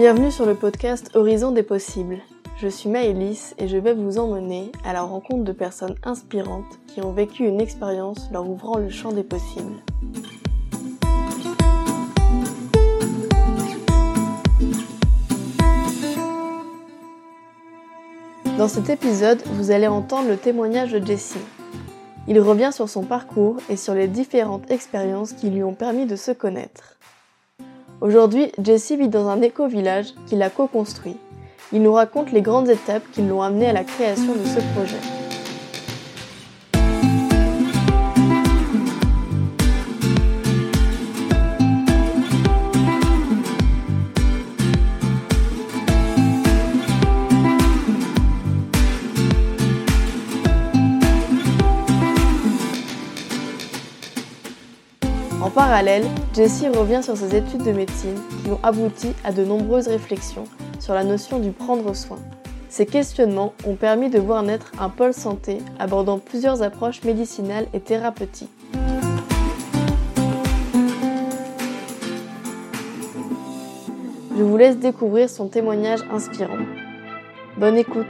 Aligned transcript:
Bienvenue 0.00 0.30
sur 0.30 0.46
le 0.46 0.54
podcast 0.54 1.10
Horizon 1.12 1.52
des 1.52 1.62
possibles. 1.62 2.20
Je 2.56 2.68
suis 2.68 2.88
Maëlys 2.88 3.54
et 3.58 3.68
je 3.68 3.76
vais 3.76 3.92
vous 3.92 4.16
emmener 4.16 4.72
à 4.82 4.94
la 4.94 5.02
rencontre 5.02 5.44
de 5.44 5.52
personnes 5.52 5.94
inspirantes 6.04 6.80
qui 6.86 7.02
ont 7.02 7.12
vécu 7.12 7.44
une 7.44 7.60
expérience 7.60 8.30
leur 8.32 8.48
ouvrant 8.48 8.78
le 8.78 8.88
champ 8.88 9.12
des 9.12 9.22
possibles. 9.22 9.76
Dans 18.56 18.68
cet 18.68 18.88
épisode, 18.88 19.42
vous 19.48 19.70
allez 19.70 19.86
entendre 19.86 20.30
le 20.30 20.38
témoignage 20.38 20.92
de 20.92 21.06
Jessie. 21.06 21.36
Il 22.26 22.40
revient 22.40 22.70
sur 22.72 22.88
son 22.88 23.02
parcours 23.02 23.58
et 23.68 23.76
sur 23.76 23.92
les 23.92 24.08
différentes 24.08 24.70
expériences 24.70 25.34
qui 25.34 25.50
lui 25.50 25.62
ont 25.62 25.74
permis 25.74 26.06
de 26.06 26.16
se 26.16 26.30
connaître. 26.30 26.96
Aujourd'hui, 28.00 28.50
Jessie 28.62 28.96
vit 28.96 29.08
dans 29.08 29.28
un 29.28 29.42
éco-village 29.42 30.14
qu'il 30.26 30.40
a 30.42 30.48
co-construit. 30.48 31.18
Il 31.70 31.82
nous 31.82 31.92
raconte 31.92 32.32
les 32.32 32.40
grandes 32.40 32.70
étapes 32.70 33.02
qui 33.12 33.20
l'ont 33.20 33.42
amené 33.42 33.66
à 33.66 33.74
la 33.74 33.84
création 33.84 34.34
de 34.34 34.44
ce 34.44 34.60
projet. 34.74 35.29
En 55.50 55.52
parallèle, 55.52 56.04
Jessie 56.32 56.68
revient 56.68 57.00
sur 57.02 57.16
ses 57.16 57.34
études 57.34 57.64
de 57.64 57.72
médecine 57.72 58.14
qui 58.44 58.52
ont 58.52 58.60
abouti 58.62 59.08
à 59.24 59.32
de 59.32 59.44
nombreuses 59.44 59.88
réflexions 59.88 60.44
sur 60.78 60.94
la 60.94 61.02
notion 61.02 61.40
du 61.40 61.50
prendre 61.50 61.92
soin. 61.92 62.18
Ces 62.68 62.86
questionnements 62.86 63.52
ont 63.66 63.74
permis 63.74 64.10
de 64.10 64.20
voir 64.20 64.44
naître 64.44 64.70
un 64.78 64.88
pôle 64.88 65.12
santé 65.12 65.58
abordant 65.80 66.20
plusieurs 66.20 66.62
approches 66.62 67.02
médicinales 67.02 67.66
et 67.74 67.80
thérapeutiques. 67.80 68.48
Je 74.38 74.42
vous 74.44 74.56
laisse 74.56 74.78
découvrir 74.78 75.28
son 75.28 75.48
témoignage 75.48 76.00
inspirant. 76.12 76.58
Bonne 77.56 77.76
écoute 77.76 78.06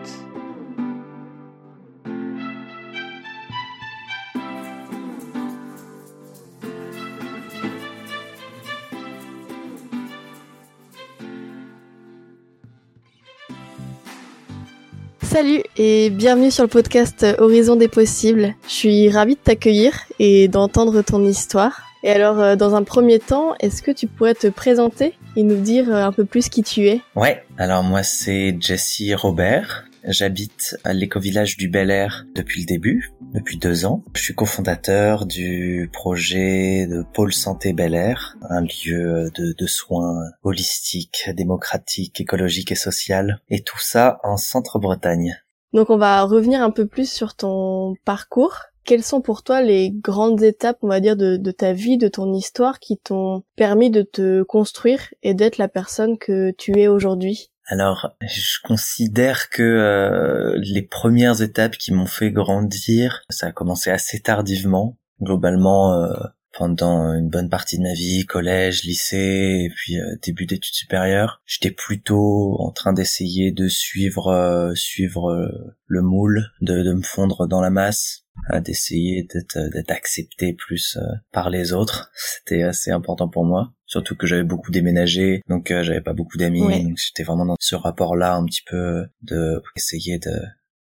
Salut 15.30 15.62
et 15.76 16.10
bienvenue 16.10 16.50
sur 16.50 16.64
le 16.64 16.68
podcast 16.68 17.24
Horizon 17.38 17.76
des 17.76 17.86
possibles. 17.86 18.56
Je 18.66 18.72
suis 18.72 19.10
ravie 19.10 19.36
de 19.36 19.40
t'accueillir 19.40 19.92
et 20.18 20.48
d'entendre 20.48 21.02
ton 21.02 21.24
histoire. 21.24 21.82
Et 22.02 22.10
alors, 22.10 22.40
euh, 22.40 22.56
dans 22.56 22.74
un 22.74 22.82
premier 22.82 23.20
temps, 23.20 23.54
est-ce 23.60 23.80
que 23.80 23.92
tu 23.92 24.08
pourrais 24.08 24.34
te 24.34 24.48
présenter 24.48 25.14
et 25.36 25.44
nous 25.44 25.60
dire 25.60 25.88
euh, 25.88 26.04
un 26.04 26.10
peu 26.10 26.24
plus 26.24 26.48
qui 26.48 26.64
tu 26.64 26.88
es? 26.88 27.00
Ouais, 27.14 27.44
alors 27.58 27.84
moi 27.84 28.02
c'est 28.02 28.56
Jesse 28.58 29.14
Robert. 29.14 29.84
J'habite 30.04 30.76
à 30.84 30.94
l'éco-village 30.94 31.56
du 31.56 31.68
Bel 31.68 31.90
Air 31.90 32.24
depuis 32.34 32.60
le 32.60 32.66
début, 32.66 33.12
depuis 33.34 33.58
deux 33.58 33.84
ans. 33.84 34.02
Je 34.14 34.22
suis 34.22 34.34
cofondateur 34.34 35.26
du 35.26 35.90
projet 35.92 36.86
de 36.86 37.04
Pôle 37.12 37.34
Santé 37.34 37.74
Bel 37.74 37.94
Air, 37.94 38.36
un 38.48 38.62
lieu 38.62 39.30
de, 39.34 39.66
soins 39.66 40.30
holistiques, 40.42 41.28
démocratiques, 41.36 42.20
écologiques 42.20 42.72
et 42.72 42.76
social. 42.76 43.40
Et 43.50 43.60
tout 43.60 43.78
ça 43.78 44.20
en 44.24 44.36
centre-Bretagne. 44.36 45.36
Donc 45.74 45.90
on 45.90 45.98
va 45.98 46.22
revenir 46.22 46.62
un 46.62 46.70
peu 46.70 46.86
plus 46.86 47.10
sur 47.10 47.34
ton 47.36 47.94
parcours. 48.04 48.56
Quelles 48.84 49.04
sont 49.04 49.20
pour 49.20 49.42
toi 49.42 49.60
les 49.60 49.90
grandes 49.90 50.42
étapes, 50.42 50.78
on 50.80 50.88
va 50.88 51.00
dire, 51.00 51.16
de 51.16 51.50
ta 51.50 51.74
vie, 51.74 51.98
de 51.98 52.08
ton 52.08 52.32
histoire 52.32 52.80
qui 52.80 52.96
t'ont 52.96 53.44
permis 53.54 53.90
de 53.90 54.02
te 54.02 54.42
construire 54.42 55.12
et 55.22 55.34
d'être 55.34 55.58
la 55.58 55.68
personne 55.68 56.16
que 56.16 56.52
tu 56.52 56.78
es 56.78 56.88
aujourd'hui? 56.88 57.50
Alors, 57.70 58.16
je 58.20 58.58
considère 58.64 59.48
que 59.48 59.62
euh, 59.62 60.58
les 60.60 60.82
premières 60.82 61.40
étapes 61.40 61.76
qui 61.76 61.92
m'ont 61.92 62.04
fait 62.04 62.32
grandir, 62.32 63.22
ça 63.30 63.46
a 63.46 63.52
commencé 63.52 63.90
assez 63.90 64.18
tardivement. 64.18 64.98
Globalement, 65.22 65.94
euh, 65.94 66.12
pendant 66.52 67.14
une 67.14 67.30
bonne 67.30 67.48
partie 67.48 67.78
de 67.78 67.84
ma 67.84 67.92
vie, 67.92 68.26
collège, 68.26 68.82
lycée, 68.82 69.66
et 69.66 69.70
puis 69.72 70.00
euh, 70.00 70.16
début 70.20 70.46
d'études 70.46 70.74
supérieures, 70.74 71.42
j'étais 71.46 71.70
plutôt 71.70 72.56
en 72.58 72.72
train 72.72 72.92
d'essayer 72.92 73.52
de 73.52 73.68
suivre 73.68 74.72
suivre 74.74 75.48
le 75.86 76.02
moule, 76.02 76.46
de, 76.62 76.82
de 76.82 76.92
me 76.92 77.02
fondre 77.02 77.46
dans 77.46 77.60
la 77.60 77.70
masse, 77.70 78.19
d'essayer 78.64 79.22
d'être 79.24 79.58
d'être 79.70 79.90
accepté 79.90 80.52
plus 80.54 80.98
par 81.32 81.50
les 81.50 81.72
autres. 81.72 82.10
C'était 82.14 82.62
assez 82.62 82.90
important 82.90 83.28
pour 83.28 83.44
moi 83.44 83.72
surtout 83.90 84.14
que 84.16 84.26
j'avais 84.26 84.44
beaucoup 84.44 84.70
déménagé, 84.70 85.42
donc 85.48 85.70
euh, 85.70 85.82
j'avais 85.82 86.00
pas 86.00 86.12
beaucoup 86.12 86.38
d'amis, 86.38 86.84
donc 86.84 86.96
j'étais 86.96 87.24
vraiment 87.24 87.44
dans 87.44 87.56
ce 87.58 87.74
rapport-là 87.74 88.34
un 88.34 88.44
petit 88.44 88.62
peu 88.64 89.06
de 89.22 89.60
essayer 89.76 90.18
de 90.18 90.32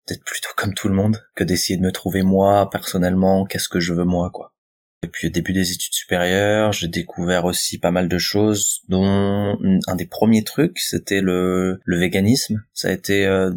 d'être 0.07 0.23
plutôt 0.25 0.49
comme 0.57 0.73
tout 0.73 0.89
le 0.89 0.95
monde 0.95 1.17
que 1.35 1.43
d'essayer 1.43 1.77
de 1.77 1.83
me 1.83 1.91
trouver 1.91 2.23
moi 2.23 2.69
personnellement, 2.69 3.45
qu'est-ce 3.45 3.69
que 3.69 3.79
je 3.79 3.93
veux 3.93 4.03
moi 4.03 4.29
quoi. 4.31 4.53
Et 5.01 5.07
puis 5.07 5.27
au 5.27 5.29
début 5.29 5.53
des 5.53 5.71
études 5.71 5.93
supérieures, 5.93 6.73
j'ai 6.73 6.89
découvert 6.89 7.45
aussi 7.45 7.77
pas 7.77 7.91
mal 7.91 8.09
de 8.09 8.17
choses, 8.17 8.81
dont 8.89 9.57
un 9.87 9.95
des 9.95 10.05
premiers 10.05 10.43
trucs, 10.43 10.77
c'était 10.77 11.21
le, 11.21 11.79
le 11.85 11.97
véganisme. 11.97 12.63
Ça 12.73 12.89
a 12.89 12.91
été 12.91 13.25
euh, 13.25 13.51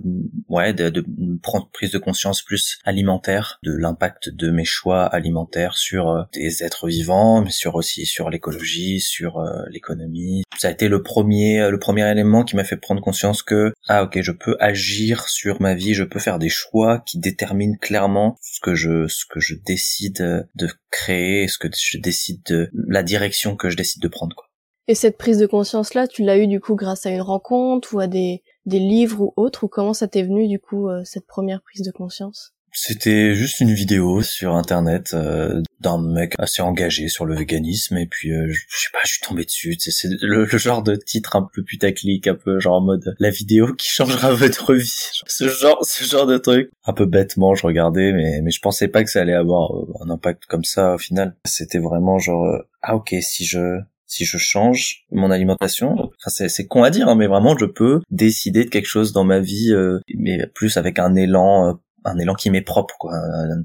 ouais 0.49 0.73
de, 0.73 1.05
prendre 1.43 1.69
prise 1.73 1.91
de 1.91 1.99
conscience 1.99 2.43
plus 2.43 2.79
alimentaire 2.85 3.59
de 3.65 3.73
l'impact 3.73 4.29
de 4.29 4.51
mes 4.51 4.65
choix 4.65 5.05
alimentaires 5.05 5.77
sur 5.77 6.11
euh, 6.11 6.23
des 6.33 6.63
êtres 6.63 6.87
vivants, 6.87 7.43
mais 7.43 7.51
sur 7.51 7.75
aussi 7.75 8.07
sur 8.07 8.31
l'écologie, 8.31 9.01
sur 9.01 9.39
euh, 9.39 9.65
l'économie. 9.71 10.45
Ça 10.59 10.69
a 10.69 10.71
été 10.71 10.89
le 10.89 11.03
premier 11.03 11.69
le 11.71 11.79
premier 11.79 12.09
élément 12.09 12.45
qui 12.45 12.55
m'a 12.55 12.65
fait 12.65 12.77
prendre 12.77 13.01
conscience 13.01 13.43
que 13.43 13.73
ah 13.89 14.05
ok 14.05 14.21
je 14.21 14.33
peux 14.33 14.57
agir 14.61 15.29
sur 15.29 15.61
ma 15.61 15.75
vie, 15.75 15.95
je 15.95 16.05
peux 16.05 16.21
faire 16.21 16.39
des 16.39 16.49
choix 16.49 17.03
qui 17.05 17.19
déterminent 17.19 17.77
clairement 17.81 18.37
ce 18.41 18.61
que 18.61 18.75
je 18.75 19.09
ce 19.09 19.25
que 19.29 19.41
je 19.41 19.55
décide 19.55 20.47
de 20.55 20.69
créer 20.91 21.32
est-ce 21.41 21.59
que 21.59 21.69
je 21.73 21.99
décide 21.99 22.43
de 22.45 22.71
la 22.73 23.03
direction 23.03 23.57
que 23.57 23.71
je 23.71 23.77
décide 23.77 24.03
de 24.03 24.09
prendre 24.09 24.37
quoi. 24.37 24.49
Et 24.89 24.95
cette 24.95 25.17
prise 25.17 25.39
de 25.39 25.47
conscience 25.47 25.95
là, 25.95 26.09
tu 26.09 26.23
l'as 26.23 26.39
eu 26.39 26.47
du 26.47 26.61
coup 26.61 26.75
grâce 26.75 27.07
à 27.07 27.11
une 27.11 27.21
rencontre 27.21 27.95
ou 27.95 28.01
à 28.01 28.07
des 28.07 28.43
des 28.67 28.79
livres 28.79 29.21
ou 29.21 29.33
autres 29.37 29.65
ou 29.65 29.69
comment 29.69 29.95
ça 29.95 30.09
t'est 30.09 30.23
venu 30.23 30.49
du 30.49 30.59
coup 30.59 30.89
euh, 30.89 31.03
cette 31.05 31.27
première 31.27 31.63
prise 31.63 31.83
de 31.83 31.91
conscience? 31.91 32.55
C'était 32.73 33.35
juste 33.35 33.61
une 33.61 33.75
vidéo 33.75 34.23
sur 34.23 34.55
internet 34.55 35.13
euh, 35.13 35.63
d'un 35.81 36.01
mec 36.01 36.33
assez 36.39 36.63
engagé 36.63 37.09
sur 37.09 37.27
le 37.27 37.37
véganisme 37.37 37.99
et 37.99 38.07
puis 38.07 38.33
euh, 38.33 38.47
je 38.49 38.61
sais 38.69 38.89
pas, 38.93 39.01
je 39.05 39.13
suis 39.13 39.21
tombé 39.21 39.45
dessus. 39.45 39.77
C'est 39.79 40.09
le, 40.21 40.47
genre 40.47 40.83
de 40.83 40.97
titre 40.97 41.37
un 41.37 41.49
peu 41.53 41.63
putaclic, 41.63 42.27
un 42.27 42.35
peu 42.35 42.59
genre 42.61 42.77
en 42.77 42.81
mode 42.81 43.15
la 43.19 43.29
vidéo 43.29 43.75
qui 43.75 43.89
changera 43.89 44.33
votre 44.35 44.75
vie. 44.75 44.91
Ce 45.27 45.49
genre, 45.49 45.85
ce 45.85 46.05
genre 46.05 46.27
de 46.27 46.39
truc. 46.39 46.71
Un 46.87 46.95
peu 46.95 47.05
bêtement, 47.05 47.55
je 47.55 47.67
regardais, 47.67 48.13
mais 48.13 48.41
mais 48.41 48.51
je 48.51 48.61
pensais 48.61 48.89
pas 48.89 49.05
que 49.05 49.11
ça 49.11 49.21
allait 49.21 49.35
avoir 49.35 49.77
euh, 49.77 49.93
un 50.01 50.09
impact 50.09 50.47
comme 50.47 50.65
ça 50.65 50.95
au 50.95 50.99
final. 50.99 51.37
C'était 51.45 51.79
vraiment 51.79 52.19
genre 52.19 52.47
ah 52.81 52.97
ok 52.97 53.15
si 53.21 53.45
je 53.45 53.81
si 54.07 54.25
je 54.25 54.39
change 54.39 55.05
mon 55.11 55.31
alimentation, 55.31 55.93
enfin 55.95 56.49
c'est 56.49 56.67
con 56.67 56.83
à 56.83 56.91
dire, 56.91 57.09
hein, 57.09 57.17
mais 57.17 57.27
vraiment 57.27 57.57
je 57.57 57.65
peux 57.65 58.01
décider 58.11 58.65
de 58.65 58.69
quelque 58.69 58.89
chose 58.89 59.13
dans 59.13 59.25
ma 59.25 59.41
vie, 59.41 59.73
mais 60.15 60.47
plus 60.55 60.77
avec 60.77 60.99
un 60.99 61.15
élan 61.15 61.79
un 62.05 62.19
élan 62.19 62.35
qui 62.35 62.51
m'est 62.51 62.63
propre 62.63 62.97
quoi. 62.99 63.15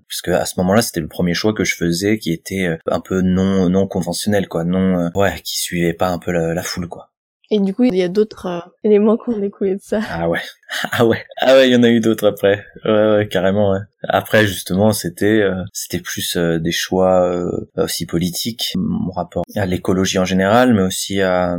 Puisque 0.08 0.30
à 0.30 0.46
ce 0.46 0.60
moment-là 0.60 0.82
c'était 0.82 1.00
le 1.00 1.08
premier 1.08 1.34
choix 1.34 1.54
que 1.54 1.64
je 1.64 1.76
faisais 1.76 2.18
qui 2.18 2.32
était 2.32 2.68
euh, 2.68 2.78
un 2.88 3.00
peu 3.00 3.22
non 3.22 3.70
non 3.70 3.88
conventionnel 3.88 4.48
quoi. 4.48 4.64
Non 4.64 5.00
euh, 5.00 5.10
ouais 5.16 5.36
qui 5.44 5.58
suivait 5.58 5.94
pas 5.94 6.10
un 6.10 6.20
peu 6.20 6.32
la, 6.32 6.64
foule 6.64 6.88
quoi. 6.88 7.12
Et 7.50 7.60
du 7.60 7.74
coup 7.74 7.84
il 7.84 7.96
y 7.96 8.04
a 8.04 8.10
d'autres 8.10 8.46
euh, 8.48 8.60
éléments 8.84 9.18
qu'on 9.18 9.38
découlé 9.38 9.76
de 9.76 9.82
ça. 9.82 10.02
Ah 10.10 10.30
ouais. 10.30 10.42
Ah 10.92 11.06
ouais. 11.06 11.24
Ah 11.40 11.56
ouais 11.56 11.70
il 11.70 11.72
y 11.72 11.76
en 11.78 11.84
a 11.84 11.90
eu 11.90 12.02
d'autres 12.02 12.28
après. 12.28 12.66
Ouais 12.84 13.16
ouais 13.16 13.28
carrément 13.30 13.72
ouais. 13.72 13.80
Après 14.04 14.46
justement 14.46 14.92
c'était 14.92 15.44
c'était 15.72 16.00
plus 16.00 16.36
des 16.36 16.72
choix 16.72 17.32
aussi 17.78 18.06
politiques 18.06 18.74
mon 18.76 19.12
rapport 19.12 19.44
à 19.56 19.66
l'écologie 19.66 20.20
en 20.20 20.26
général 20.26 20.74
mais 20.74 20.82
aussi 20.82 21.22
à 21.22 21.58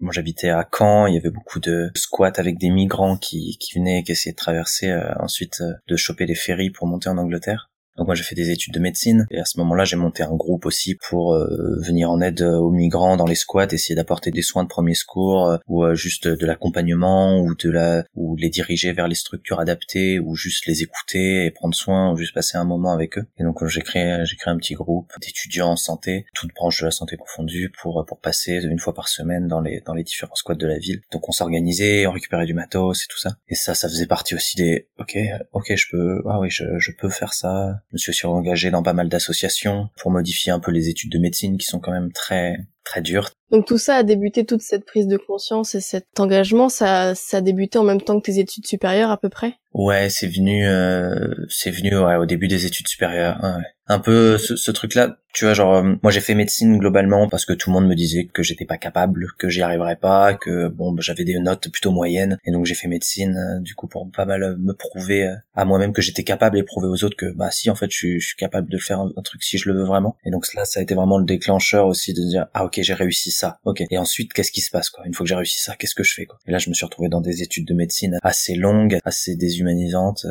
moi, 0.00 0.12
j'habitais 0.12 0.48
à 0.48 0.66
Caen, 0.76 1.06
il 1.06 1.14
y 1.14 1.18
avait 1.18 1.30
beaucoup 1.30 1.60
de 1.60 1.90
squats 1.94 2.32
avec 2.36 2.58
des 2.58 2.70
migrants 2.70 3.16
qui, 3.16 3.58
qui 3.58 3.78
venaient, 3.78 4.02
qui 4.02 4.12
essayaient 4.12 4.32
de 4.32 4.36
traverser, 4.36 4.90
euh, 4.90 5.12
ensuite 5.20 5.60
euh, 5.60 5.74
de 5.88 5.96
choper 5.96 6.26
les 6.26 6.34
ferries 6.34 6.70
pour 6.70 6.86
monter 6.86 7.08
en 7.08 7.18
Angleterre. 7.18 7.69
Donc 7.96 8.06
moi 8.06 8.14
j'ai 8.14 8.22
fait 8.22 8.34
des 8.34 8.50
études 8.50 8.72
de 8.72 8.80
médecine 8.80 9.26
et 9.30 9.40
à 9.40 9.44
ce 9.44 9.58
moment-là 9.58 9.84
j'ai 9.84 9.96
monté 9.96 10.22
un 10.22 10.34
groupe 10.34 10.66
aussi 10.66 10.94
pour 10.94 11.34
euh, 11.34 11.76
venir 11.84 12.10
en 12.10 12.20
aide 12.20 12.40
aux 12.42 12.70
migrants 12.70 13.16
dans 13.16 13.26
les 13.26 13.34
squats, 13.34 13.66
essayer 13.70 13.94
d'apporter 13.94 14.30
des 14.30 14.42
soins 14.42 14.62
de 14.62 14.68
premier 14.68 14.94
secours 14.94 15.48
euh, 15.48 15.58
ou 15.66 15.84
euh, 15.84 15.94
juste 15.94 16.28
de 16.28 16.46
l'accompagnement 16.46 17.40
ou 17.40 17.54
de 17.54 17.70
la 17.70 18.04
ou 18.14 18.36
les 18.36 18.48
diriger 18.48 18.92
vers 18.92 19.08
les 19.08 19.14
structures 19.14 19.60
adaptées 19.60 20.18
ou 20.18 20.36
juste 20.36 20.66
les 20.66 20.82
écouter 20.82 21.46
et 21.46 21.50
prendre 21.50 21.74
soin 21.74 22.12
ou 22.12 22.16
juste 22.16 22.32
passer 22.32 22.56
un 22.56 22.64
moment 22.64 22.92
avec 22.92 23.18
eux. 23.18 23.26
Et 23.38 23.42
donc 23.42 23.64
j'ai 23.66 23.82
créé 23.82 24.24
j'ai 24.24 24.36
créé 24.36 24.52
un 24.52 24.56
petit 24.56 24.74
groupe 24.74 25.12
d'étudiants 25.20 25.72
en 25.72 25.76
santé, 25.76 26.26
toutes 26.32 26.54
branches 26.54 26.80
de 26.80 26.86
la 26.86 26.92
santé 26.92 27.16
confondue 27.16 27.72
pour 27.82 28.04
pour 28.06 28.20
passer 28.20 28.62
une 28.62 28.78
fois 28.78 28.94
par 28.94 29.08
semaine 29.08 29.48
dans 29.48 29.60
les 29.60 29.82
dans 29.84 29.94
les 29.94 30.04
différents 30.04 30.34
squats 30.36 30.54
de 30.54 30.66
la 30.66 30.78
ville. 30.78 31.02
Donc 31.12 31.28
on 31.28 31.32
s'organisait, 31.32 32.06
on 32.06 32.12
récupérait 32.12 32.46
du 32.46 32.54
matos 32.54 33.02
et 33.02 33.06
tout 33.08 33.18
ça. 33.18 33.36
Et 33.48 33.54
ça 33.54 33.74
ça 33.74 33.88
faisait 33.88 34.06
partie 34.06 34.34
aussi 34.34 34.56
des 34.56 34.88
OK, 34.98 35.18
OK, 35.52 35.74
je 35.74 35.86
peux 35.90 36.22
ah 36.26 36.38
oui, 36.40 36.48
je 36.50 36.64
je 36.78 36.92
peux 36.92 37.10
faire 37.10 37.34
ça 37.34 37.80
je 37.92 38.10
me 38.10 38.14
suis 38.14 38.26
engagé 38.26 38.70
dans 38.70 38.82
pas 38.82 38.92
mal 38.92 39.08
d'associations 39.08 39.90
pour 39.96 40.10
modifier 40.10 40.52
un 40.52 40.60
peu 40.60 40.70
les 40.70 40.88
études 40.88 41.10
de 41.10 41.18
médecine 41.18 41.58
qui 41.58 41.66
sont 41.66 41.80
quand 41.80 41.92
même 41.92 42.12
très 42.12 42.58
très 42.84 43.02
dures. 43.02 43.30
Donc 43.50 43.66
tout 43.66 43.78
ça 43.78 43.96
a 43.96 44.02
débuté 44.02 44.44
toute 44.44 44.62
cette 44.62 44.84
prise 44.84 45.06
de 45.06 45.16
conscience 45.16 45.74
et 45.74 45.80
cet 45.80 46.20
engagement, 46.20 46.68
ça 46.68 47.14
ça 47.14 47.38
a 47.38 47.40
débuté 47.40 47.78
en 47.78 47.84
même 47.84 48.00
temps 48.00 48.20
que 48.20 48.26
tes 48.26 48.38
études 48.38 48.66
supérieures 48.66 49.10
à 49.10 49.16
peu 49.16 49.28
près? 49.28 49.54
Ouais, 49.72 50.08
c'est 50.08 50.28
venu 50.28 50.66
euh, 50.66 51.34
c'est 51.48 51.70
venu 51.70 51.96
ouais, 51.96 52.16
au 52.16 52.26
début 52.26 52.48
des 52.48 52.66
études 52.66 52.88
supérieures. 52.88 53.38
Un 53.86 53.98
peu 53.98 54.38
ce, 54.38 54.54
ce 54.54 54.70
truc-là. 54.70 55.16
Tu 55.32 55.44
vois, 55.44 55.54
genre, 55.54 55.74
euh, 55.74 55.94
moi 56.02 56.10
j'ai 56.10 56.20
fait 56.20 56.34
médecine 56.34 56.78
globalement 56.78 57.28
parce 57.28 57.44
que 57.44 57.52
tout 57.52 57.70
le 57.70 57.74
monde 57.74 57.86
me 57.86 57.94
disait 57.94 58.26
que 58.26 58.42
j'étais 58.42 58.64
pas 58.64 58.78
capable, 58.78 59.28
que 59.38 59.48
j'y 59.48 59.62
arriverais 59.62 59.96
pas, 59.96 60.34
que 60.34 60.68
bon, 60.68 60.92
bah, 60.92 61.02
j'avais 61.04 61.22
des 61.22 61.38
notes 61.38 61.68
plutôt 61.70 61.92
moyennes, 61.92 62.38
et 62.44 62.50
donc 62.50 62.66
j'ai 62.66 62.74
fait 62.74 62.88
médecine, 62.88 63.36
euh, 63.36 63.60
du 63.60 63.74
coup 63.76 63.86
pour 63.86 64.10
pas 64.10 64.24
mal 64.24 64.42
euh, 64.42 64.56
me 64.58 64.72
prouver 64.72 65.32
à 65.54 65.64
moi-même 65.64 65.92
que 65.92 66.02
j'étais 66.02 66.24
capable 66.24 66.58
et 66.58 66.64
prouver 66.64 66.88
aux 66.88 67.04
autres 67.04 67.16
que 67.16 67.30
bah 67.32 67.50
si 67.52 67.70
en 67.70 67.76
fait 67.76 67.90
je 67.90 67.96
suis, 67.96 68.20
je 68.20 68.26
suis 68.26 68.36
capable 68.36 68.68
de 68.68 68.78
faire 68.78 69.00
un, 69.00 69.22
truc 69.22 69.42
si 69.42 69.56
je 69.56 69.68
le 69.68 69.78
veux 69.78 69.84
vraiment. 69.84 70.16
Et 70.24 70.30
donc 70.30 70.52
là, 70.54 70.64
ça 70.64 70.80
a 70.80 70.82
été 70.82 70.94
vraiment 70.94 71.18
le 71.18 71.24
déclencheur 71.24 71.86
aussi 71.86 72.12
de 72.12 72.22
dire 72.22 72.46
ah 72.54 72.64
ok 72.64 72.80
j'ai 72.82 72.94
réussi 72.94 73.30
ça, 73.30 73.39
ok. 73.64 73.82
Et 73.90 73.98
ensuite 73.98 74.32
qu'est-ce 74.32 74.52
qui 74.52 74.60
se 74.60 74.70
passe 74.70 74.90
quoi? 74.90 75.04
Une 75.06 75.14
fois 75.14 75.24
que 75.24 75.28
j'ai 75.28 75.34
réussi 75.34 75.60
ça, 75.60 75.76
qu'est-ce 75.76 75.94
que 75.94 76.04
je 76.04 76.14
fais 76.14 76.26
quoi? 76.26 76.38
Et 76.46 76.52
là 76.52 76.58
je 76.58 76.68
me 76.68 76.74
suis 76.74 76.84
retrouvé 76.84 77.08
dans 77.08 77.20
des 77.20 77.42
études 77.42 77.66
de 77.66 77.74
médecine 77.74 78.18
assez 78.22 78.54
longues, 78.54 78.98
assez 79.04 79.36
déshumanisantes. 79.36 80.26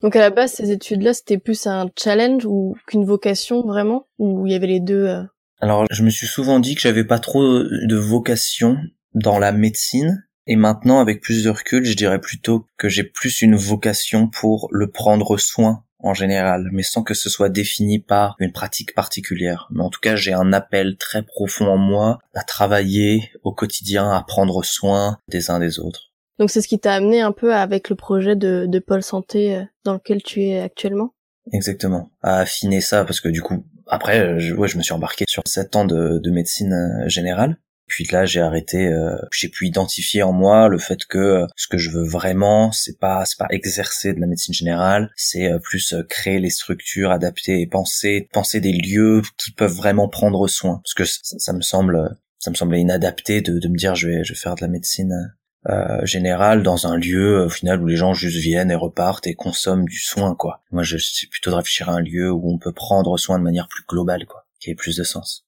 Donc 0.00 0.16
à 0.16 0.20
la 0.20 0.30
base, 0.30 0.52
ces 0.52 0.70
études-là, 0.70 1.14
c'était 1.14 1.38
plus 1.38 1.66
un 1.66 1.88
challenge 1.98 2.44
ou 2.44 2.76
qu'une 2.86 3.06
vocation 3.06 3.62
vraiment, 3.62 4.06
ou 4.18 4.46
il 4.46 4.52
y 4.52 4.54
avait 4.54 4.66
les 4.66 4.80
deux 4.80 5.06
euh? 5.06 5.22
Alors 5.60 5.86
je 5.90 6.02
me 6.02 6.10
suis 6.10 6.26
souvent 6.26 6.60
dit 6.60 6.74
que 6.74 6.80
j'avais 6.82 7.04
pas 7.04 7.18
trop 7.18 7.42
de 7.42 7.96
vocation 7.96 8.76
dans 9.14 9.38
la 9.38 9.52
médecine, 9.52 10.26
et 10.46 10.56
maintenant 10.56 11.00
avec 11.00 11.22
plus 11.22 11.42
de 11.44 11.48
recul, 11.48 11.86
je 11.86 11.96
dirais 11.96 12.20
plutôt 12.20 12.66
que 12.76 12.90
j'ai 12.90 13.04
plus 13.04 13.40
une 13.40 13.56
vocation 13.56 14.28
pour 14.28 14.68
le 14.72 14.90
prendre 14.90 15.38
soin 15.38 15.84
en 16.04 16.14
général, 16.14 16.68
mais 16.72 16.82
sans 16.82 17.02
que 17.02 17.14
ce 17.14 17.30
soit 17.30 17.48
défini 17.48 17.98
par 17.98 18.36
une 18.38 18.52
pratique 18.52 18.94
particulière. 18.94 19.68
Mais 19.70 19.82
en 19.82 19.88
tout 19.88 20.00
cas, 20.00 20.16
j'ai 20.16 20.34
un 20.34 20.52
appel 20.52 20.96
très 20.96 21.22
profond 21.22 21.66
en 21.66 21.78
moi 21.78 22.18
à 22.34 22.44
travailler 22.44 23.32
au 23.42 23.52
quotidien, 23.52 24.10
à 24.10 24.22
prendre 24.22 24.62
soin 24.64 25.18
des 25.28 25.50
uns 25.50 25.58
des 25.58 25.80
autres. 25.80 26.12
Donc 26.38 26.50
c'est 26.50 26.60
ce 26.60 26.68
qui 26.68 26.78
t'a 26.78 26.94
amené 26.94 27.20
un 27.20 27.32
peu 27.32 27.54
avec 27.54 27.88
le 27.88 27.96
projet 27.96 28.36
de, 28.36 28.66
de 28.68 28.78
Pôle 28.80 29.02
Santé 29.02 29.56
euh, 29.56 29.62
dans 29.84 29.94
lequel 29.94 30.22
tu 30.22 30.42
es 30.42 30.60
actuellement? 30.60 31.14
Exactement, 31.52 32.10
à 32.22 32.38
affiner 32.40 32.80
ça 32.80 33.04
parce 33.04 33.20
que 33.20 33.28
du 33.28 33.40
coup, 33.40 33.64
après, 33.86 34.38
je, 34.40 34.54
ouais, 34.54 34.68
je 34.68 34.76
me 34.76 34.82
suis 34.82 34.94
embarqué 34.94 35.24
sur 35.28 35.42
sept 35.46 35.76
ans 35.76 35.84
de, 35.84 36.18
de 36.18 36.30
médecine 36.30 36.72
euh, 36.72 37.08
générale. 37.08 37.58
Puis 37.86 38.06
là, 38.10 38.24
j'ai 38.24 38.40
arrêté. 38.40 38.90
j'ai 39.32 39.48
pu 39.48 39.66
identifier 39.66 40.22
en 40.22 40.32
moi 40.32 40.68
le 40.68 40.78
fait 40.78 41.04
que 41.04 41.46
ce 41.56 41.68
que 41.68 41.78
je 41.78 41.90
veux 41.90 42.04
vraiment, 42.06 42.72
c'est 42.72 42.98
pas, 42.98 43.24
c'est 43.26 43.38
pas 43.38 43.46
exercer 43.50 44.14
de 44.14 44.20
la 44.20 44.26
médecine 44.26 44.54
générale, 44.54 45.10
c'est 45.16 45.50
plus 45.62 45.94
créer 46.08 46.38
les 46.38 46.50
structures 46.50 47.10
adaptées 47.10 47.60
et 47.60 47.66
penser, 47.66 48.28
penser 48.32 48.60
des 48.60 48.72
lieux 48.72 49.22
qui 49.38 49.52
peuvent 49.52 49.74
vraiment 49.74 50.08
prendre 50.08 50.48
soin. 50.48 50.80
Parce 50.82 50.94
que 50.94 51.04
ça, 51.04 51.38
ça 51.38 51.52
me 51.52 51.60
semble, 51.60 52.16
ça 52.38 52.50
me 52.50 52.56
semblait 52.56 52.80
inadapté 52.80 53.40
de, 53.42 53.58
de 53.58 53.68
me 53.68 53.76
dire 53.76 53.94
je 53.94 54.08
vais, 54.08 54.24
je 54.24 54.32
vais 54.32 54.38
faire 54.38 54.54
de 54.54 54.62
la 54.62 54.68
médecine 54.68 55.34
euh, 55.70 56.04
général 56.04 56.62
dans 56.62 56.86
un 56.86 56.94
lieu 56.98 57.46
au 57.46 57.48
final 57.48 57.80
où 57.80 57.86
les 57.86 57.96
gens 57.96 58.12
juste 58.12 58.36
viennent 58.36 58.70
et 58.70 58.74
repartent 58.74 59.26
et 59.26 59.34
consomment 59.34 59.86
du 59.86 59.98
soin 59.98 60.34
quoi. 60.34 60.60
Moi 60.70 60.82
je 60.82 60.98
suis 60.98 61.26
plutôt 61.26 61.50
de 61.50 61.56
réfléchir 61.56 61.88
à 61.88 61.94
un 61.94 62.00
lieu 62.00 62.30
où 62.30 62.52
on 62.52 62.58
peut 62.58 62.74
prendre 62.74 63.16
soin 63.16 63.38
de 63.38 63.44
manière 63.44 63.66
plus 63.68 63.82
globale 63.88 64.26
quoi, 64.26 64.46
qui 64.60 64.70
ait 64.70 64.74
plus 64.74 64.96
de 64.96 65.04
sens. 65.04 65.43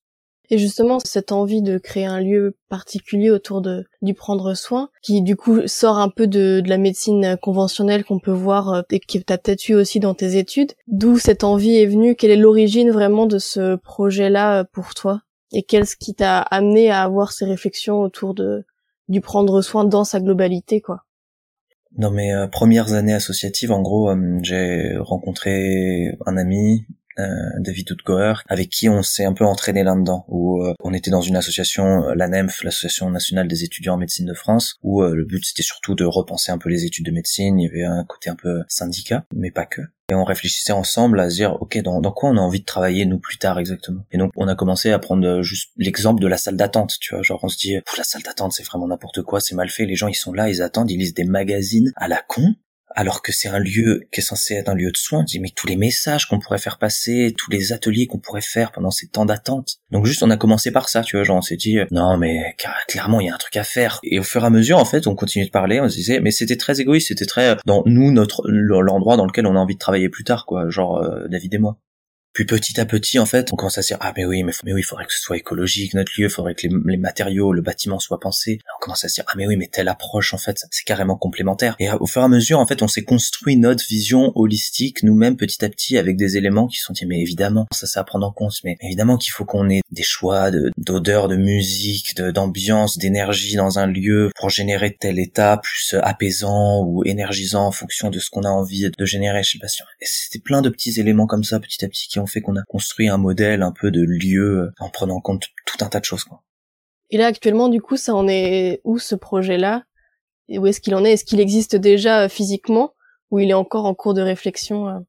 Et 0.49 0.57
justement, 0.57 0.99
cette 1.03 1.31
envie 1.31 1.61
de 1.61 1.77
créer 1.77 2.05
un 2.05 2.21
lieu 2.21 2.55
particulier 2.69 3.29
autour 3.31 3.61
de 3.61 3.85
du 4.01 4.13
prendre 4.13 4.53
soin, 4.53 4.89
qui 5.01 5.21
du 5.21 5.35
coup 5.35 5.67
sort 5.67 5.97
un 5.97 6.09
peu 6.09 6.25
de, 6.25 6.61
de 6.63 6.69
la 6.69 6.77
médecine 6.77 7.37
conventionnelle 7.41 8.05
qu'on 8.05 8.19
peut 8.19 8.31
voir 8.31 8.73
euh, 8.73 8.81
et 8.91 8.99
qui 8.99 9.21
t'as 9.23 9.37
peut-être 9.37 9.67
eu 9.67 9.75
aussi 9.75 9.99
dans 9.99 10.13
tes 10.13 10.37
études. 10.37 10.73
D'où 10.87 11.17
cette 11.17 11.43
envie 11.43 11.75
est 11.75 11.85
venue 11.85 12.15
Quelle 12.15 12.31
est 12.31 12.37
l'origine 12.37 12.91
vraiment 12.91 13.25
de 13.25 13.39
ce 13.39 13.75
projet-là 13.75 14.59
euh, 14.59 14.63
pour 14.71 14.93
toi? 14.93 15.21
Et 15.51 15.63
qu'est-ce 15.63 15.95
qui 15.97 16.13
t'a 16.13 16.39
amené 16.39 16.89
à 16.89 17.03
avoir 17.03 17.31
ces 17.31 17.45
réflexions 17.45 18.01
autour 18.01 18.33
de 18.33 18.65
du 19.09 19.21
prendre 19.21 19.61
soin 19.61 19.85
dans 19.85 20.03
sa 20.03 20.19
globalité, 20.19 20.81
quoi? 20.81 21.03
Dans 21.93 22.11
mes 22.11 22.33
euh, 22.33 22.47
premières 22.47 22.93
années 22.93 23.13
associatives, 23.13 23.71
en 23.71 23.81
gros, 23.81 24.13
j'ai 24.43 24.97
rencontré 24.99 26.17
un 26.25 26.35
ami, 26.35 26.85
euh, 27.19 27.25
David 27.59 27.91
Outgoer, 27.91 28.43
avec 28.47 28.69
qui 28.69 28.89
on 28.89 29.01
s'est 29.03 29.25
un 29.25 29.33
peu 29.33 29.45
entraîné 29.45 29.83
là-dedans, 29.83 30.25
où 30.27 30.63
on 30.83 30.93
était 30.93 31.11
dans 31.11 31.21
une 31.21 31.35
association, 31.35 32.09
l'ANEMF, 32.15 32.63
l'Association 32.63 33.09
nationale 33.09 33.47
des 33.47 33.63
étudiants 33.63 33.95
en 33.95 33.97
médecine 33.97 34.25
de 34.25 34.33
France, 34.33 34.75
où 34.83 35.01
le 35.01 35.25
but 35.25 35.45
c'était 35.45 35.63
surtout 35.63 35.95
de 35.95 36.05
repenser 36.05 36.51
un 36.51 36.57
peu 36.57 36.69
les 36.69 36.85
études 36.85 37.05
de 37.05 37.11
médecine, 37.11 37.59
il 37.59 37.65
y 37.65 37.69
avait 37.69 37.83
un 37.83 38.03
côté 38.03 38.29
un 38.29 38.35
peu 38.35 38.61
syndicat, 38.67 39.25
mais 39.33 39.51
pas 39.51 39.65
que. 39.65 39.81
Et 40.09 40.15
on 40.15 40.23
réfléchissait 40.23 40.71
ensemble 40.71 41.19
à 41.19 41.29
se 41.29 41.35
dire, 41.35 41.57
ok, 41.61 41.81
dans, 41.81 41.99
dans 41.99 42.13
quoi 42.13 42.29
on 42.29 42.37
a 42.37 42.39
envie 42.39 42.61
de 42.61 42.65
travailler 42.65 43.05
nous 43.05 43.19
plus 43.19 43.37
tard 43.37 43.59
exactement. 43.59 44.05
Et 44.11 44.17
donc 44.17 44.31
on 44.37 44.47
a 44.47 44.55
commencé 44.55 44.91
à 44.91 44.99
prendre 44.99 45.27
euh, 45.27 45.41
juste 45.41 45.71
l'exemple 45.75 46.21
de 46.21 46.27
la 46.27 46.37
salle 46.37 46.55
d'attente, 46.55 46.95
tu 47.01 47.13
vois, 47.13 47.23
genre 47.23 47.41
on 47.43 47.49
se 47.49 47.57
dit, 47.57 47.75
la 47.97 48.03
salle 48.05 48.21
d'attente 48.21 48.53
c'est 48.53 48.63
vraiment 48.63 48.87
n'importe 48.87 49.21
quoi, 49.23 49.41
c'est 49.41 49.53
mal 49.53 49.69
fait, 49.69 49.85
les 49.85 49.95
gens 49.95 50.07
ils 50.07 50.15
sont 50.15 50.31
là, 50.31 50.49
ils 50.49 50.61
attendent, 50.61 50.89
ils 50.89 50.97
lisent 50.97 51.13
des 51.13 51.25
magazines 51.25 51.91
à 51.97 52.07
la 52.07 52.21
con, 52.25 52.55
alors 52.95 53.21
que 53.21 53.31
c'est 53.31 53.49
un 53.49 53.59
lieu 53.59 54.07
qui 54.11 54.21
est 54.21 54.23
censé 54.23 54.55
être 54.55 54.69
un 54.69 54.75
lieu 54.75 54.91
de 54.91 54.97
soins. 54.97 55.23
dis, 55.23 55.39
mais 55.39 55.51
tous 55.55 55.67
les 55.67 55.75
messages 55.75 56.25
qu'on 56.25 56.39
pourrait 56.39 56.57
faire 56.57 56.77
passer, 56.77 57.33
tous 57.37 57.51
les 57.51 57.73
ateliers 57.73 58.07
qu'on 58.07 58.19
pourrait 58.19 58.41
faire 58.41 58.71
pendant 58.71 58.91
ces 58.91 59.07
temps 59.07 59.25
d'attente. 59.25 59.77
Donc 59.91 60.05
juste, 60.05 60.23
on 60.23 60.29
a 60.29 60.37
commencé 60.37 60.71
par 60.71 60.89
ça, 60.89 61.01
tu 61.01 61.15
vois, 61.15 61.23
genre 61.23 61.37
on 61.37 61.41
s'est 61.41 61.57
dit, 61.57 61.79
euh, 61.79 61.85
non 61.91 62.17
mais 62.17 62.55
clairement, 62.87 63.19
il 63.19 63.27
y 63.27 63.29
a 63.29 63.35
un 63.35 63.37
truc 63.37 63.57
à 63.57 63.63
faire. 63.63 63.99
Et 64.03 64.19
au 64.19 64.23
fur 64.23 64.43
et 64.43 64.47
à 64.47 64.49
mesure, 64.49 64.77
en 64.77 64.85
fait, 64.85 65.07
on 65.07 65.15
continuait 65.15 65.45
de 65.47 65.51
parler, 65.51 65.79
on 65.81 65.89
se 65.89 65.95
disait, 65.95 66.19
mais 66.19 66.31
c'était 66.31 66.57
très 66.57 66.79
égoïste, 66.79 67.09
c'était 67.09 67.25
très 67.25 67.49
euh, 67.49 67.55
dans 67.65 67.83
nous, 67.85 68.11
notre 68.11 68.43
l'endroit 68.47 69.17
dans 69.17 69.25
lequel 69.25 69.45
on 69.45 69.55
a 69.55 69.59
envie 69.59 69.75
de 69.75 69.79
travailler 69.79 70.09
plus 70.09 70.23
tard, 70.23 70.45
quoi, 70.45 70.69
genre 70.69 70.97
euh, 70.97 71.27
David 71.27 71.53
et 71.53 71.59
moi. 71.59 71.77
Puis 72.37 72.45
petit 72.45 72.79
à 72.79 72.85
petit, 72.85 73.17
en 73.17 73.25
fait, 73.25 73.51
on 73.51 73.55
commence 73.55 73.79
à 73.79 73.81
se 73.81 73.87
dire 73.87 73.97
ah 73.99 74.13
mais 74.15 74.23
oui, 74.23 74.43
mais, 74.43 74.51
mais 74.63 74.71
oui, 74.71 74.81
il 74.81 74.83
faudrait 74.83 75.05
que 75.05 75.11
ce 75.11 75.19
soit 75.19 75.37
écologique 75.37 75.95
notre 75.95 76.11
lieu, 76.15 76.25
il 76.25 76.29
faudrait 76.29 76.53
que 76.53 76.67
les, 76.67 76.97
matériaux, 76.97 77.51
le 77.51 77.63
bâtiment 77.63 77.97
soient 77.97 78.19
pensés. 78.19 78.59
on 78.77 78.79
commence 78.79 79.03
à 79.03 79.09
se 79.09 79.15
dire 79.15 79.23
ah 79.25 79.33
mais 79.35 79.47
oui, 79.47 79.57
mais 79.57 79.65
telle 79.65 79.87
approche, 79.87 80.35
en 80.35 80.37
fait, 80.37 80.63
c'est 80.69 80.83
carrément 80.85 81.15
complémentaire. 81.17 81.75
Et 81.79 81.89
au 81.89 82.05
fur 82.05 82.21
et 82.21 82.25
à 82.25 82.27
mesure, 82.27 82.59
en 82.59 82.67
fait, 82.67 82.83
on 82.83 82.87
s'est 82.87 83.03
construit 83.03 83.57
notre 83.57 83.83
vision 83.87 84.33
holistique 84.35 85.01
nous-mêmes 85.01 85.35
petit 85.35 85.65
à 85.65 85.69
petit 85.69 85.97
avec 85.97 86.15
des 86.15 86.37
éléments 86.37 86.67
qui 86.67 86.77
sont 86.77 86.93
dit 86.93 87.07
mais 87.07 87.19
évidemment, 87.19 87.65
ça 87.73 87.87
c'est 87.87 87.97
à 87.97 88.03
prendre 88.03 88.27
en 88.27 88.31
compte, 88.31 88.53
mais 88.63 88.77
évidemment 88.81 89.17
qu'il 89.17 89.31
faut 89.31 89.45
qu'on 89.45 89.67
ait 89.71 89.81
des 89.89 90.03
choix 90.03 90.51
d'odeur, 90.77 91.29
de, 91.29 91.37
musique, 91.37 92.15
d'ambiance, 92.17 92.99
d'énergie 92.99 93.55
dans 93.55 93.79
un 93.79 93.87
lieu 93.87 94.29
pour 94.35 94.51
générer 94.51 94.95
tel 94.95 95.17
état 95.17 95.57
plus 95.57 95.95
apaisant 96.03 96.83
ou 96.85 97.03
énergisant 97.03 97.65
en 97.65 97.71
fonction 97.71 98.11
de 98.11 98.19
ce 98.19 98.29
qu'on 98.29 98.43
a 98.43 98.49
envie 98.49 98.91
de 98.95 99.05
générer 99.05 99.41
chez 99.41 99.57
le 99.57 99.63
patient. 99.63 99.85
Et 100.01 100.05
c'était 100.05 100.37
plein 100.37 100.61
de 100.61 100.69
petits 100.69 100.99
éléments 100.99 101.25
comme 101.25 101.43
ça 101.43 101.59
petit 101.59 101.83
à 101.83 101.87
petit 101.87 102.07
fait 102.27 102.41
qu'on 102.41 102.55
a 102.55 102.63
construit 102.67 103.09
un 103.09 103.17
modèle 103.17 103.61
un 103.61 103.71
peu 103.71 103.91
de 103.91 104.01
lieu 104.01 104.59
euh, 104.59 104.71
en 104.79 104.89
prenant 104.89 105.15
en 105.15 105.21
compte 105.21 105.45
tout 105.65 105.83
un 105.83 105.89
tas 105.89 105.99
de 105.99 106.05
choses. 106.05 106.23
Quoi. 106.23 106.43
Et 107.09 107.17
là 107.17 107.27
actuellement, 107.27 107.69
du 107.69 107.81
coup, 107.81 107.97
ça 107.97 108.13
en 108.13 108.27
est 108.27 108.81
où 108.83 108.99
ce 108.99 109.15
projet-là? 109.15 109.83
Et 110.49 110.59
où 110.59 110.67
est-ce 110.67 110.79
qu'il 110.79 110.95
en 110.95 111.03
est? 111.03 111.13
Est-ce 111.13 111.25
qu'il 111.25 111.39
existe 111.39 111.75
déjà 111.75 112.23
euh, 112.23 112.29
physiquement? 112.29 112.93
Ou 113.31 113.39
il 113.39 113.49
est 113.49 113.55
encore 113.55 113.85
en 113.85 113.93
cours 113.93 114.13
de 114.13 114.21
réflexion 114.21 114.87
euh? 114.87 114.99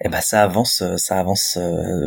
Eh 0.00 0.08
ben 0.08 0.20
ça 0.20 0.42
avance, 0.42 0.82
ça 0.96 1.18
avance 1.18 1.58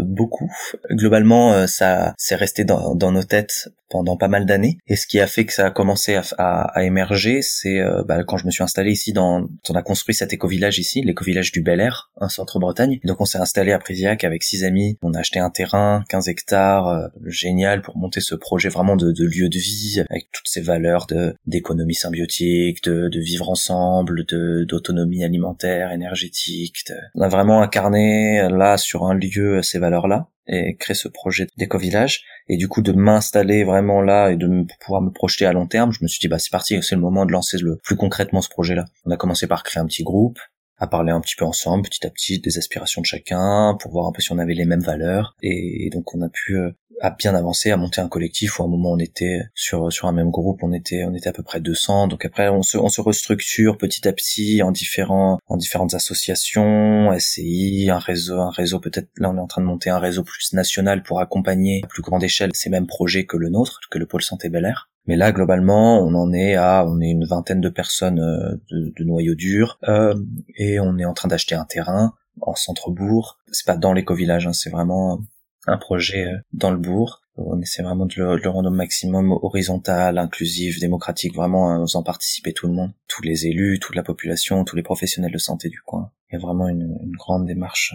beaucoup. 0.02 0.52
Globalement, 0.92 1.68
ça 1.68 2.14
c'est 2.18 2.36
resté 2.36 2.64
dans, 2.64 2.96
dans 2.96 3.12
nos 3.12 3.24
têtes 3.24 3.70
pendant 3.90 4.18
pas 4.18 4.28
mal 4.28 4.46
d'années. 4.46 4.78
Et 4.88 4.96
ce 4.96 5.08
qui 5.08 5.20
a 5.20 5.28
fait 5.28 5.46
que 5.46 5.54
ça 5.54 5.68
a 5.68 5.72
commencé 5.72 6.16
à, 6.16 6.24
à, 6.38 6.84
émerger, 6.84 7.42
c'est 7.42 7.80
euh, 7.80 8.04
bah, 8.04 8.24
quand 8.24 8.38
je 8.38 8.46
me 8.46 8.52
suis 8.52 8.64
installé 8.64 8.92
ici, 8.92 9.14
dans, 9.14 9.48
on 9.70 9.74
a 9.74 9.82
construit 9.82 10.16
cet 10.16 10.34
éco-village 10.34 10.80
ici, 10.80 11.02
l'éco-village 11.02 11.52
du 11.52 11.62
Bel 11.62 11.80
Air, 11.80 12.12
un 12.20 12.30
centre 12.30 12.60
Bretagne. 12.60 13.00
donc 13.04 13.22
on 13.22 13.26
s'est 13.26 13.38
installé 13.38 13.72
à 13.72 13.80
Présiac 13.80 14.24
avec 14.24 14.44
six 14.44 14.64
amis. 14.64 14.98
On 15.02 15.14
a 15.14 15.20
acheté 15.20 15.40
un 15.40 15.50
terrain, 15.50 16.04
15 16.10 16.28
hectares, 16.28 16.88
euh, 16.88 17.08
génial 17.26 17.82
pour 17.82 17.98
monter 17.98 18.22
ce 18.22 18.36
projet 18.36 18.70
vraiment 18.70 18.96
de, 18.96 19.12
de, 19.12 19.26
lieu 19.26 19.50
de 19.50 19.58
vie 19.58 20.04
avec 20.10 20.30
toutes 20.32 20.48
ces 20.48 20.62
valeurs 20.62 21.08
de 21.08 21.36
d'économie 21.46 21.96
symbiotique, 21.96 22.84
de, 22.84 23.10
de, 23.10 23.20
vivre 23.20 23.50
ensemble, 23.50 24.26
de 24.26 24.66
d'autonomie 24.66 25.24
alimentaire, 25.24 25.92
énergétique. 25.92 26.76
On 27.16 27.22
a 27.22 27.30
vraiment 27.30 27.62
incarné 27.78 28.48
là 28.50 28.78
sur 28.78 29.06
un 29.06 29.14
lieu 29.14 29.62
ces 29.62 29.80
valeurs-là 29.80 30.30
et 30.48 30.76
créer 30.78 30.96
ce 30.96 31.08
projet 31.08 31.48
d'éco-village 31.58 32.24
et 32.48 32.58
du 32.58 32.68
coup 32.68 32.82
de 32.82 32.92
m'installer 32.92 33.64
vraiment 33.64 34.02
là 34.02 34.32
et 34.32 34.38
de 34.38 34.66
pouvoir 34.80 35.02
me 35.02 35.12
projeter 35.12 35.46
à 35.46 35.54
long 35.54 35.68
terme 35.68 35.92
je 35.92 36.00
me 36.02 36.08
suis 36.08 36.20
dit 36.20 36.28
bah 36.28 36.40
c'est 36.40 36.52
parti 36.52 36.82
c'est 36.82 36.96
le 36.96 37.02
moment 37.02 37.26
de 37.26 37.32
lancer 37.32 37.58
le 37.58 37.78
plus 37.84 37.96
concrètement 37.96 38.42
ce 38.42 38.50
projet 38.50 38.74
là 38.74 38.86
on 39.06 39.12
a 39.12 39.18
commencé 39.18 39.46
par 39.46 39.64
créer 39.64 39.82
un 39.82 39.86
petit 39.86 40.04
groupe 40.04 40.40
à 40.80 40.88
parler 40.88 41.12
un 41.12 41.20
petit 41.22 41.36
peu 41.36 41.46
ensemble, 41.46 41.88
petit 41.88 42.06
à 42.06 42.10
petit, 42.10 42.40
des 42.40 42.58
aspirations 42.58 43.02
de 43.02 43.06
chacun, 43.08 43.76
pour 43.80 43.92
voir 43.92 44.08
un 44.08 44.12
peu 44.12 44.22
si 44.22 44.32
on 44.32 44.38
avait 44.38 44.54
les 44.54 44.66
mêmes 44.66 44.84
valeurs. 44.84 45.36
Et, 45.42 45.90
donc 45.92 46.14
on 46.14 46.22
a 46.22 46.30
pu 46.30 46.56
euh, 46.56 46.72
à 47.02 47.12
bien 47.12 47.36
avancer, 47.36 47.72
à 47.72 47.78
monter 47.78 48.02
un 48.02 48.08
collectif 48.08 48.60
où 48.60 48.64
à 48.64 48.66
un 48.66 48.70
moment 48.70 48.92
on 48.92 49.00
était 49.00 49.42
sur 49.54 49.92
sur 49.92 50.08
un 50.08 50.12
même 50.12 50.32
groupe, 50.32 50.64
on 50.64 50.74
était 50.74 51.04
on 51.06 51.14
était 51.14 51.30
à 51.30 51.34
peu 51.34 51.44
près 51.44 51.60
200. 51.60 52.08
Donc 52.08 52.26
après 52.26 52.50
on 52.50 52.64
se 52.64 52.78
on 52.78 52.90
se 52.90 53.02
restructure 53.02 53.78
petit 53.78 54.08
à 54.08 54.14
petit 54.14 54.62
en 54.64 54.72
différents 54.72 55.40
en 55.48 55.58
différentes 55.58 55.94
associations, 55.94 57.12
SCI, 57.18 57.90
un 57.92 58.00
réseau 58.00 58.40
un 58.40 58.52
réseau 58.52 58.80
peut-être 58.80 59.10
là 59.18 59.30
on 59.30 59.38
est 59.38 59.42
en 59.42 59.48
train 59.48 59.62
de 59.62 59.68
monter 59.68 59.90
un 59.90 60.00
réseau 60.00 60.24
plus 60.24 60.54
national 60.54 61.04
pour 61.04 61.20
accompagner 61.20 61.82
à 61.84 61.88
plus 61.88 62.02
grande 62.02 62.24
échelle 62.24 62.52
ces 62.54 62.70
mêmes 62.70 62.88
projets 62.88 63.26
que 63.26 63.38
le 63.38 63.50
nôtre, 63.50 63.80
que 63.92 64.00
le 64.00 64.06
pôle 64.06 64.24
santé 64.24 64.50
Bel 64.50 64.66
Air. 64.66 64.90
Mais 65.08 65.16
là, 65.16 65.32
globalement, 65.32 66.02
on 66.02 66.14
en 66.16 66.34
est 66.34 66.56
à, 66.56 66.86
on 66.86 67.00
est 67.00 67.10
une 67.10 67.26
vingtaine 67.26 67.62
de 67.62 67.70
personnes 67.70 68.20
euh, 68.20 68.58
de, 68.70 68.94
de 68.94 69.04
noyaux 69.06 69.36
durs, 69.36 69.80
euh, 69.88 70.14
et 70.58 70.82
on 70.82 70.98
est 70.98 71.06
en 71.06 71.14
train 71.14 71.30
d'acheter 71.30 71.56
un 71.56 71.64
terrain 71.64 72.14
en 72.42 72.56
centre-bourg. 72.56 73.40
C'est 73.52 73.66
pas 73.66 73.78
dans 73.78 73.94
l'éco-village, 73.94 74.48
hein, 74.48 74.54
c'est 74.54 74.70
vraiment 74.70 75.22
un 75.68 75.78
projet 75.78 76.26
euh, 76.26 76.38
dans 76.54 76.72
le 76.72 76.78
bourg. 76.78 77.22
On 77.36 77.62
essaie 77.62 77.84
vraiment 77.84 78.08
de 78.08 78.16
le, 78.16 78.50
rendre 78.50 78.70
au 78.70 78.74
maximum 78.74 79.32
horizontal, 79.32 80.18
inclusif, 80.18 80.80
démocratique, 80.80 81.36
vraiment 81.36 81.68
en 81.68 81.82
faisant 81.86 82.02
participer 82.02 82.52
tout 82.52 82.66
le 82.66 82.74
monde, 82.74 82.94
tous 83.08 83.22
les 83.22 83.46
élus, 83.46 83.80
toute 83.80 83.96
la 83.96 84.02
population, 84.02 84.64
tous 84.64 84.76
les 84.76 84.82
professionnels 84.82 85.32
de 85.32 85.38
santé 85.38 85.70
du 85.70 85.80
coin. 85.82 86.12
Il 86.32 86.34
y 86.34 86.38
a 86.38 86.40
vraiment 86.40 86.68
une, 86.68 86.98
une 87.04 87.16
grande 87.16 87.46
démarche 87.46 87.94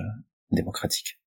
démocratique. 0.52 1.18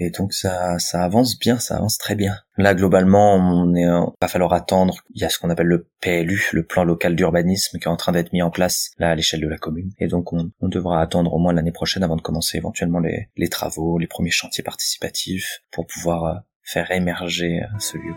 Et 0.00 0.10
donc 0.10 0.32
ça, 0.32 0.78
ça 0.78 1.04
avance 1.04 1.38
bien, 1.38 1.58
ça 1.58 1.76
avance 1.76 1.98
très 1.98 2.14
bien. 2.14 2.34
Là 2.56 2.74
globalement, 2.74 3.34
on 3.34 3.74
est, 3.74 3.86
va 4.20 4.28
falloir 4.28 4.54
attendre. 4.54 5.04
Il 5.14 5.20
y 5.20 5.24
a 5.24 5.28
ce 5.28 5.38
qu'on 5.38 5.50
appelle 5.50 5.66
le 5.66 5.88
PLU, 6.00 6.48
le 6.52 6.64
plan 6.64 6.84
local 6.84 7.14
d'urbanisme, 7.14 7.78
qui 7.78 7.84
est 7.84 7.90
en 7.90 7.96
train 7.96 8.12
d'être 8.12 8.32
mis 8.32 8.42
en 8.42 8.50
place 8.50 8.92
là 8.98 9.10
à 9.10 9.14
l'échelle 9.14 9.42
de 9.42 9.48
la 9.48 9.58
commune. 9.58 9.92
Et 9.98 10.08
donc 10.08 10.32
on, 10.32 10.50
on 10.60 10.68
devra 10.68 11.02
attendre 11.02 11.34
au 11.34 11.38
moins 11.38 11.52
l'année 11.52 11.70
prochaine 11.70 12.02
avant 12.02 12.16
de 12.16 12.22
commencer 12.22 12.56
éventuellement 12.56 12.98
les, 12.98 13.28
les 13.36 13.48
travaux, 13.48 13.98
les 13.98 14.06
premiers 14.06 14.30
chantiers 14.30 14.64
participatifs 14.64 15.60
pour 15.70 15.86
pouvoir 15.86 16.24
euh, 16.24 16.34
faire 16.62 16.90
émerger 16.90 17.60
euh, 17.62 17.78
ce 17.78 17.98
lieu. 17.98 18.14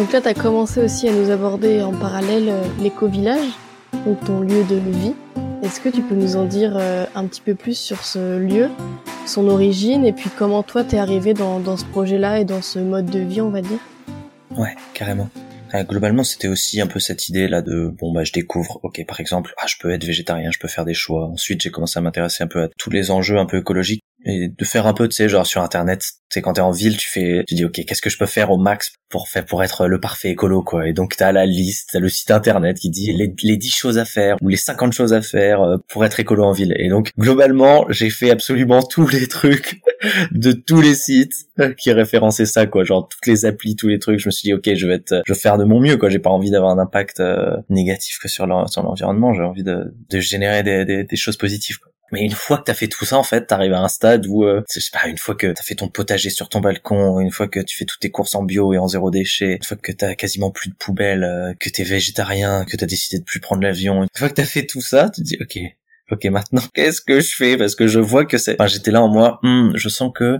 Donc 0.00 0.12
là, 0.12 0.22
tu 0.22 0.28
as 0.28 0.34
commencé 0.34 0.80
aussi 0.80 1.08
à 1.10 1.12
nous 1.12 1.28
aborder 1.28 1.82
en 1.82 1.92
parallèle 1.92 2.48
euh, 2.48 2.62
l'éco-village, 2.80 3.50
donc 4.06 4.24
ton 4.24 4.40
lieu 4.40 4.64
de 4.64 4.76
vie. 4.76 5.12
Est-ce 5.62 5.78
que 5.78 5.90
tu 5.90 6.00
peux 6.00 6.14
nous 6.14 6.36
en 6.36 6.46
dire 6.46 6.72
euh, 6.74 7.04
un 7.14 7.26
petit 7.26 7.42
peu 7.42 7.54
plus 7.54 7.76
sur 7.76 8.02
ce 8.02 8.38
lieu, 8.38 8.70
son 9.26 9.46
origine, 9.46 10.06
et 10.06 10.14
puis 10.14 10.30
comment 10.34 10.62
toi 10.62 10.84
t'es 10.84 10.96
arrivé 10.96 11.34
dans, 11.34 11.60
dans 11.60 11.76
ce 11.76 11.84
projet-là 11.84 12.40
et 12.40 12.46
dans 12.46 12.62
ce 12.62 12.78
mode 12.78 13.10
de 13.10 13.18
vie, 13.18 13.42
on 13.42 13.50
va 13.50 13.60
dire? 13.60 13.78
Ouais, 14.56 14.74
carrément. 14.94 15.28
globalement, 15.74 16.24
c'était 16.24 16.48
aussi 16.48 16.80
un 16.80 16.86
peu 16.86 16.98
cette 16.98 17.28
idée 17.28 17.46
là 17.46 17.60
de 17.60 17.88
bon 17.88 18.10
bah 18.10 18.24
je 18.24 18.32
découvre, 18.32 18.80
ok 18.82 19.04
par 19.06 19.20
exemple, 19.20 19.52
ah 19.58 19.66
je 19.68 19.74
peux 19.78 19.90
être 19.90 20.04
végétarien, 20.04 20.50
je 20.50 20.58
peux 20.58 20.68
faire 20.68 20.86
des 20.86 20.94
choix. 20.94 21.26
Ensuite, 21.26 21.60
j'ai 21.60 21.70
commencé 21.70 21.98
à 21.98 22.00
m'intéresser 22.00 22.42
un 22.42 22.48
peu 22.48 22.62
à 22.62 22.68
tous 22.78 22.88
les 22.88 23.10
enjeux 23.10 23.36
un 23.36 23.44
peu 23.44 23.58
écologiques 23.58 24.02
et 24.24 24.48
de 24.48 24.64
faire 24.64 24.86
un 24.86 24.94
peu 24.94 25.08
tu 25.08 25.16
sais 25.16 25.28
genre 25.28 25.46
sur 25.46 25.62
internet 25.62 26.02
sais 26.30 26.42
quand 26.42 26.54
t'es 26.54 26.60
en 26.60 26.70
ville 26.70 26.96
tu 26.96 27.08
fais 27.08 27.44
tu 27.46 27.54
dis 27.54 27.64
ok 27.64 27.84
qu'est-ce 27.86 28.02
que 28.02 28.10
je 28.10 28.18
peux 28.18 28.26
faire 28.26 28.50
au 28.50 28.58
max 28.58 28.92
pour 29.08 29.28
faire 29.28 29.44
pour 29.44 29.62
être 29.64 29.88
le 29.88 29.98
parfait 29.98 30.30
écolo 30.30 30.62
quoi. 30.62 30.86
Et 30.88 30.92
donc 30.92 31.16
t'as 31.16 31.32
la 31.32 31.46
liste 31.46 31.90
t'as 31.92 31.98
le 31.98 32.08
site 32.08 32.30
internet 32.30 32.78
qui 32.78 32.90
dit 32.90 33.12
les, 33.12 33.34
les 33.42 33.56
10 33.56 33.70
choses 33.70 33.98
à 33.98 34.04
faire 34.04 34.36
ou 34.40 34.48
les 34.48 34.56
50 34.56 34.92
choses 34.92 35.12
à 35.12 35.22
faire 35.22 35.60
euh, 35.62 35.76
pour 35.88 36.04
être 36.04 36.20
écolo 36.20 36.44
en 36.44 36.52
ville. 36.52 36.74
Et 36.78 36.88
donc 36.88 37.10
globalement 37.18 37.86
j'ai 37.90 38.10
fait 38.10 38.30
absolument 38.30 38.82
tous 38.82 39.08
les 39.08 39.26
trucs 39.26 39.80
de 40.30 40.52
tous 40.52 40.80
les 40.80 40.94
sites 40.94 41.32
qui 41.76 41.92
référençaient 41.92 42.46
ça 42.46 42.66
quoi. 42.66 42.84
Genre 42.84 43.08
toutes 43.08 43.26
les 43.26 43.44
applis 43.44 43.74
tous 43.74 43.88
les 43.88 43.98
trucs. 43.98 44.20
Je 44.20 44.28
me 44.28 44.30
suis 44.30 44.48
dit 44.48 44.54
ok 44.54 44.74
je 44.74 44.86
vais 44.86 44.94
être 44.94 45.22
je 45.26 45.32
vais 45.32 45.38
faire 45.38 45.58
de 45.58 45.64
mon 45.64 45.80
mieux 45.80 45.96
quoi. 45.96 46.08
J'ai 46.08 46.20
pas 46.20 46.30
envie 46.30 46.50
d'avoir 46.50 46.70
un 46.70 46.78
impact 46.78 47.20
euh, 47.20 47.56
négatif 47.68 48.18
que 48.22 48.28
sur 48.28 48.46
l'environnement. 48.46 49.34
J'ai 49.34 49.42
envie 49.42 49.64
de, 49.64 49.94
de 50.08 50.20
générer 50.20 50.62
des, 50.62 50.84
des, 50.84 51.04
des 51.04 51.16
choses 51.16 51.36
positives 51.36 51.78
quoi. 51.78 51.89
Mais 52.12 52.22
une 52.22 52.32
fois 52.32 52.58
que 52.58 52.64
t'as 52.64 52.74
fait 52.74 52.88
tout 52.88 53.04
ça, 53.04 53.16
en 53.16 53.22
fait, 53.22 53.46
t'arrives 53.46 53.72
à 53.72 53.80
un 53.80 53.88
stade 53.88 54.26
où, 54.26 54.44
euh, 54.44 54.62
je 54.72 54.80
sais 54.80 54.90
pas, 54.92 55.08
une 55.08 55.18
fois 55.18 55.34
que 55.34 55.48
t'as 55.52 55.62
fait 55.62 55.74
ton 55.74 55.88
potager 55.88 56.30
sur 56.30 56.48
ton 56.48 56.60
balcon, 56.60 57.20
une 57.20 57.30
fois 57.30 57.48
que 57.48 57.60
tu 57.60 57.76
fais 57.76 57.84
toutes 57.84 58.00
tes 58.00 58.10
courses 58.10 58.34
en 58.34 58.42
bio 58.42 58.72
et 58.72 58.78
en 58.78 58.88
zéro 58.88 59.10
déchet, 59.10 59.56
une 59.56 59.62
fois 59.62 59.76
que 59.76 59.92
t'as 59.92 60.14
quasiment 60.14 60.50
plus 60.50 60.70
de 60.70 60.74
poubelle, 60.74 61.24
euh, 61.24 61.54
que 61.58 61.68
t'es 61.68 61.84
végétarien, 61.84 62.64
que 62.64 62.76
t'as 62.76 62.86
décidé 62.86 63.18
de 63.18 63.24
plus 63.24 63.40
prendre 63.40 63.62
l'avion, 63.62 64.02
une 64.02 64.08
fois 64.16 64.28
que 64.28 64.34
t'as 64.34 64.44
fait 64.44 64.66
tout 64.66 64.80
ça, 64.80 65.10
tu 65.10 65.22
te 65.22 65.26
dis, 65.26 65.38
ok, 65.40 65.58
ok, 66.10 66.24
maintenant, 66.26 66.62
qu'est-ce 66.74 67.00
que 67.00 67.20
je 67.20 67.34
fais? 67.34 67.56
Parce 67.56 67.74
que 67.74 67.86
je 67.86 68.00
vois 68.00 68.24
que 68.24 68.38
c'est... 68.38 68.54
Enfin, 68.54 68.66
j'étais 68.66 68.90
là 68.90 69.02
en 69.02 69.08
moi, 69.08 69.38
hmm, 69.42 69.72
je 69.74 69.88
sens 69.88 70.10
que 70.14 70.38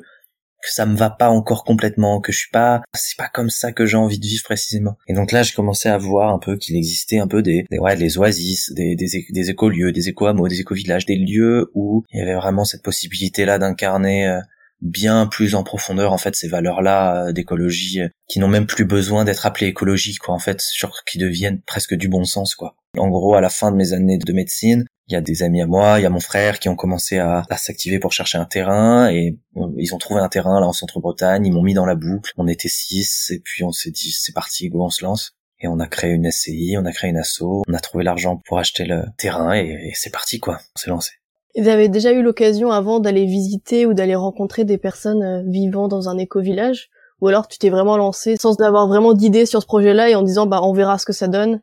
que 0.63 0.73
ça 0.73 0.87
me 0.87 0.97
va 0.97 1.11
pas 1.11 1.31
encore 1.31 1.65
complètement, 1.65 2.21
que 2.21 2.33
je 2.33 2.39
suis 2.39 2.51
pas, 2.51 2.83
c'est 2.95 3.17
pas 3.17 3.29
comme 3.29 3.51
ça 3.51 3.73
que 3.73 3.87
j'ai 3.87 3.97
envie 3.97 4.19
de 4.19 4.27
vivre 4.27 4.45
précisément. 4.45 4.97
Et 5.09 5.15
donc 5.15 5.33
là, 5.33 5.43
j'ai 5.43 5.55
commencé 5.55 5.89
à 5.89 5.97
voir 5.99 6.33
un 6.33 6.39
peu 6.39 6.57
qu'il 6.57 6.77
existait 6.77 7.19
un 7.19 7.29
peu 7.29 7.43
des, 7.43 7.65
ouais, 7.71 7.97
des 7.97 8.19
oasis, 8.19 8.73
des, 8.73 8.95
des, 8.95 9.51
écolieux, 9.51 9.93
des 9.93 10.09
éco-hameaux, 10.09 10.49
des 10.49 10.61
éco-villages, 10.61 11.07
des 11.07 11.17
lieux 11.17 11.71
où 11.75 12.05
il 12.13 12.19
y 12.19 12.23
avait 12.23 12.35
vraiment 12.35 12.65
cette 12.65 12.83
possibilité-là 12.83 13.59
d'incarner 13.59 14.27
euh, 14.27 14.41
bien 14.81 15.27
plus 15.27 15.55
en 15.55 15.63
profondeur 15.63 16.13
en 16.13 16.19
fait 16.19 16.35
ces 16.35 16.49
valeurs-là 16.49 17.27
euh, 17.27 17.33
d'écologie 17.33 18.03
euh, 18.03 18.09
qui 18.29 18.39
n'ont 18.39 18.49
même 18.49 18.67
plus 18.67 18.85
besoin 18.85 19.25
d'être 19.25 19.47
appelées 19.47 19.67
écologiques 19.67 20.19
quoi 20.19 20.35
en 20.35 20.39
fait, 20.39 20.61
sur 20.61 21.05
qui 21.05 21.19
deviennent 21.19 21.61
presque 21.63 21.95
du 21.95 22.09
bon 22.09 22.25
sens 22.25 22.55
quoi. 22.55 22.77
En 22.99 23.09
gros, 23.09 23.35
à 23.35 23.41
la 23.41 23.51
fin 23.51 23.71
de 23.71 23.77
mes 23.77 23.93
années 23.93 24.19
de 24.19 24.33
médecine, 24.33 24.85
il 25.09 25.15
y 25.15 25.17
a 25.17 25.21
des 25.21 25.43
amis 25.43 25.61
à 25.61 25.67
moi, 25.67 25.99
il 25.99 26.03
y 26.03 26.07
a 26.07 26.11
mon 26.11 26.21
frère 26.21 26.59
qui 26.59 26.69
ont 26.69 26.77
commencé 26.77 27.19
à, 27.19 27.45
s'activer 27.57 27.99
pour 27.99 28.13
chercher 28.13 28.39
un 28.39 28.45
terrain 28.45 29.11
et 29.11 29.39
ils 29.77 29.95
ont 29.95 29.99
trouvé 29.99 30.21
un 30.21 30.29
terrain 30.29 30.61
là 30.61 30.67
en 30.67 30.73
centre-Bretagne, 30.73 31.47
ils 31.47 31.53
m'ont 31.53 31.63
mis 31.63 31.75
dans 31.75 31.87
la 31.87 31.95
boucle, 31.95 32.33
on 32.37 32.49
était 32.49 32.69
six 32.69 33.31
et 33.31 33.41
puis 33.41 33.65
on 33.65 33.73
s'est 33.73 33.91
dit 33.91 34.13
c'est 34.13 34.33
parti, 34.33 34.69
go 34.69 34.85
on 34.85 34.91
se 34.91 35.05
lance. 35.05 35.33
Et 35.63 35.69
on 35.69 35.79
a 35.79 35.87
créé 35.87 36.13
une 36.13 36.31
SCI, 36.31 36.77
on 36.79 36.87
a 36.87 36.93
créé 36.93 37.11
une 37.11 37.19
asso, 37.19 37.43
on 37.69 37.75
a 37.75 37.81
trouvé 37.81 38.03
l'argent 38.03 38.41
pour 38.47 38.59
acheter 38.59 38.87
le 38.87 39.03
terrain 39.19 39.55
et, 39.55 39.93
c'est 39.95 40.11
parti 40.11 40.41
quoi, 40.41 40.59
on 40.75 40.79
s'est 40.79 40.91
lancé. 40.91 41.13
Vous 41.57 41.69
avez 41.69 41.89
déjà 41.89 42.13
eu 42.13 42.23
l'occasion 42.23 42.71
avant 42.71 43.01
d'aller 43.01 43.25
visiter 43.25 43.87
ou 43.87 43.95
d'aller 43.95 44.15
rencontrer 44.15 44.65
des 44.65 44.79
personnes 44.79 45.23
euh, 45.23 45.43
vivant 45.47 45.89
dans 45.89 46.09
un 46.09 46.17
éco-village. 46.17 46.91
Ou 47.21 47.29
alors 47.29 47.49
tu 47.49 47.59
t'es 47.59 47.71
vraiment 47.71 47.97
lancé 47.97 48.37
sans 48.37 48.59
avoir 48.61 48.89
vraiment 48.89 49.13
d'idée 49.13 49.47
sur 49.47 49.61
ce 49.61 49.67
projet-là 49.67 50.09
et 50.09 50.15
en 50.15 50.23
disant 50.23 50.47
bah 50.47 50.61
on 50.63 50.73
verra 50.73 50.97
ce 50.97 51.05
que 51.05 51.13
ça 51.13 51.29
donne 51.29 51.61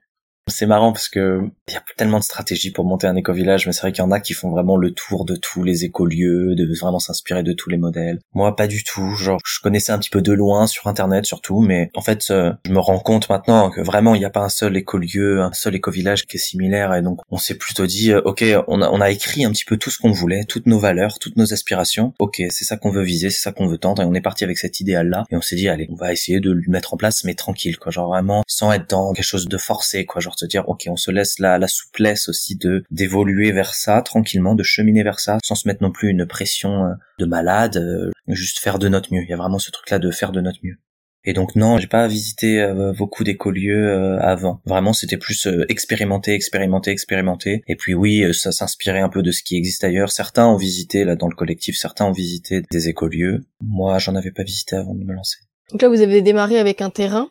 c'est 0.48 0.66
marrant 0.66 0.92
parce 0.92 1.10
que 1.10 1.42
il 1.68 1.74
y 1.74 1.77
a 1.77 1.84
tellement 1.98 2.20
de 2.20 2.24
stratégies 2.24 2.72
pour 2.72 2.86
monter 2.86 3.08
un 3.08 3.16
éco-village, 3.16 3.68
mais 3.68 3.74
c'est 3.74 3.82
vrai 3.82 3.92
qu'il 3.92 4.04
y 4.04 4.08
en 4.08 4.12
a 4.12 4.20
qui 4.20 4.34
font 4.34 4.50
vraiment 4.50 4.77
le 4.77 4.92
tour 4.92 5.25
de 5.25 5.36
tous 5.36 5.63
les 5.63 5.84
écolieux, 5.84 6.56
de 6.56 6.68
vraiment 6.80 7.00
s'inspirer 7.00 7.44
de 7.44 7.54
tous 7.54 7.70
les 7.70 7.77
modèles. 7.77 8.20
Moi, 8.34 8.56
pas 8.56 8.68
du 8.68 8.84
tout. 8.84 9.16
Genre, 9.16 9.39
je 9.46 9.60
connaissais 9.62 9.92
un 9.92 10.00
petit 10.00 10.10
peu 10.10 10.22
de 10.22 10.32
loin 10.32 10.68
sur 10.68 10.88
Internet 10.88 11.25
surtout, 11.25 11.62
mais 11.62 11.89
en 11.96 12.01
fait, 12.01 12.25
euh, 12.30 12.54
je 12.66 12.72
me 12.72 12.80
rends 12.80 13.00
compte 13.00 13.30
maintenant 13.30 13.70
que 13.70 13.82
vraiment, 13.82 14.16
il 14.16 14.20
n'y 14.20 14.25
a 14.25 14.30
pas 14.30 14.42
un 14.42 14.50
seul 14.50 14.77
écolieu, 14.77 15.42
un 15.42 15.51
seul 15.54 15.75
éco-village 15.75 16.25
qui 16.25 16.38
est 16.38 16.39
similaire, 16.39 16.94
et 16.94 17.01
donc 17.01 17.20
on 17.30 17.38
s'est 17.38 17.56
plutôt 17.56 17.86
dit, 17.86 18.12
euh, 18.12 18.22
ok, 18.24 18.44
on 18.68 18.82
a, 18.82 18.89
on 18.89 19.01
a 19.01 19.10
écrit 19.10 19.44
un 19.46 19.51
petit 19.51 19.66
peu 19.66 19.77
tout 19.77 19.89
ce 19.89 19.98
qu'on 19.98 20.12
voulait, 20.12 20.46
toutes 20.46 20.66
nos 20.66 20.80
valeurs, 20.80 21.20
toutes 21.20 21.36
nos 21.36 21.54
aspirations. 21.54 22.13
Ok, 22.20 22.42
c'est 22.50 22.66
ça 22.66 22.77
qu'on 22.77 22.92
veut 22.92 23.04
viser, 23.04 23.30
c'est 23.30 23.42
ça 23.42 23.51
qu'on 23.51 23.68
veut 23.68 23.77
tendre, 23.77 24.01
et 24.01 24.06
on 24.06 24.13
est 24.13 24.22
parti 24.22 24.44
avec 24.44 24.58
cet 24.58 24.80
idéal-là, 24.80 25.25
et 25.30 25.36
on 25.36 25.42
s'est 25.42 25.56
dit, 25.56 25.68
allez, 25.68 25.88
on 25.92 25.96
va 25.96 26.13
essayer 26.13 26.39
de 26.39 26.51
le 26.51 26.62
mettre 26.68 26.94
en 26.94 26.98
place, 26.98 27.24
mais 27.24 27.34
tranquille, 27.34 27.77
quoi, 27.77 27.92
genre 27.92 28.08
vraiment 28.08 28.44
sans 28.48 28.72
être 28.72 28.89
dans 28.89 29.13
quelque 29.13 29.25
chose 29.25 29.48
de 29.48 29.58
forcé, 29.58 30.06
quoi, 30.06 30.22
genre 30.22 30.37
se 30.38 30.46
dire, 30.46 30.67
ok, 30.67 30.86
on 30.88 30.96
se 30.96 31.12
laisse 31.12 31.39
la, 31.39 31.67
souplesse 31.67 32.29
aussi 32.29 32.56
de 32.56 32.84
d'évoluer 32.91 33.51
vers 33.51 33.74
ça 33.74 34.01
tranquillement, 34.01 34.56
de 34.56 34.63
cheminer 34.63 35.03
vers 35.03 35.20
ça, 35.20 35.38
sans 35.44 35.56
se 35.56 35.67
mettre 35.67 35.84
non 35.84 35.91
plus 35.91 36.10
une 36.10 36.25
pression 36.25 36.86
euh, 36.86 36.94
de 37.20 37.25
malade, 37.25 37.77
euh, 37.77 38.12
juste 38.27 38.60
faire 38.60 38.79
de 38.79 38.88
notre 38.88 39.13
mieux. 39.13 39.24
Il 39.24 39.29
y 39.29 39.34
a 39.34 39.38
vraiment 39.38 39.60
ce 39.60 39.72
truc-là 39.72 40.00
de 40.00 40.12
faire 40.12 40.32
de 40.32 40.41
notre 40.41 40.60
mieux. 40.63 40.77
Et 41.25 41.34
donc 41.34 41.56
non, 41.58 41.77
j'ai 41.77 41.88
pas 41.88 42.08
visité 42.08 42.62
euh, 42.62 42.94
beaucoup 42.94 43.25
d'écolieux 43.25 44.17
avant. 44.22 44.62
Vraiment, 44.65 44.94
c'était 44.94 45.17
plus 45.17 45.46
expérimenter, 45.67 46.34
expérimenter, 46.34 46.91
expérimenter. 46.91 47.63
Et 47.67 47.75
puis 47.75 47.94
oui, 47.94 48.34
ça 48.34 48.53
s'inspirait 48.53 49.01
un 49.01 49.10
peu 49.10 49.22
de 49.22 49.32
ce 49.32 49.44
qui 49.44 49.58
existe 49.58 49.84
ailleurs. 49.84 50.10
Certains 50.10 50.48
ont 50.48 50.56
visité 50.56 51.03
là 51.03 51.17
dans 51.17 51.27
le 51.27 51.36
collectif, 51.36 51.75
certains 51.75 52.06
ont 52.06 52.13
visité 52.13 52.62
des 52.72 52.88
écolieux. 52.88 53.46
Moi, 53.62 54.00
j'en 54.00 54.15
avais 54.15 54.32
pas 54.32 54.44
visité 54.44 54.77
avant 54.77 54.96
de 54.96 55.03
me 55.03 55.13
lancer. 55.13 55.39
Donc 55.72 55.82
là, 55.82 55.89
vous 55.89 56.01
avez 56.01 56.22
démarré 56.22 56.60
avec 56.60 56.82
un 56.82 56.89
terrain 56.89 57.29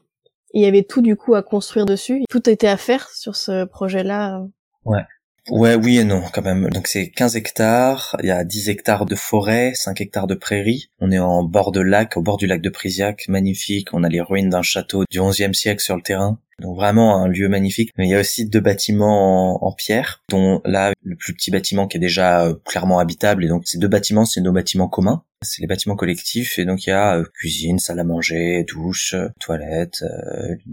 il 0.56 0.62
y 0.62 0.66
avait 0.66 0.84
tout 0.84 1.02
du 1.02 1.16
coup 1.16 1.34
à 1.34 1.42
construire 1.42 1.84
dessus. 1.84 2.22
Tout 2.30 2.48
était 2.48 2.66
à 2.66 2.78
faire 2.78 3.10
sur 3.10 3.36
ce 3.36 3.66
projet-là. 3.66 4.42
Ouais. 4.86 5.02
Ouais, 5.50 5.74
oui 5.76 5.98
et 5.98 6.04
non, 6.04 6.22
quand 6.32 6.42
même. 6.42 6.70
Donc 6.70 6.88
c'est 6.88 7.10
15 7.10 7.36
hectares, 7.36 8.16
il 8.22 8.26
y 8.26 8.30
a 8.30 8.42
10 8.42 8.70
hectares 8.70 9.04
de 9.04 9.14
forêt, 9.14 9.72
5 9.74 10.00
hectares 10.00 10.26
de 10.26 10.34
prairie. 10.34 10.90
On 10.98 11.12
est 11.12 11.18
en 11.18 11.44
bord 11.44 11.72
de 11.72 11.80
lac, 11.80 12.16
au 12.16 12.22
bord 12.22 12.38
du 12.38 12.46
lac 12.46 12.62
de 12.62 12.70
Prisiac, 12.70 13.28
magnifique. 13.28 13.92
On 13.92 14.02
a 14.02 14.08
les 14.08 14.22
ruines 14.22 14.48
d'un 14.48 14.62
château 14.62 15.04
du 15.10 15.20
11e 15.20 15.52
siècle 15.52 15.82
sur 15.82 15.94
le 15.94 16.02
terrain. 16.02 16.40
Donc 16.62 16.76
vraiment 16.76 17.22
un 17.22 17.28
lieu 17.28 17.48
magnifique. 17.48 17.90
Mais 17.98 18.06
il 18.06 18.10
y 18.10 18.14
a 18.14 18.20
aussi 18.20 18.48
deux 18.48 18.60
bâtiments 18.60 19.64
en, 19.64 19.72
pierre, 19.72 20.22
dont 20.30 20.62
là 20.64 20.92
le 21.02 21.16
plus 21.16 21.34
petit 21.34 21.50
bâtiment 21.50 21.86
qui 21.86 21.98
est 21.98 22.00
déjà 22.00 22.44
euh, 22.44 22.54
clairement 22.64 22.98
habitable. 22.98 23.44
Et 23.44 23.48
donc 23.48 23.66
ces 23.66 23.78
deux 23.78 23.88
bâtiments, 23.88 24.24
c'est 24.24 24.40
nos 24.40 24.52
bâtiments 24.52 24.88
communs. 24.88 25.22
C'est 25.42 25.60
les 25.60 25.66
bâtiments 25.66 25.96
collectifs 25.96 26.58
et 26.58 26.64
donc 26.64 26.86
il 26.86 26.90
y 26.90 26.92
a 26.94 27.22
cuisine, 27.34 27.78
salle 27.78 28.00
à 28.00 28.04
manger, 28.04 28.64
douche, 28.64 29.14
toilette, 29.38 30.02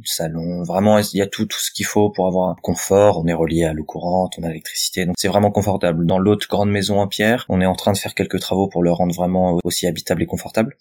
salon. 0.06 0.64
Vraiment, 0.64 1.00
il 1.00 1.18
y 1.18 1.22
a 1.22 1.28
tout 1.28 1.46
tout 1.46 1.60
ce 1.60 1.70
qu'il 1.70 1.86
faut 1.86 2.10
pour 2.10 2.28
avoir 2.28 2.50
un 2.50 2.56
confort. 2.62 3.20
On 3.20 3.28
est 3.28 3.34
relié 3.34 3.66
à 3.66 3.74
l'eau 3.74 3.84
courante, 3.84 4.36
on 4.40 4.44
a 4.44 4.48
l'électricité, 4.48 5.06
donc 5.06 5.16
c'est 5.18 5.28
vraiment 5.28 5.52
confortable. 5.52 6.06
Dans 6.06 6.18
l'autre 6.18 6.48
grande 6.50 6.72
maison 6.72 7.02
en 7.02 7.08
pierre, 7.08 7.46
on 7.50 7.60
est 7.60 7.66
en 7.66 7.76
train 7.76 7.92
de 7.92 7.98
faire 7.98 8.16
quelques 8.16 8.40
travaux 8.40 8.70
pour 8.70 8.84
le 8.84 8.92
rendre 8.94 9.14
vraiment 9.14 9.60
aussi 9.66 9.86
habitable 9.86 10.24
et 10.24 10.28
confortable. 10.28 10.78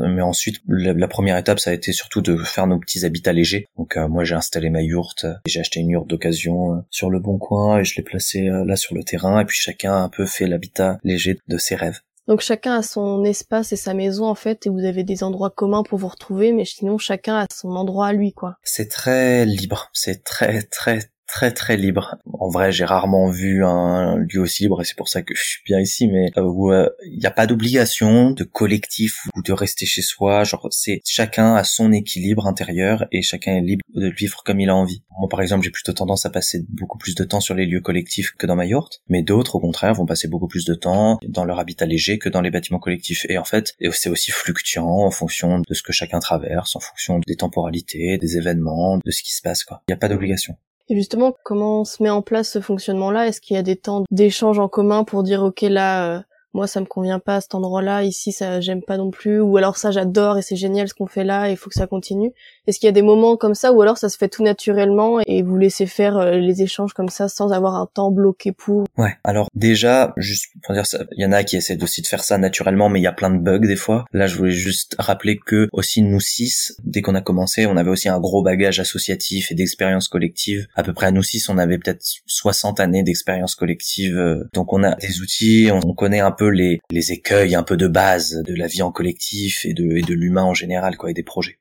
Mais 0.00 0.22
ensuite, 0.22 0.56
la, 0.66 1.08
première 1.08 1.36
étape, 1.36 1.60
ça 1.60 1.70
a 1.70 1.74
été 1.74 1.92
surtout 1.92 2.22
de 2.22 2.36
faire 2.36 2.66
nos 2.66 2.78
petits 2.78 3.04
habitats 3.04 3.32
légers. 3.32 3.66
Donc 3.76 3.96
euh, 3.96 4.08
moi, 4.08 4.24
j'ai 4.24 4.34
installé 4.34 4.70
ma 4.70 4.82
yourte, 4.82 5.26
j'ai 5.46 5.60
acheté 5.60 5.80
une 5.80 5.90
yourte 5.90 6.08
d'occasion 6.08 6.74
euh, 6.74 6.80
sur 6.90 7.10
le 7.10 7.20
bon 7.20 7.38
coin 7.38 7.78
et 7.78 7.84
je 7.84 7.96
l'ai 7.96 8.02
placée 8.02 8.48
euh, 8.48 8.64
là 8.64 8.76
sur 8.76 8.94
le 8.94 9.04
terrain. 9.04 9.40
Et 9.40 9.44
puis 9.44 9.58
chacun 9.58 9.92
a 9.92 9.98
un 9.98 10.08
peu 10.08 10.24
fait 10.24 10.46
l'habitat 10.46 10.98
léger 11.04 11.38
de 11.46 11.58
ses 11.58 11.74
rêves. 11.74 12.00
Donc 12.28 12.40
chacun 12.40 12.76
a 12.76 12.82
son 12.82 13.24
espace 13.24 13.72
et 13.72 13.76
sa 13.76 13.94
maison 13.94 14.26
en 14.26 14.36
fait, 14.36 14.66
et 14.66 14.70
vous 14.70 14.84
avez 14.84 15.02
des 15.02 15.24
endroits 15.24 15.50
communs 15.50 15.82
pour 15.82 15.98
vous 15.98 16.08
retrouver, 16.08 16.52
mais 16.52 16.64
sinon 16.64 16.96
chacun 16.96 17.36
a 17.36 17.46
son 17.52 17.70
endroit 17.70 18.06
à 18.06 18.12
lui 18.12 18.32
quoi. 18.32 18.56
C'est 18.62 18.88
très 18.88 19.44
libre, 19.44 19.90
c'est 19.92 20.22
très 20.22 20.62
très 20.62 21.00
très 21.32 21.50
très 21.50 21.78
libre. 21.78 22.16
En 22.38 22.50
vrai, 22.50 22.72
j'ai 22.72 22.84
rarement 22.84 23.30
vu 23.30 23.64
un 23.64 24.18
lieu 24.18 24.40
aussi 24.40 24.64
libre 24.64 24.82
et 24.82 24.84
c'est 24.84 24.96
pour 24.96 25.08
ça 25.08 25.22
que 25.22 25.34
je 25.34 25.42
suis 25.42 25.62
bien 25.64 25.80
ici, 25.80 26.06
mais 26.06 26.30
euh, 26.36 26.42
où 26.42 26.70
il 26.70 26.76
euh, 26.76 26.88
n'y 27.18 27.24
a 27.24 27.30
pas 27.30 27.46
d'obligation 27.46 28.32
de 28.32 28.44
collectif 28.44 29.26
ou 29.34 29.42
de 29.42 29.52
rester 29.54 29.86
chez 29.86 30.02
soi. 30.02 30.44
Genre, 30.44 30.68
c'est 30.70 31.00
chacun 31.06 31.54
a 31.54 31.64
son 31.64 31.90
équilibre 31.90 32.46
intérieur 32.46 33.06
et 33.12 33.22
chacun 33.22 33.56
est 33.56 33.62
libre 33.62 33.82
de 33.94 34.10
vivre 34.10 34.42
comme 34.44 34.60
il 34.60 34.68
a 34.68 34.76
envie. 34.76 35.04
Moi, 35.18 35.28
par 35.30 35.40
exemple, 35.40 35.64
j'ai 35.64 35.70
plutôt 35.70 35.94
tendance 35.94 36.26
à 36.26 36.30
passer 36.30 36.66
beaucoup 36.68 36.98
plus 36.98 37.14
de 37.14 37.24
temps 37.24 37.40
sur 37.40 37.54
les 37.54 37.64
lieux 37.64 37.80
collectifs 37.80 38.32
que 38.38 38.46
dans 38.46 38.56
ma 38.56 38.66
yourte, 38.66 39.00
mais 39.08 39.22
d'autres, 39.22 39.54
au 39.54 39.60
contraire, 39.60 39.94
vont 39.94 40.06
passer 40.06 40.28
beaucoup 40.28 40.48
plus 40.48 40.66
de 40.66 40.74
temps 40.74 41.18
dans 41.26 41.46
leur 41.46 41.58
habitat 41.58 41.86
léger 41.86 42.18
que 42.18 42.28
dans 42.28 42.42
les 42.42 42.50
bâtiments 42.50 42.78
collectifs. 42.78 43.24
Et 43.30 43.38
en 43.38 43.44
fait, 43.44 43.74
c'est 43.92 44.10
aussi 44.10 44.32
fluctuant 44.32 45.06
en 45.06 45.10
fonction 45.10 45.60
de 45.66 45.74
ce 45.74 45.82
que 45.82 45.92
chacun 45.92 46.18
traverse, 46.18 46.76
en 46.76 46.80
fonction 46.80 47.20
des 47.26 47.36
temporalités, 47.36 48.18
des 48.18 48.36
événements, 48.36 48.98
de 49.02 49.10
ce 49.10 49.22
qui 49.22 49.32
se 49.32 49.40
passe, 49.40 49.64
quoi. 49.64 49.82
Il 49.88 49.92
n'y 49.92 49.94
a 49.94 49.98
pas 49.98 50.08
d'obligation. 50.08 50.56
Et 50.88 50.94
justement, 50.96 51.34
comment 51.44 51.84
se 51.84 52.02
met 52.02 52.10
en 52.10 52.22
place 52.22 52.50
ce 52.50 52.60
fonctionnement-là? 52.60 53.26
Est-ce 53.26 53.40
qu'il 53.40 53.54
y 53.56 53.58
a 53.58 53.62
des 53.62 53.76
temps 53.76 54.04
d'échange 54.10 54.58
en 54.58 54.68
commun 54.68 55.04
pour 55.04 55.22
dire 55.22 55.42
ok 55.42 55.62
là, 55.62 56.16
euh, 56.18 56.20
moi 56.54 56.66
ça 56.66 56.80
me 56.80 56.86
convient 56.86 57.18
pas 57.18 57.36
à 57.36 57.40
cet 57.40 57.54
endroit-là, 57.54 58.04
ici 58.04 58.32
ça 58.32 58.60
j'aime 58.60 58.82
pas 58.82 58.96
non 58.96 59.10
plus, 59.10 59.40
ou 59.40 59.56
alors 59.56 59.76
ça 59.76 59.90
j'adore 59.90 60.38
et 60.38 60.42
c'est 60.42 60.56
génial 60.56 60.88
ce 60.88 60.94
qu'on 60.94 61.06
fait 61.06 61.24
là, 61.24 61.50
il 61.50 61.56
faut 61.56 61.70
que 61.70 61.76
ça 61.76 61.86
continue. 61.86 62.32
Est-ce 62.66 62.78
qu'il 62.78 62.86
y 62.86 62.90
a 62.90 62.92
des 62.92 63.02
moments 63.02 63.36
comme 63.36 63.54
ça, 63.54 63.72
ou 63.72 63.82
alors 63.82 63.98
ça 63.98 64.08
se 64.08 64.16
fait 64.16 64.28
tout 64.28 64.42
naturellement 64.42 65.20
et 65.26 65.42
vous 65.42 65.56
laissez 65.56 65.86
faire 65.86 66.16
euh, 66.16 66.32
les 66.32 66.62
échanges 66.62 66.92
comme 66.92 67.08
ça 67.08 67.28
sans 67.28 67.52
avoir 67.52 67.74
un 67.74 67.88
temps 67.92 68.10
bloqué 68.10 68.52
pour 68.52 68.84
Ouais. 68.98 69.14
Alors 69.24 69.48
déjà, 69.54 70.12
juste 70.16 70.46
pour 70.62 70.74
dire 70.74 70.84
il 71.12 71.22
y 71.22 71.26
en 71.26 71.32
a 71.32 71.44
qui 71.44 71.56
essaient 71.56 71.82
aussi 71.82 72.02
de 72.02 72.06
faire 72.06 72.24
ça 72.24 72.38
naturellement, 72.38 72.88
mais 72.88 73.00
il 73.00 73.02
y 73.02 73.08
a 73.08 73.12
plein 73.12 73.30
de 73.30 73.38
bugs 73.38 73.58
des 73.58 73.76
fois. 73.76 74.04
Là, 74.12 74.26
je 74.26 74.36
voulais 74.36 74.50
juste 74.50 74.96
rappeler 74.98 75.38
que 75.38 75.68
aussi 75.72 76.02
nous 76.02 76.20
six, 76.20 76.76
dès 76.84 77.02
qu'on 77.02 77.14
a 77.14 77.20
commencé, 77.20 77.66
on 77.66 77.76
avait 77.76 77.90
aussi 77.90 78.08
un 78.08 78.20
gros 78.20 78.42
bagage 78.42 78.80
associatif 78.80 79.50
et 79.50 79.54
d'expérience 79.54 80.08
collective. 80.08 80.66
À 80.74 80.82
peu 80.82 80.92
près 80.92 81.06
à 81.06 81.10
nous 81.10 81.22
six, 81.22 81.48
on 81.48 81.58
avait 81.58 81.78
peut-être 81.78 82.04
60 82.26 82.80
années 82.80 83.02
d'expérience 83.02 83.54
collective. 83.54 84.16
Euh, 84.16 84.44
donc 84.52 84.72
on 84.72 84.82
a 84.82 84.94
des 84.96 85.20
outils, 85.20 85.70
on 85.72 85.94
connaît 85.94 86.20
un 86.20 86.32
peu 86.32 86.41
les, 86.50 86.80
écueils 87.12 87.54
un 87.54 87.62
peu 87.62 87.76
de 87.76 87.88
base 87.88 88.42
de 88.46 88.54
la 88.54 88.66
vie 88.66 88.82
en 88.82 88.92
collectif 88.92 89.64
et 89.64 89.74
de, 89.74 89.96
et 89.96 90.02
de 90.02 90.14
l'humain 90.14 90.44
en 90.44 90.54
général, 90.54 90.96
quoi, 90.96 91.10
et 91.10 91.14
des 91.14 91.22
projets. 91.22 91.58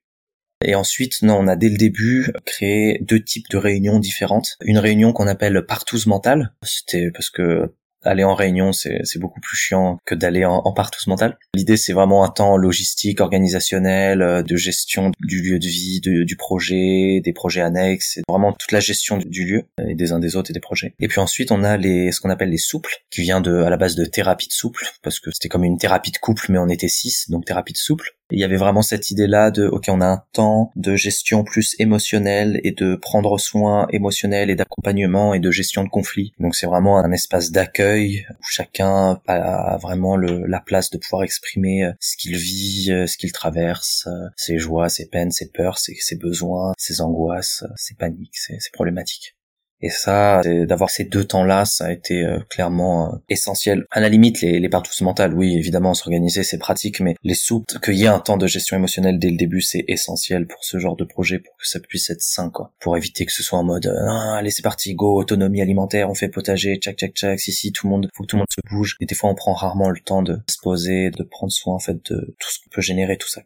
Et 0.64 0.76
ensuite, 0.76 1.24
non, 1.24 1.38
on 1.40 1.48
a 1.48 1.56
dès 1.56 1.70
le 1.70 1.78
début 1.78 2.32
créé 2.46 3.00
deux 3.02 3.24
types 3.24 3.50
de 3.50 3.58
réunions 3.58 4.00
différentes. 4.00 4.58
Une 4.64 4.78
réunion 4.78 5.12
qu'on 5.12 5.28
appelle 5.28 5.66
partouze 5.66 6.06
mentale. 6.06 6.54
C'était 6.64 7.10
parce 7.12 7.30
que 7.30 7.74
aller 8.03 8.24
en 8.24 8.36
réunion, 8.36 8.72
c'est 8.74 9.20
beaucoup 9.20 9.39
plus 9.39 9.58
chiant 9.58 9.98
que 10.05 10.15
d'aller 10.15 10.46
en, 10.46 10.62
en 10.63 10.74
partouze 10.74 11.08
mentale. 11.08 11.38
L'idée, 11.55 11.77
c'est 11.77 11.93
vraiment 11.93 12.24
un 12.24 12.29
temps 12.29 12.58
logistique, 12.58 13.22
organisationnel, 13.22 14.22
euh, 14.22 14.43
de 14.43 14.55
gestion 14.55 15.12
du 15.20 15.41
lieu 15.41 15.60
de 15.60 15.67
vie, 15.67 16.01
du 16.01 16.36
projet, 16.36 17.22
des 17.24 17.34
projets 17.34 17.62
annexes, 17.62 18.12
c'est 18.15 18.22
vraiment 18.27 18.53
toute 18.53 18.72
la 18.72 18.79
gestion 18.79 19.17
du, 19.17 19.46
lieu 19.46 19.63
et 19.88 19.96
des 19.96 20.12
uns 20.12 20.20
des 20.20 20.36
autres 20.36 20.51
et 20.51 20.53
des 20.53 20.60
projets. 20.60 20.93
Et 21.00 21.08
puis 21.08 21.20
ensuite, 21.20 21.51
on 21.51 21.63
a 21.63 21.77
les 21.77 22.12
ce 22.12 22.20
qu'on 22.20 22.29
appelle 22.29 22.50
les 22.50 22.58
souples, 22.58 23.03
qui 23.10 23.22
vient 23.22 23.41
de 23.41 23.55
à 23.62 23.70
la 23.70 23.77
base 23.77 23.96
de 23.96 24.05
thérapie 24.05 24.48
de 24.48 24.53
souple, 24.53 24.86
parce 25.01 25.20
que 25.20 25.31
c'était 25.31 25.50
comme 25.50 25.63
une 25.63 25.77
thérapie 25.77 26.12
de 26.12 26.17
couple, 26.17 26.51
mais 26.51 26.58
on 26.58 26.70
était 26.70 26.88
six, 26.88 27.29
donc 27.29 27.46
thérapie 27.46 27.74
de 27.74 27.77
souple 27.77 28.15
il 28.32 28.40
y 28.40 28.44
avait 28.44 28.58
vraiment 28.58 28.82
cette 28.82 29.12
idée-là 29.12 29.52
de, 29.52 29.68
ok, 29.68 29.86
on 29.90 30.02
a 30.02 30.08
un 30.08 30.24
temps 30.34 30.72
de 30.76 30.96
gestion 30.96 31.44
plus 31.44 31.76
émotionnelle 31.80 32.60
et 32.64 32.72
de 32.72 32.96
prendre 32.96 33.38
soin 33.38 33.88
émotionnel 33.92 34.50
et 34.50 34.56
d'accompagnement 34.56 35.34
et 35.34 35.40
de 35.40 35.52
gestion 35.52 35.84
de 35.84 35.90
conflits. 35.90 36.34
Donc 36.40 36.56
c'est 36.56 36.68
vraiment 36.68 36.98
un 36.98 37.12
espace 37.12 37.52
d'accueil 37.52 38.26
où 38.30 38.44
chacun 38.50 39.20
a 39.28 39.78
vraiment 39.78 40.16
le, 40.16 40.46
la 40.46 40.60
place 40.60 40.90
de 40.90 40.98
pouvoir 40.98 41.24
exprimer 41.24 41.86
euh, 41.86 41.92
ce 42.00 42.18
qu'il 42.18 42.36
vit, 42.36 42.92
euh, 42.92 43.08
ce 43.08 43.18
qu'il 43.18 43.32
traverse, 43.32 44.08
euh, 44.08 44.29
ses 44.36 44.58
joies, 44.58 44.90
ses 44.90 45.08
peines, 45.08 45.32
ses 45.32 45.50
peurs, 45.50 45.77
ses, 45.77 46.16
besoins, 46.16 46.74
ses 46.77 47.01
angoisses, 47.01 47.64
ses 47.75 47.96
paniques, 47.96 48.38
ses 48.38 48.58
problématiques. 48.74 49.36
Et 49.81 49.89
ça, 49.89 50.41
d'avoir 50.44 50.89
ces 50.89 51.05
deux 51.05 51.24
temps-là, 51.24 51.65
ça 51.65 51.85
a 51.85 51.91
été 51.91 52.24
euh, 52.24 52.39
clairement 52.50 53.13
euh, 53.13 53.17
essentiel. 53.29 53.85
À 53.89 54.00
la 54.00 54.09
limite, 54.09 54.41
les, 54.41 54.59
les 54.59 54.70
partousses 54.70 55.01
mentales, 55.01 55.33
oui, 55.33 55.55
évidemment, 55.55 55.94
s'organiser, 55.94 56.44
c'est 56.44 56.59
pratique, 56.59 57.00
mais 57.00 57.15
les 57.24 57.33
soupes, 57.33 57.65
qu'il 57.83 57.96
y 57.96 58.03
ait 58.03 58.07
un 58.07 58.20
temps 58.20 58.37
de 58.37 58.48
gestion 58.48 58.77
émotionnelle 58.77 59.17
dès 59.17 59.29
le 59.29 59.37
début, 59.37 59.61
c'est 59.61 59.83
essentiel 59.87 60.46
pour 60.46 60.63
ce 60.63 60.77
genre 60.77 60.96
de 60.96 61.03
projet, 61.03 61.39
pour 61.39 61.55
que 61.57 61.67
ça 61.67 61.79
puisse 61.79 62.09
être 62.09 62.22
sain, 62.22 62.50
quoi. 62.50 62.74
Pour 62.79 62.96
éviter 62.96 63.25
que 63.25 63.31
ce 63.31 63.44
soit 63.44 63.57
en 63.57 63.63
mode, 63.63 63.91
ah, 64.07 64.35
allez, 64.37 64.51
c'est 64.51 64.61
parti, 64.61 64.94
go, 64.94 65.20
autonomie 65.20 65.61
alimentaire, 65.61 66.09
on 66.09 66.15
fait 66.15 66.29
potager, 66.29 66.77
tchac, 66.77 66.98
tchac, 66.98 67.13
tchac, 67.13 67.39
si, 67.39 67.51
si, 67.51 67.72
tout 67.72 67.87
le 67.87 67.91
monde, 67.91 68.07
faut 68.13 68.24
que 68.24 68.27
tout 68.27 68.35
le 68.35 68.41
monde 68.41 68.48
se 68.51 68.61
bouge. 68.70 68.98
Et 69.00 69.05
des 69.05 69.15
fois, 69.15 69.29
on 69.29 69.35
prend 69.35 69.53
rarement 69.53 69.89
le 69.89 70.00
temps 70.00 70.22
de 70.22 70.37
se 70.48 70.57
poser, 70.61 71.09
de 71.09 71.24
prendre 71.24 71.51
soin, 71.51 71.75
en 71.75 71.79
fait, 71.79 71.98
de 72.11 72.35
tout 72.39 72.50
ce 72.50 72.59
qu'on 72.59 72.70
peut 72.70 72.81
générer, 72.81 73.17
tout 73.17 73.29
ça. 73.29 73.41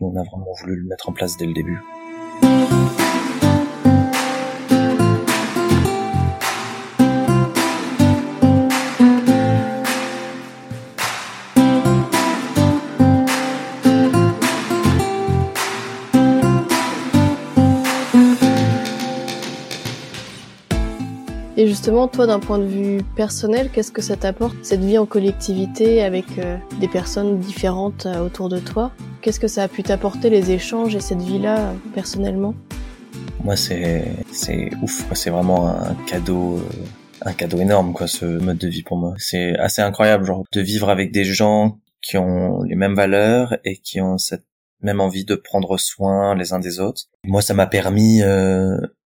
on 0.00 0.16
a 0.16 0.22
vraiment 0.22 0.52
voulu 0.60 0.76
le 0.76 0.88
mettre 0.88 1.08
en 1.08 1.12
place 1.12 1.36
dès 1.36 1.46
le 1.46 1.52
début. 1.52 1.80
Justement, 21.70 22.08
toi, 22.08 22.26
d'un 22.26 22.40
point 22.40 22.58
de 22.58 22.64
vue 22.64 23.00
personnel, 23.14 23.70
qu'est-ce 23.72 23.92
que 23.92 24.02
ça 24.02 24.16
t'apporte, 24.16 24.56
cette 24.62 24.80
vie 24.80 24.98
en 24.98 25.06
collectivité 25.06 26.02
avec 26.02 26.24
euh, 26.38 26.56
des 26.80 26.88
personnes 26.88 27.38
différentes 27.38 28.06
euh, 28.06 28.26
autour 28.26 28.48
de 28.48 28.58
toi? 28.58 28.90
Qu'est-ce 29.22 29.38
que 29.38 29.46
ça 29.46 29.62
a 29.62 29.68
pu 29.68 29.84
t'apporter, 29.84 30.30
les 30.30 30.50
échanges 30.50 30.96
et 30.96 31.00
cette 31.00 31.22
vie-là, 31.22 31.58
euh, 31.58 31.74
personnellement? 31.94 32.54
Moi, 33.44 33.54
c'est 33.54 34.04
ouf, 34.82 35.04
c'est 35.14 35.30
vraiment 35.30 35.68
un 35.68 35.94
cadeau 36.06 36.60
un 37.22 37.34
cadeau 37.34 37.58
énorme 37.58 37.92
quoi 37.92 38.06
ce 38.06 38.24
mode 38.24 38.58
de 38.58 38.66
vie 38.66 38.82
pour 38.82 38.96
moi. 38.96 39.14
C'est 39.18 39.56
assez 39.58 39.82
incroyable 39.82 40.24
genre 40.24 40.42
de 40.52 40.60
vivre 40.60 40.88
avec 40.88 41.12
des 41.12 41.24
gens 41.24 41.78
qui 42.02 42.16
ont 42.16 42.62
les 42.62 42.74
mêmes 42.74 42.94
valeurs 42.94 43.56
et 43.64 43.76
qui 43.76 44.00
ont 44.00 44.18
cette 44.18 44.44
même 44.80 45.00
envie 45.00 45.24
de 45.24 45.34
prendre 45.34 45.78
soin 45.78 46.34
les 46.34 46.52
uns 46.52 46.58
des 46.58 46.80
autres. 46.80 47.04
Moi 47.24 47.42
ça 47.42 47.52
m'a 47.52 47.66
permis 47.66 48.22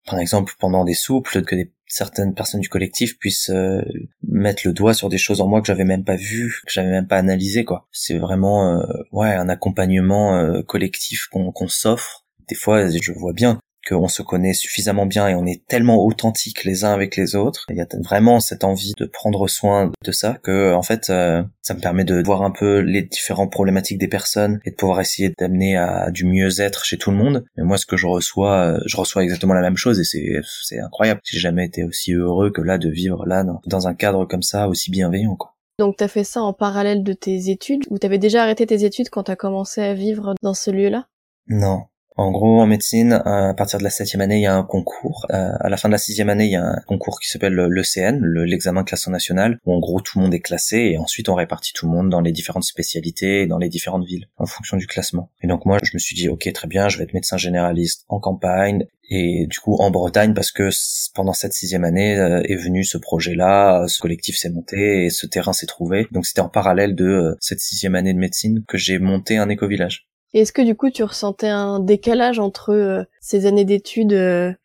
par 0.07 0.21
exemple 0.21 0.55
pendant 0.61 0.85
des 0.85 0.95
souples 0.95 1.43
que 1.43 1.57
des 1.57 1.73
certaines 1.87 2.35
personnes 2.35 2.61
du 2.61 2.69
collectif 2.69 3.19
puissent 3.19 3.51
euh, 3.51 3.83
mettre 4.23 4.63
le 4.67 4.73
doigt 4.73 4.95
sur 4.95 5.09
des 5.09 5.19
choses 5.19 5.41
en 5.41 5.47
moi 5.47 5.61
que 5.61 5.67
j'avais 5.67 5.85
même 5.85 6.05
pas 6.05 6.17
vues, 6.17 6.61
que 6.67 6.73
j'avais 6.73 6.91
même 6.91 7.07
pas 7.07 7.19
analysées 7.19 7.65
quoi. 7.65 7.89
C'est 7.93 8.19
vraiment 8.19 8.79
euh, 8.81 8.87
ouais 9.13 9.33
un 9.33 9.49
accompagnement 9.49 10.37
euh, 10.37 10.63
collectif 10.63 11.27
qu'on 11.31 11.69
s'offre. 11.69 12.25
Des 12.49 12.55
fois, 12.55 12.89
je 12.89 13.13
vois 13.13 13.33
bien 13.33 13.59
qu'on 13.87 14.09
se 14.09 14.23
connaît 14.23 14.53
suffisamment 14.53 15.07
bien 15.07 15.29
et 15.29 15.35
on 15.35 15.47
est 15.47 15.67
tellement 15.67 16.05
authentiques 16.05 16.65
les 16.65 16.85
uns 16.85 16.93
avec 16.93 17.17
les 17.17 17.37
autres. 17.37 17.65
Il 17.71 17.77
y 17.77 17.81
a 17.81 17.87
vraiment 18.05 18.41
cette 18.41 18.65
envie 18.65 18.93
de 18.97 19.07
prendre 19.07 19.49
soin 19.49 19.93
de 20.05 20.13
ça 20.13 20.39
que 20.43 20.75
en 20.75 20.83
fait 20.83 21.11
euh, 21.11 21.43
ça 21.63 21.75
me 21.75 21.81
permet 21.81 22.05
de 22.05 22.23
voir 22.25 22.43
un 22.43 22.51
peu 22.51 22.81
les 22.81 23.03
différentes 23.03 23.53
problématiques 23.53 23.99
des 23.99 24.09
personnes 24.09 24.61
et 24.65 24.71
de 24.71 24.77
pouvoir 24.77 25.01
essayer 25.01 25.33
d'amener 25.39 25.77
à 25.77 26.11
du 26.11 26.25
mieux-être 26.25 26.85
chez 26.85 26.99
tout 26.99 27.11
le 27.11 27.17
monde. 27.17 27.45
Mais 27.57 27.65
moi 27.65 27.79
ce 27.79 27.87
que 27.87 27.97
je 27.97 28.07
reçois, 28.07 28.57
euh, 28.57 28.81
je 28.87 28.97
reçois 28.97 29.23
exactement 29.23 29.55
la 29.55 29.63
même 29.63 29.77
chose 29.77 30.01
et 30.01 30.05
c'est 30.05 30.41
c'est 30.63 30.81
incroyable. 30.81 31.21
J'ai 31.25 31.39
jamais 31.39 31.67
été 31.67 31.85
aussi 31.85 32.13
heureux 32.13 32.51
que 32.51 32.61
là 32.61 32.79
de 32.79 32.91
vivre 32.91 33.27
là 33.27 33.45
dans 33.67 33.89
un 33.89 33.95
cadre 33.95 34.25
comme 34.25 34.43
ça 34.43 34.69
aussi 34.69 34.91
bienveillant 34.91 35.37
quoi. 35.37 35.57
Donc 35.79 35.97
t'as 35.99 36.09
fait 36.09 36.25
ça 36.25 36.43
en 36.43 36.55
parallèle 36.55 37.03
de 37.03 37.13
tes 37.13 37.51
études 37.51 37.85
ou 37.91 37.99
t'avais 37.99 38.19
déjà 38.19 38.43
arrêté 38.43 38.67
tes 38.67 38.85
études 38.85 39.11
quand 39.11 39.25
t'as 39.25 39.37
commencé 39.37 39.83
à 39.83 39.93
vivre 39.93 40.35
dans 40.43 40.55
ce 40.55 40.71
lieu-là? 40.71 41.07
Non, 41.49 41.85
en 42.19 42.31
gros, 42.31 42.61
en 42.61 42.67
médecine, 42.67 43.13
à 43.13 43.53
partir 43.55 43.79
de 43.79 43.85
la 43.85 43.91
septième 43.91 44.23
année, 44.23 44.37
il 44.37 44.43
y 44.43 44.47
a 44.47 44.55
un 44.55 44.63
concours. 44.63 45.27
Euh, 45.33 45.53
à 45.61 45.69
la 45.69 45.77
fin 45.77 45.89
de 45.89 45.93
la 45.93 45.99
sixième 45.99 46.31
année, 46.31 46.47
il 46.47 46.51
y 46.51 46.57
a 46.57 46.65
un 46.65 46.81
concours 46.87 47.21
qui 47.21 47.29
s'appelle 47.29 47.55
l'ECN, 47.55 48.21
l'examen 48.23 48.83
de 48.83 48.87
classement 48.87 49.13
national, 49.13 49.59
où 49.67 49.75
en 49.75 49.79
gros 49.81 50.01
tout 50.01 50.19
le 50.19 50.25
monde 50.25 50.35
est 50.35 50.41
classé 50.41 50.79
et 50.79 50.99
ensuite 50.99 51.29
on 51.29 51.35
répartit 51.35 51.75
tout 51.75 51.85
le 51.85 51.93
monde 51.93 52.09
dans 52.09 52.23
les 52.23 52.33
différentes 52.33 52.65
spécialités, 52.65 53.47
dans 53.47 53.59
les 53.59 53.69
différentes 53.69 54.07
villes, 54.07 54.29
en 54.39 54.47
fonction 54.47 54.79
du 54.79 54.87
classement. 54.87 55.31
Et 55.43 55.47
donc 55.47 55.67
moi, 55.67 55.79
je 55.83 55.91
me 55.93 55.99
suis 55.99 56.17
dit, 56.17 56.31
ok, 56.31 56.51
très 56.55 56.69
bien, 56.69 56.89
je 56.89 56.97
vais 56.97 57.05
être 57.05 57.13
médecin 57.13 57.37
généraliste 57.37 58.05
en 58.09 58.19
campagne. 58.19 58.87
Et 59.09 59.47
du 59.47 59.61
coup 59.61 59.77
en 59.77 59.93
Bretagne 59.93 60.35
parce 60.35 60.51
que 60.51 60.71
pendant 61.15 61.33
cette 61.33 61.53
sixième 61.53 61.85
année 61.85 62.19
euh, 62.19 62.43
est 62.43 62.57
venu 62.57 62.83
ce 62.83 62.99
projet-là, 62.99 63.87
ce 63.87 64.01
collectif 64.01 64.37
s'est 64.37 64.51
monté 64.51 65.05
et 65.05 65.11
ce 65.11 65.27
terrain 65.27 65.53
s'est 65.53 65.67
trouvé. 65.67 66.09
Donc 66.11 66.27
c'était 66.27 66.41
en 66.41 66.49
parallèle 66.49 66.97
de 66.97 67.05
euh, 67.05 67.37
cette 67.39 67.61
sixième 67.61 67.95
année 67.95 68.15
de 68.15 68.19
médecine 68.19 68.65
que 68.67 68.79
j'ai 68.79 68.99
monté 68.99 69.37
un 69.37 69.49
éco-village. 69.49 70.09
Est-ce 70.41 70.53
que 70.53 70.63
du 70.63 70.75
coup 70.75 70.91
tu 70.91 71.03
ressentais 71.03 71.49
un 71.49 71.81
décalage 71.81 72.39
entre 72.39 72.73
euh, 72.73 73.05
ces 73.21 73.47
années 73.47 73.65
d'études 73.65 74.15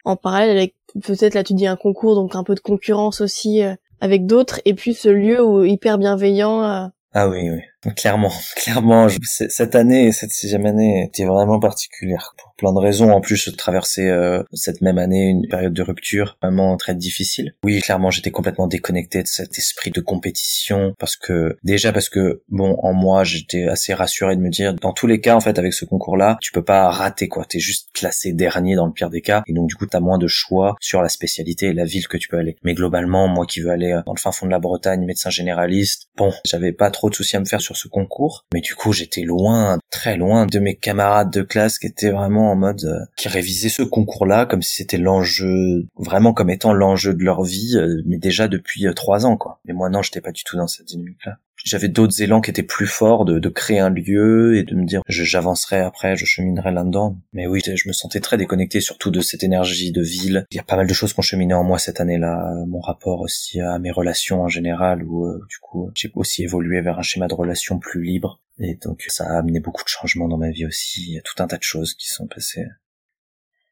en 0.05 0.15
parallèle 0.15 0.57
avec 0.57 0.75
peut-être 1.03 1.33
là 1.33 1.43
tu 1.43 1.53
dis 1.53 1.67
un 1.67 1.77
concours 1.77 2.15
donc 2.15 2.35
un 2.35 2.43
peu 2.43 2.55
de 2.55 2.59
concurrence 2.59 3.21
aussi 3.21 3.61
avec 4.01 4.25
d'autres 4.25 4.59
et 4.65 4.73
puis 4.73 4.93
ce 4.93 5.07
lieu 5.07 5.43
où 5.43 5.63
hyper 5.63 5.97
bienveillant 5.97 6.91
ah 7.13 7.27
oui, 7.27 7.49
oui. 7.49 7.61
Clairement, 7.95 8.31
clairement, 8.55 9.07
cette 9.23 9.75
année, 9.75 10.11
cette 10.11 10.31
sixième 10.31 10.65
année 10.65 11.05
était 11.07 11.25
vraiment 11.25 11.59
particulière 11.59 12.35
pour 12.37 12.53
plein 12.55 12.73
de 12.73 12.79
raisons. 12.79 13.11
En 13.11 13.21
plus, 13.21 13.49
de 13.49 13.55
traverser 13.55 14.07
euh, 14.07 14.43
cette 14.53 14.81
même 14.81 14.99
année 14.99 15.29
une 15.29 15.47
période 15.47 15.73
de 15.73 15.81
rupture 15.81 16.37
vraiment 16.41 16.77
très 16.77 16.93
difficile. 16.93 17.55
Oui, 17.63 17.81
clairement, 17.81 18.11
j'étais 18.11 18.29
complètement 18.29 18.67
déconnecté 18.67 19.23
de 19.23 19.27
cet 19.27 19.57
esprit 19.57 19.89
de 19.89 19.99
compétition 19.99 20.93
parce 20.99 21.15
que 21.15 21.57
déjà 21.63 21.91
parce 21.91 22.09
que 22.09 22.43
bon, 22.49 22.77
en 22.83 22.93
moi, 22.93 23.23
j'étais 23.23 23.67
assez 23.67 23.93
rassuré 23.93 24.35
de 24.35 24.41
me 24.41 24.49
dire 24.49 24.75
dans 24.75 24.93
tous 24.93 25.07
les 25.07 25.19
cas, 25.19 25.35
en 25.35 25.39
fait, 25.39 25.57
avec 25.57 25.73
ce 25.73 25.85
concours-là, 25.85 26.37
tu 26.41 26.51
peux 26.51 26.63
pas 26.63 26.89
rater 26.89 27.27
quoi. 27.27 27.45
T'es 27.45 27.59
juste 27.59 27.89
classé 27.93 28.31
dernier 28.31 28.75
dans 28.75 28.85
le 28.85 28.93
pire 28.93 29.09
des 29.09 29.21
cas 29.21 29.41
et 29.47 29.53
donc 29.53 29.67
du 29.67 29.75
coup, 29.75 29.87
t'as 29.87 29.99
moins 29.99 30.19
de 30.19 30.27
choix 30.27 30.75
sur 30.79 31.01
la 31.01 31.09
spécialité 31.09 31.67
et 31.67 31.73
la 31.73 31.85
ville 31.85 32.07
que 32.07 32.17
tu 32.17 32.27
peux 32.27 32.37
aller. 32.37 32.57
Mais 32.63 32.75
globalement, 32.75 33.27
moi 33.27 33.47
qui 33.47 33.59
veux 33.59 33.71
aller 33.71 33.99
dans 34.05 34.13
le 34.13 34.19
fin 34.19 34.31
fond 34.31 34.45
de 34.45 34.51
la 34.51 34.59
Bretagne, 34.59 35.03
médecin 35.05 35.31
généraliste, 35.31 36.09
bon, 36.15 36.31
j'avais 36.45 36.73
pas 36.73 36.91
trop 36.91 37.09
de 37.09 37.15
soucis 37.15 37.37
à 37.37 37.39
me 37.39 37.45
faire 37.45 37.61
sur 37.61 37.70
ce 37.75 37.87
concours. 37.87 38.45
Mais 38.53 38.61
du 38.61 38.75
coup, 38.75 38.93
j'étais 38.93 39.21
loin, 39.21 39.79
très 39.89 40.17
loin 40.17 40.45
de 40.45 40.59
mes 40.59 40.75
camarades 40.75 41.31
de 41.31 41.41
classe 41.41 41.79
qui 41.79 41.87
étaient 41.87 42.11
vraiment 42.11 42.51
en 42.51 42.55
mode, 42.55 42.83
euh, 42.85 43.05
qui 43.15 43.27
révisaient 43.27 43.69
ce 43.69 43.83
concours-là 43.83 44.45
comme 44.45 44.61
si 44.61 44.75
c'était 44.75 44.97
l'enjeu, 44.97 45.87
vraiment 45.97 46.33
comme 46.33 46.49
étant 46.49 46.73
l'enjeu 46.73 47.13
de 47.13 47.23
leur 47.23 47.43
vie, 47.43 47.75
euh, 47.75 48.01
mais 48.05 48.17
déjà 48.17 48.47
depuis 48.47 48.87
euh, 48.87 48.93
trois 48.93 49.25
ans, 49.25 49.37
quoi. 49.37 49.59
Mais 49.65 49.73
moi, 49.73 49.89
non, 49.89 50.01
j'étais 50.01 50.21
pas 50.21 50.31
du 50.31 50.43
tout 50.43 50.57
dans 50.57 50.67
cette 50.67 50.87
dynamique-là 50.87 51.37
j'avais 51.63 51.87
d'autres 51.87 52.21
élans 52.21 52.41
qui 52.41 52.49
étaient 52.49 52.63
plus 52.63 52.87
forts 52.87 53.25
de, 53.25 53.49
créer 53.49 53.79
un 53.79 53.89
lieu 53.89 54.57
et 54.57 54.63
de 54.63 54.75
me 54.75 54.85
dire 54.85 55.01
j'avancerai 55.07 55.79
après, 55.79 56.15
je 56.15 56.25
cheminerai 56.25 56.71
là-dedans. 56.71 57.17
Mais 57.33 57.47
oui, 57.47 57.61
je 57.63 57.87
me 57.87 57.93
sentais 57.93 58.19
très 58.19 58.37
déconnecté 58.37 58.81
surtout 58.81 59.11
de 59.11 59.21
cette 59.21 59.43
énergie 59.43 59.91
de 59.91 60.01
ville. 60.01 60.45
Il 60.51 60.57
y 60.57 60.59
a 60.59 60.63
pas 60.63 60.77
mal 60.77 60.87
de 60.87 60.93
choses 60.93 61.13
qui 61.13 61.19
ont 61.19 61.23
cheminé 61.23 61.53
en 61.53 61.63
moi 61.63 61.79
cette 61.79 61.99
année-là. 61.99 62.53
Mon 62.67 62.79
rapport 62.79 63.21
aussi 63.21 63.59
à 63.59 63.77
mes 63.79 63.91
relations 63.91 64.41
en 64.41 64.47
général 64.47 65.03
où 65.03 65.25
euh, 65.25 65.39
du 65.49 65.57
coup 65.59 65.91
j'ai 65.95 66.11
aussi 66.15 66.43
évolué 66.43 66.81
vers 66.81 66.97
un 66.99 67.03
schéma 67.03 67.27
de 67.27 67.33
relations 67.33 67.79
plus 67.79 68.03
libre. 68.03 68.41
Et 68.59 68.75
donc 68.75 69.03
ça 69.07 69.25
a 69.25 69.39
amené 69.39 69.59
beaucoup 69.59 69.83
de 69.83 69.89
changements 69.89 70.27
dans 70.27 70.37
ma 70.37 70.51
vie 70.51 70.65
aussi. 70.65 71.03
Il 71.07 71.13
y 71.15 71.19
a 71.19 71.21
tout 71.21 71.41
un 71.43 71.47
tas 71.47 71.57
de 71.57 71.63
choses 71.63 71.93
qui 71.93 72.09
sont 72.09 72.27
passées. 72.27 72.65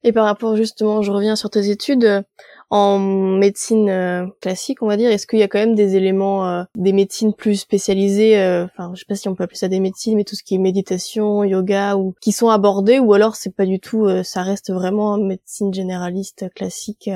Et 0.03 0.13
par 0.13 0.25
rapport 0.25 0.55
justement, 0.55 1.01
je 1.01 1.11
reviens 1.11 1.35
sur 1.35 1.49
tes 1.49 1.69
études, 1.69 2.23
en 2.69 2.99
médecine 2.99 3.89
euh, 3.89 4.27
classique, 4.41 4.81
on 4.81 4.87
va 4.87 4.97
dire, 4.97 5.09
est-ce 5.09 5.25
qu'il 5.25 5.39
y 5.39 5.43
a 5.43 5.47
quand 5.47 5.59
même 5.59 5.75
des 5.75 5.95
éléments, 5.95 6.47
euh, 6.47 6.63
des 6.75 6.93
médecines 6.93 7.33
plus 7.33 7.55
spécialisées, 7.55 8.39
euh, 8.39 8.65
enfin, 8.65 8.91
je 8.93 8.99
sais 8.99 9.05
pas 9.07 9.15
si 9.15 9.27
on 9.27 9.35
peut 9.35 9.43
appeler 9.43 9.57
ça 9.57 9.67
des 9.67 9.79
médecines, 9.79 10.15
mais 10.15 10.23
tout 10.23 10.35
ce 10.35 10.43
qui 10.43 10.55
est 10.55 10.59
méditation, 10.59 11.43
yoga, 11.43 11.97
ou 11.97 12.13
qui 12.21 12.31
sont 12.31 12.49
abordés, 12.49 12.99
ou 12.99 13.13
alors 13.13 13.35
c'est 13.35 13.55
pas 13.55 13.65
du 13.65 13.79
tout, 13.79 14.07
ça 14.23 14.43
reste 14.43 14.71
vraiment 14.71 15.17
médecine 15.17 15.73
généraliste 15.73 16.53
classique. 16.53 17.09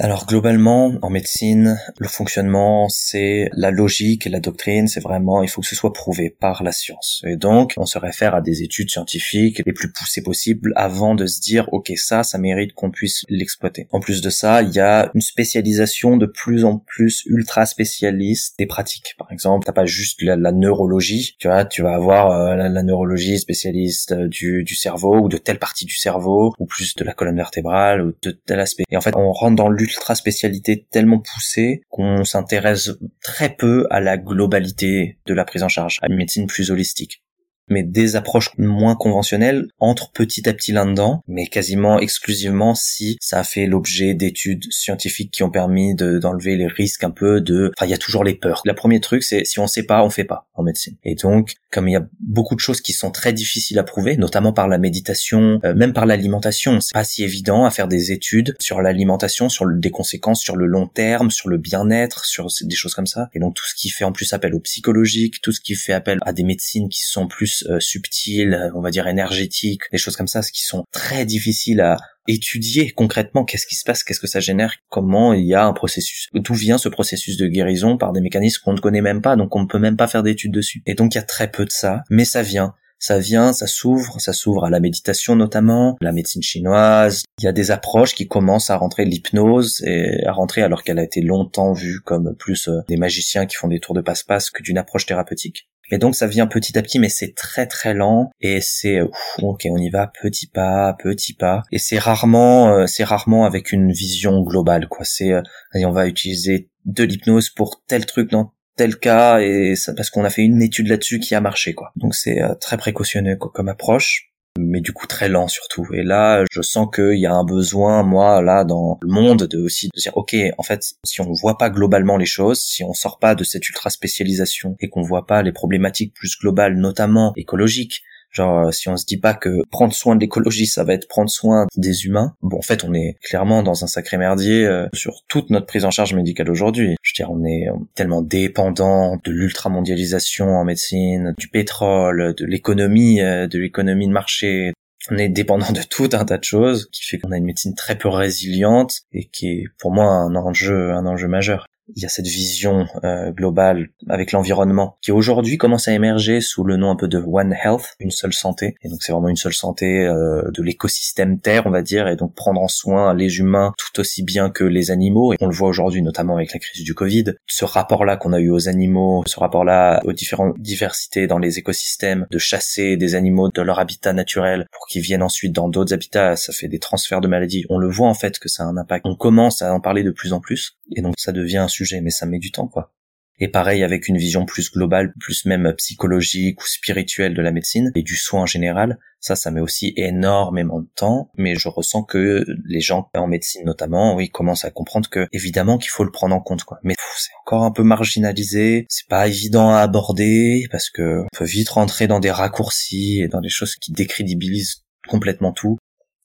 Alors 0.00 0.26
globalement, 0.26 0.92
en 1.02 1.10
médecine, 1.10 1.76
le 1.98 2.06
fonctionnement, 2.06 2.88
c'est 2.88 3.50
la 3.52 3.72
logique 3.72 4.28
et 4.28 4.30
la 4.30 4.38
doctrine, 4.38 4.86
c'est 4.86 5.00
vraiment, 5.00 5.42
il 5.42 5.48
faut 5.48 5.60
que 5.60 5.66
ce 5.66 5.74
soit 5.74 5.92
prouvé 5.92 6.30
par 6.30 6.62
la 6.62 6.70
science. 6.70 7.20
Et 7.26 7.36
donc, 7.36 7.74
on 7.76 7.84
se 7.84 7.98
réfère 7.98 8.36
à 8.36 8.40
des 8.40 8.62
études 8.62 8.90
scientifiques 8.90 9.60
les 9.66 9.72
plus 9.72 9.90
poussées 9.90 10.22
possibles 10.22 10.72
avant 10.76 11.16
de 11.16 11.26
se 11.26 11.40
dire, 11.40 11.68
ok, 11.72 11.90
ça, 11.96 12.22
ça 12.22 12.38
mérite 12.38 12.74
qu'on 12.74 12.92
puisse 12.92 13.24
l'exploiter. 13.28 13.88
En 13.90 13.98
plus 13.98 14.20
de 14.20 14.30
ça, 14.30 14.62
il 14.62 14.72
y 14.72 14.78
a 14.78 15.10
une 15.14 15.20
spécialisation 15.20 16.16
de 16.16 16.26
plus 16.26 16.64
en 16.64 16.78
plus 16.78 17.24
ultra 17.26 17.66
spécialiste 17.66 18.56
des 18.56 18.66
pratiques. 18.66 19.16
Par 19.18 19.32
exemple, 19.32 19.66
t'as 19.66 19.72
pas 19.72 19.86
juste 19.86 20.22
la, 20.22 20.52
neurologie, 20.52 21.34
tu 21.40 21.48
vois, 21.48 21.64
tu 21.64 21.82
vas 21.82 21.94
avoir 21.94 22.30
euh, 22.30 22.54
la, 22.54 22.82
neurologie 22.84 23.38
spécialiste 23.40 24.12
euh, 24.12 24.28
du, 24.28 24.64
cerveau 24.76 25.22
ou 25.22 25.28
de 25.28 25.38
telle 25.38 25.58
partie 25.58 25.86
du 25.86 25.96
cerveau, 25.96 26.54
ou 26.60 26.66
plus 26.66 26.94
de 26.94 27.02
la 27.02 27.14
colonne 27.14 27.36
vertébrale 27.36 28.00
ou 28.00 28.12
de 28.22 28.30
tel 28.30 28.60
aspect. 28.60 28.84
Et 28.92 28.96
en 28.96 29.00
fait, 29.00 29.16
on 29.16 29.32
rentre 29.32 29.56
dans 29.56 29.68
ultra 29.88 30.14
spécialité 30.14 30.86
tellement 30.90 31.18
poussée 31.18 31.82
qu'on 31.88 32.24
s'intéresse 32.24 32.90
très 33.22 33.54
peu 33.54 33.86
à 33.90 34.00
la 34.00 34.16
globalité 34.16 35.18
de 35.26 35.34
la 35.34 35.44
prise 35.44 35.62
en 35.62 35.68
charge, 35.68 35.98
à 36.02 36.08
une 36.08 36.16
médecine 36.16 36.46
plus 36.46 36.70
holistique 36.70 37.22
mais 37.70 37.82
des 37.82 38.16
approches 38.16 38.50
moins 38.58 38.94
conventionnelles 38.94 39.68
entrent 39.78 40.12
petit 40.12 40.48
à 40.48 40.54
petit 40.54 40.72
là-dedans, 40.72 41.22
mais 41.28 41.46
quasiment 41.46 41.98
exclusivement 41.98 42.74
si 42.74 43.16
ça 43.20 43.40
a 43.40 43.44
fait 43.44 43.66
l'objet 43.66 44.14
d'études 44.14 44.64
scientifiques 44.70 45.30
qui 45.30 45.42
ont 45.42 45.50
permis 45.50 45.94
d'enlever 45.94 46.56
les 46.56 46.66
risques 46.66 47.04
un 47.04 47.10
peu 47.10 47.40
de, 47.40 47.72
enfin 47.76 47.86
il 47.86 47.90
y 47.90 47.94
a 47.94 47.98
toujours 47.98 48.24
les 48.24 48.34
peurs. 48.34 48.62
Le 48.64 48.74
premier 48.74 49.00
truc 49.00 49.22
c'est 49.22 49.44
si 49.44 49.58
on 49.58 49.66
sait 49.66 49.84
pas, 49.84 50.04
on 50.04 50.10
fait 50.10 50.24
pas 50.24 50.48
en 50.54 50.62
médecine. 50.62 50.96
Et 51.04 51.14
donc 51.14 51.54
comme 51.70 51.88
il 51.88 51.92
y 51.92 51.96
a 51.96 52.06
beaucoup 52.20 52.54
de 52.54 52.60
choses 52.60 52.80
qui 52.80 52.92
sont 52.92 53.10
très 53.10 53.32
difficiles 53.32 53.78
à 53.78 53.82
prouver, 53.82 54.16
notamment 54.16 54.52
par 54.52 54.68
la 54.68 54.78
méditation, 54.78 55.60
euh, 55.64 55.74
même 55.74 55.92
par 55.92 56.06
l'alimentation, 56.06 56.80
c'est 56.80 56.94
pas 56.94 57.04
si 57.04 57.24
évident 57.24 57.64
à 57.64 57.70
faire 57.70 57.88
des 57.88 58.12
études 58.12 58.56
sur 58.58 58.80
l'alimentation, 58.80 59.48
sur 59.48 59.66
des 59.66 59.90
conséquences 59.90 60.40
sur 60.40 60.56
le 60.56 60.66
long 60.66 60.86
terme, 60.86 61.30
sur 61.30 61.48
le 61.48 61.58
bien-être, 61.58 62.24
sur 62.24 62.48
des 62.62 62.74
choses 62.74 62.94
comme 62.94 63.06
ça. 63.06 63.28
Et 63.34 63.38
donc 63.38 63.54
tout 63.54 63.66
ce 63.66 63.74
qui 63.74 63.90
fait 63.90 64.04
en 64.04 64.12
plus 64.12 64.32
appel 64.32 64.54
au 64.54 64.60
psychologique, 64.60 65.40
tout 65.42 65.52
ce 65.52 65.60
qui 65.60 65.74
fait 65.74 65.92
appel 65.92 66.18
à 66.22 66.32
des 66.32 66.44
médecines 66.44 66.88
qui 66.88 67.02
sont 67.02 67.26
plus 67.26 67.57
euh, 67.68 67.80
subtiles, 67.80 68.70
on 68.74 68.80
va 68.80 68.90
dire 68.90 69.06
énergétiques, 69.08 69.82
des 69.92 69.98
choses 69.98 70.16
comme 70.16 70.28
ça, 70.28 70.42
ce 70.42 70.52
qui 70.52 70.64
sont 70.64 70.84
très 70.92 71.24
difficiles 71.24 71.80
à 71.80 71.98
étudier 72.26 72.90
concrètement 72.90 73.44
qu'est-ce 73.44 73.66
qui 73.66 73.74
se 73.74 73.84
passe, 73.84 74.04
qu'est-ce 74.04 74.20
que 74.20 74.26
ça 74.26 74.40
génère, 74.40 74.74
comment 74.90 75.32
il 75.32 75.46
y 75.46 75.54
a 75.54 75.64
un 75.64 75.72
processus, 75.72 76.28
d'où 76.34 76.54
vient 76.54 76.78
ce 76.78 76.88
processus 76.88 77.36
de 77.36 77.46
guérison 77.46 77.96
par 77.96 78.12
des 78.12 78.20
mécanismes 78.20 78.62
qu'on 78.64 78.74
ne 78.74 78.80
connaît 78.80 79.00
même 79.00 79.22
pas, 79.22 79.36
donc 79.36 79.56
on 79.56 79.62
ne 79.62 79.66
peut 79.66 79.78
même 79.78 79.96
pas 79.96 80.08
faire 80.08 80.22
d'études 80.22 80.52
dessus. 80.52 80.82
Et 80.86 80.94
donc 80.94 81.14
il 81.14 81.18
y 81.18 81.20
a 81.20 81.24
très 81.24 81.50
peu 81.50 81.64
de 81.64 81.70
ça, 81.70 82.02
mais 82.10 82.24
ça 82.24 82.42
vient 82.42 82.74
ça 82.98 83.18
vient, 83.18 83.52
ça 83.52 83.66
s'ouvre, 83.66 84.20
ça 84.20 84.32
s'ouvre 84.32 84.64
à 84.64 84.70
la 84.70 84.80
méditation 84.80 85.36
notamment, 85.36 85.96
la 86.00 86.12
médecine 86.12 86.42
chinoise. 86.42 87.22
Il 87.40 87.44
y 87.44 87.48
a 87.48 87.52
des 87.52 87.70
approches 87.70 88.14
qui 88.14 88.26
commencent 88.26 88.70
à 88.70 88.76
rentrer 88.76 89.04
l'hypnose 89.04 89.80
et 89.84 90.24
à 90.26 90.32
rentrer 90.32 90.62
alors 90.62 90.82
qu'elle 90.82 90.98
a 90.98 91.04
été 91.04 91.20
longtemps 91.20 91.72
vue 91.72 92.00
comme 92.00 92.34
plus 92.36 92.68
euh, 92.68 92.80
des 92.88 92.96
magiciens 92.96 93.46
qui 93.46 93.56
font 93.56 93.68
des 93.68 93.78
tours 93.78 93.94
de 93.94 94.00
passe-passe 94.00 94.50
que 94.50 94.62
d'une 94.62 94.78
approche 94.78 95.06
thérapeutique. 95.06 95.68
Et 95.90 95.98
donc 95.98 96.14
ça 96.14 96.26
vient 96.26 96.46
petit 96.46 96.78
à 96.78 96.82
petit, 96.82 96.98
mais 96.98 97.08
c'est 97.08 97.34
très 97.34 97.66
très 97.66 97.94
lent 97.94 98.30
et 98.40 98.60
c'est 98.60 99.00
ok, 99.00 99.66
on 99.70 99.78
y 99.78 99.90
va 99.90 100.10
petit 100.20 100.46
pas, 100.46 100.94
petit 101.02 101.34
pas. 101.34 101.62
Et 101.72 101.78
c'est 101.78 101.98
rarement, 101.98 102.74
euh, 102.74 102.86
c'est 102.86 103.04
rarement 103.04 103.44
avec 103.44 103.72
une 103.72 103.92
vision 103.92 104.42
globale 104.42 104.88
quoi. 104.88 105.04
C'est, 105.04 105.32
euh, 105.32 105.42
on 105.74 105.90
va 105.90 106.06
utiliser 106.06 106.70
de 106.84 107.04
l'hypnose 107.04 107.50
pour 107.50 107.82
tel 107.86 108.06
truc 108.06 108.30
dans 108.30 108.52
tel 108.76 108.96
cas 108.96 109.40
et 109.40 109.74
ça, 109.76 109.92
parce 109.92 110.10
qu'on 110.10 110.24
a 110.24 110.30
fait 110.30 110.42
une 110.42 110.62
étude 110.62 110.88
là-dessus 110.88 111.18
qui 111.18 111.34
a 111.34 111.40
marché 111.40 111.74
quoi. 111.74 111.92
Donc 111.96 112.14
c'est 112.14 112.40
euh, 112.40 112.54
très 112.54 112.76
précautionneux 112.76 113.36
comme 113.36 113.68
approche 113.68 114.27
mais 114.58 114.80
du 114.80 114.92
coup 114.92 115.06
très 115.06 115.28
lent 115.28 115.48
surtout. 115.48 115.86
Et 115.94 116.02
là, 116.02 116.44
je 116.50 116.62
sens 116.62 116.88
qu'il 116.94 117.18
y 117.18 117.26
a 117.26 117.32
un 117.32 117.44
besoin, 117.44 118.02
moi, 118.02 118.42
là, 118.42 118.64
dans 118.64 118.98
le 119.00 119.12
monde, 119.12 119.44
de 119.44 119.58
aussi 119.58 119.88
de 119.88 120.00
dire, 120.00 120.16
ok, 120.16 120.36
en 120.58 120.62
fait, 120.62 120.94
si 121.04 121.20
on 121.20 121.32
voit 121.32 121.58
pas 121.58 121.70
globalement 121.70 122.16
les 122.16 122.26
choses, 122.26 122.60
si 122.60 122.84
on 122.84 122.92
sort 122.92 123.18
pas 123.18 123.34
de 123.34 123.44
cette 123.44 123.68
ultra 123.68 123.90
spécialisation 123.90 124.76
et 124.80 124.88
qu'on 124.88 125.02
voit 125.02 125.26
pas 125.26 125.42
les 125.42 125.52
problématiques 125.52 126.14
plus 126.14 126.38
globales, 126.38 126.76
notamment 126.76 127.32
écologiques, 127.36 128.02
Genre, 128.30 128.66
euh, 128.66 128.70
si 128.70 128.88
on 128.88 128.96
se 128.96 129.06
dit 129.06 129.18
pas 129.18 129.34
que 129.34 129.62
prendre 129.70 129.92
soin 129.92 130.16
de 130.16 130.20
l'écologie, 130.20 130.66
ça 130.66 130.84
va 130.84 130.94
être 130.94 131.08
prendre 131.08 131.30
soin 131.30 131.66
des 131.76 132.04
humains, 132.04 132.34
bon, 132.42 132.58
en 132.58 132.62
fait, 132.62 132.84
on 132.84 132.94
est 132.94 133.16
clairement 133.22 133.62
dans 133.62 133.84
un 133.84 133.86
sacré 133.86 134.16
merdier 134.16 134.66
euh, 134.66 134.86
sur 134.92 135.22
toute 135.28 135.50
notre 135.50 135.66
prise 135.66 135.84
en 135.84 135.90
charge 135.90 136.14
médicale 136.14 136.50
aujourd'hui. 136.50 136.96
Je 137.02 137.12
veux 137.12 137.24
dire, 137.24 137.30
on 137.32 137.44
est 137.44 137.66
tellement 137.94 138.22
dépendant 138.22 139.18
de 139.24 139.30
l'ultramondialisation 139.30 140.46
en 140.46 140.64
médecine, 140.64 141.34
du 141.38 141.48
pétrole, 141.48 142.34
de 142.36 142.44
l'économie, 142.44 143.20
euh, 143.20 143.46
de 143.46 143.58
l'économie 143.58 144.06
de 144.06 144.12
marché, 144.12 144.72
on 145.10 145.18
est 145.18 145.28
dépendant 145.28 145.72
de 145.72 145.80
tout 145.82 146.10
un 146.12 146.24
tas 146.24 146.38
de 146.38 146.44
choses 146.44 146.88
qui 146.92 147.04
fait 147.04 147.18
qu'on 147.18 147.32
a 147.32 147.36
une 147.36 147.44
médecine 147.44 147.74
très 147.74 147.96
peu 147.96 148.08
résiliente 148.08 149.02
et 149.12 149.26
qui 149.26 149.48
est 149.48 149.64
pour 149.78 149.92
moi 149.92 150.04
un 150.04 150.34
enjeu 150.34 150.92
un 150.92 151.06
enjeu 151.06 151.28
majeur 151.28 151.66
il 151.94 152.02
y 152.02 152.06
a 152.06 152.08
cette 152.08 152.26
vision 152.26 152.86
euh, 153.04 153.30
globale 153.32 153.88
avec 154.08 154.32
l'environnement 154.32 154.96
qui 155.02 155.12
aujourd'hui 155.12 155.56
commence 155.58 155.88
à 155.88 155.92
émerger 155.92 156.40
sous 156.40 156.64
le 156.64 156.76
nom 156.76 156.90
un 156.90 156.96
peu 156.96 157.08
de 157.08 157.18
One 157.18 157.52
Health, 157.52 157.94
une 158.00 158.10
seule 158.10 158.32
santé. 158.32 158.74
Et 158.82 158.88
donc 158.88 159.02
c'est 159.02 159.12
vraiment 159.12 159.28
une 159.28 159.36
seule 159.36 159.54
santé 159.54 160.06
euh, 160.06 160.42
de 160.52 160.62
l'écosystème 160.62 161.38
Terre, 161.40 161.66
on 161.66 161.70
va 161.70 161.82
dire, 161.82 162.08
et 162.08 162.16
donc 162.16 162.34
prendre 162.34 162.60
en 162.60 162.68
soin 162.68 163.14
les 163.14 163.38
humains 163.38 163.72
tout 163.78 164.00
aussi 164.00 164.22
bien 164.22 164.50
que 164.50 164.64
les 164.64 164.90
animaux. 164.90 165.32
Et 165.32 165.36
on 165.40 165.46
le 165.46 165.54
voit 165.54 165.68
aujourd'hui 165.68 166.02
notamment 166.02 166.36
avec 166.36 166.52
la 166.52 166.58
crise 166.58 166.84
du 166.84 166.94
Covid. 166.94 167.34
Ce 167.46 167.64
rapport-là 167.64 168.16
qu'on 168.16 168.32
a 168.32 168.40
eu 168.40 168.50
aux 168.50 168.68
animaux, 168.68 169.22
ce 169.26 169.38
rapport-là 169.40 170.00
aux 170.04 170.12
différentes 170.12 170.58
diversités 170.58 171.26
dans 171.26 171.38
les 171.38 171.58
écosystèmes, 171.58 172.26
de 172.30 172.38
chasser 172.38 172.96
des 172.96 173.14
animaux 173.14 173.50
de 173.50 173.62
leur 173.62 173.78
habitat 173.78 174.12
naturel 174.12 174.66
pour 174.72 174.86
qu'ils 174.86 175.02
viennent 175.02 175.22
ensuite 175.22 175.52
dans 175.52 175.68
d'autres 175.68 175.94
habitats, 175.94 176.36
ça 176.36 176.52
fait 176.52 176.68
des 176.68 176.78
transferts 176.78 177.20
de 177.20 177.28
maladies. 177.28 177.64
On 177.70 177.78
le 177.78 177.88
voit 177.88 178.08
en 178.08 178.14
fait 178.14 178.38
que 178.38 178.48
ça 178.48 178.64
a 178.64 178.66
un 178.66 178.76
impact. 178.76 179.06
On 179.06 179.14
commence 179.14 179.62
à 179.62 179.72
en 179.72 179.80
parler 179.80 180.02
de 180.02 180.10
plus 180.10 180.32
en 180.32 180.40
plus, 180.40 180.76
et 180.94 181.02
donc 181.02 181.14
ça 181.18 181.32
devient 181.32 181.58
un 181.58 181.68
mais 182.02 182.10
ça 182.10 182.26
met 182.26 182.38
du 182.38 182.50
temps, 182.50 182.68
quoi. 182.68 182.92
Et 183.40 183.48
pareil 183.48 183.84
avec 183.84 184.08
une 184.08 184.16
vision 184.16 184.44
plus 184.44 184.70
globale, 184.72 185.14
plus 185.20 185.44
même 185.44 185.72
psychologique 185.76 186.60
ou 186.60 186.66
spirituelle 186.66 187.34
de 187.34 187.42
la 187.42 187.52
médecine 187.52 187.92
et 187.94 188.02
du 188.02 188.16
soin 188.16 188.42
en 188.42 188.46
général. 188.46 188.98
Ça, 189.20 189.36
ça 189.36 189.50
met 189.50 189.60
aussi 189.60 189.92
énormément 189.96 190.80
de 190.80 190.88
temps, 190.94 191.30
mais 191.36 191.54
je 191.54 191.68
ressens 191.68 192.02
que 192.02 192.44
les 192.64 192.80
gens 192.80 193.08
en 193.14 193.26
médecine 193.28 193.64
notamment, 193.64 194.14
oui, 194.16 194.28
commencent 194.28 194.64
à 194.64 194.70
comprendre 194.70 195.08
que 195.08 195.26
évidemment 195.32 195.78
qu'il 195.78 195.90
faut 195.90 196.04
le 196.04 196.10
prendre 196.10 196.34
en 196.34 196.40
compte, 196.40 196.64
quoi. 196.64 196.78
Mais 196.82 196.94
c'est 197.16 197.30
encore 197.44 197.64
un 197.64 197.70
peu 197.70 197.82
marginalisé, 197.82 198.86
c'est 198.88 199.08
pas 199.08 199.28
évident 199.28 199.70
à 199.70 199.78
aborder 199.78 200.66
parce 200.70 200.90
que 200.90 201.22
on 201.22 201.36
peut 201.36 201.44
vite 201.44 201.68
rentrer 201.68 202.06
dans 202.06 202.20
des 202.20 202.30
raccourcis 202.30 203.20
et 203.20 203.28
dans 203.28 203.40
des 203.40 203.48
choses 203.48 203.76
qui 203.76 203.92
décrédibilisent 203.92 204.84
complètement 205.08 205.52
tout. 205.52 205.78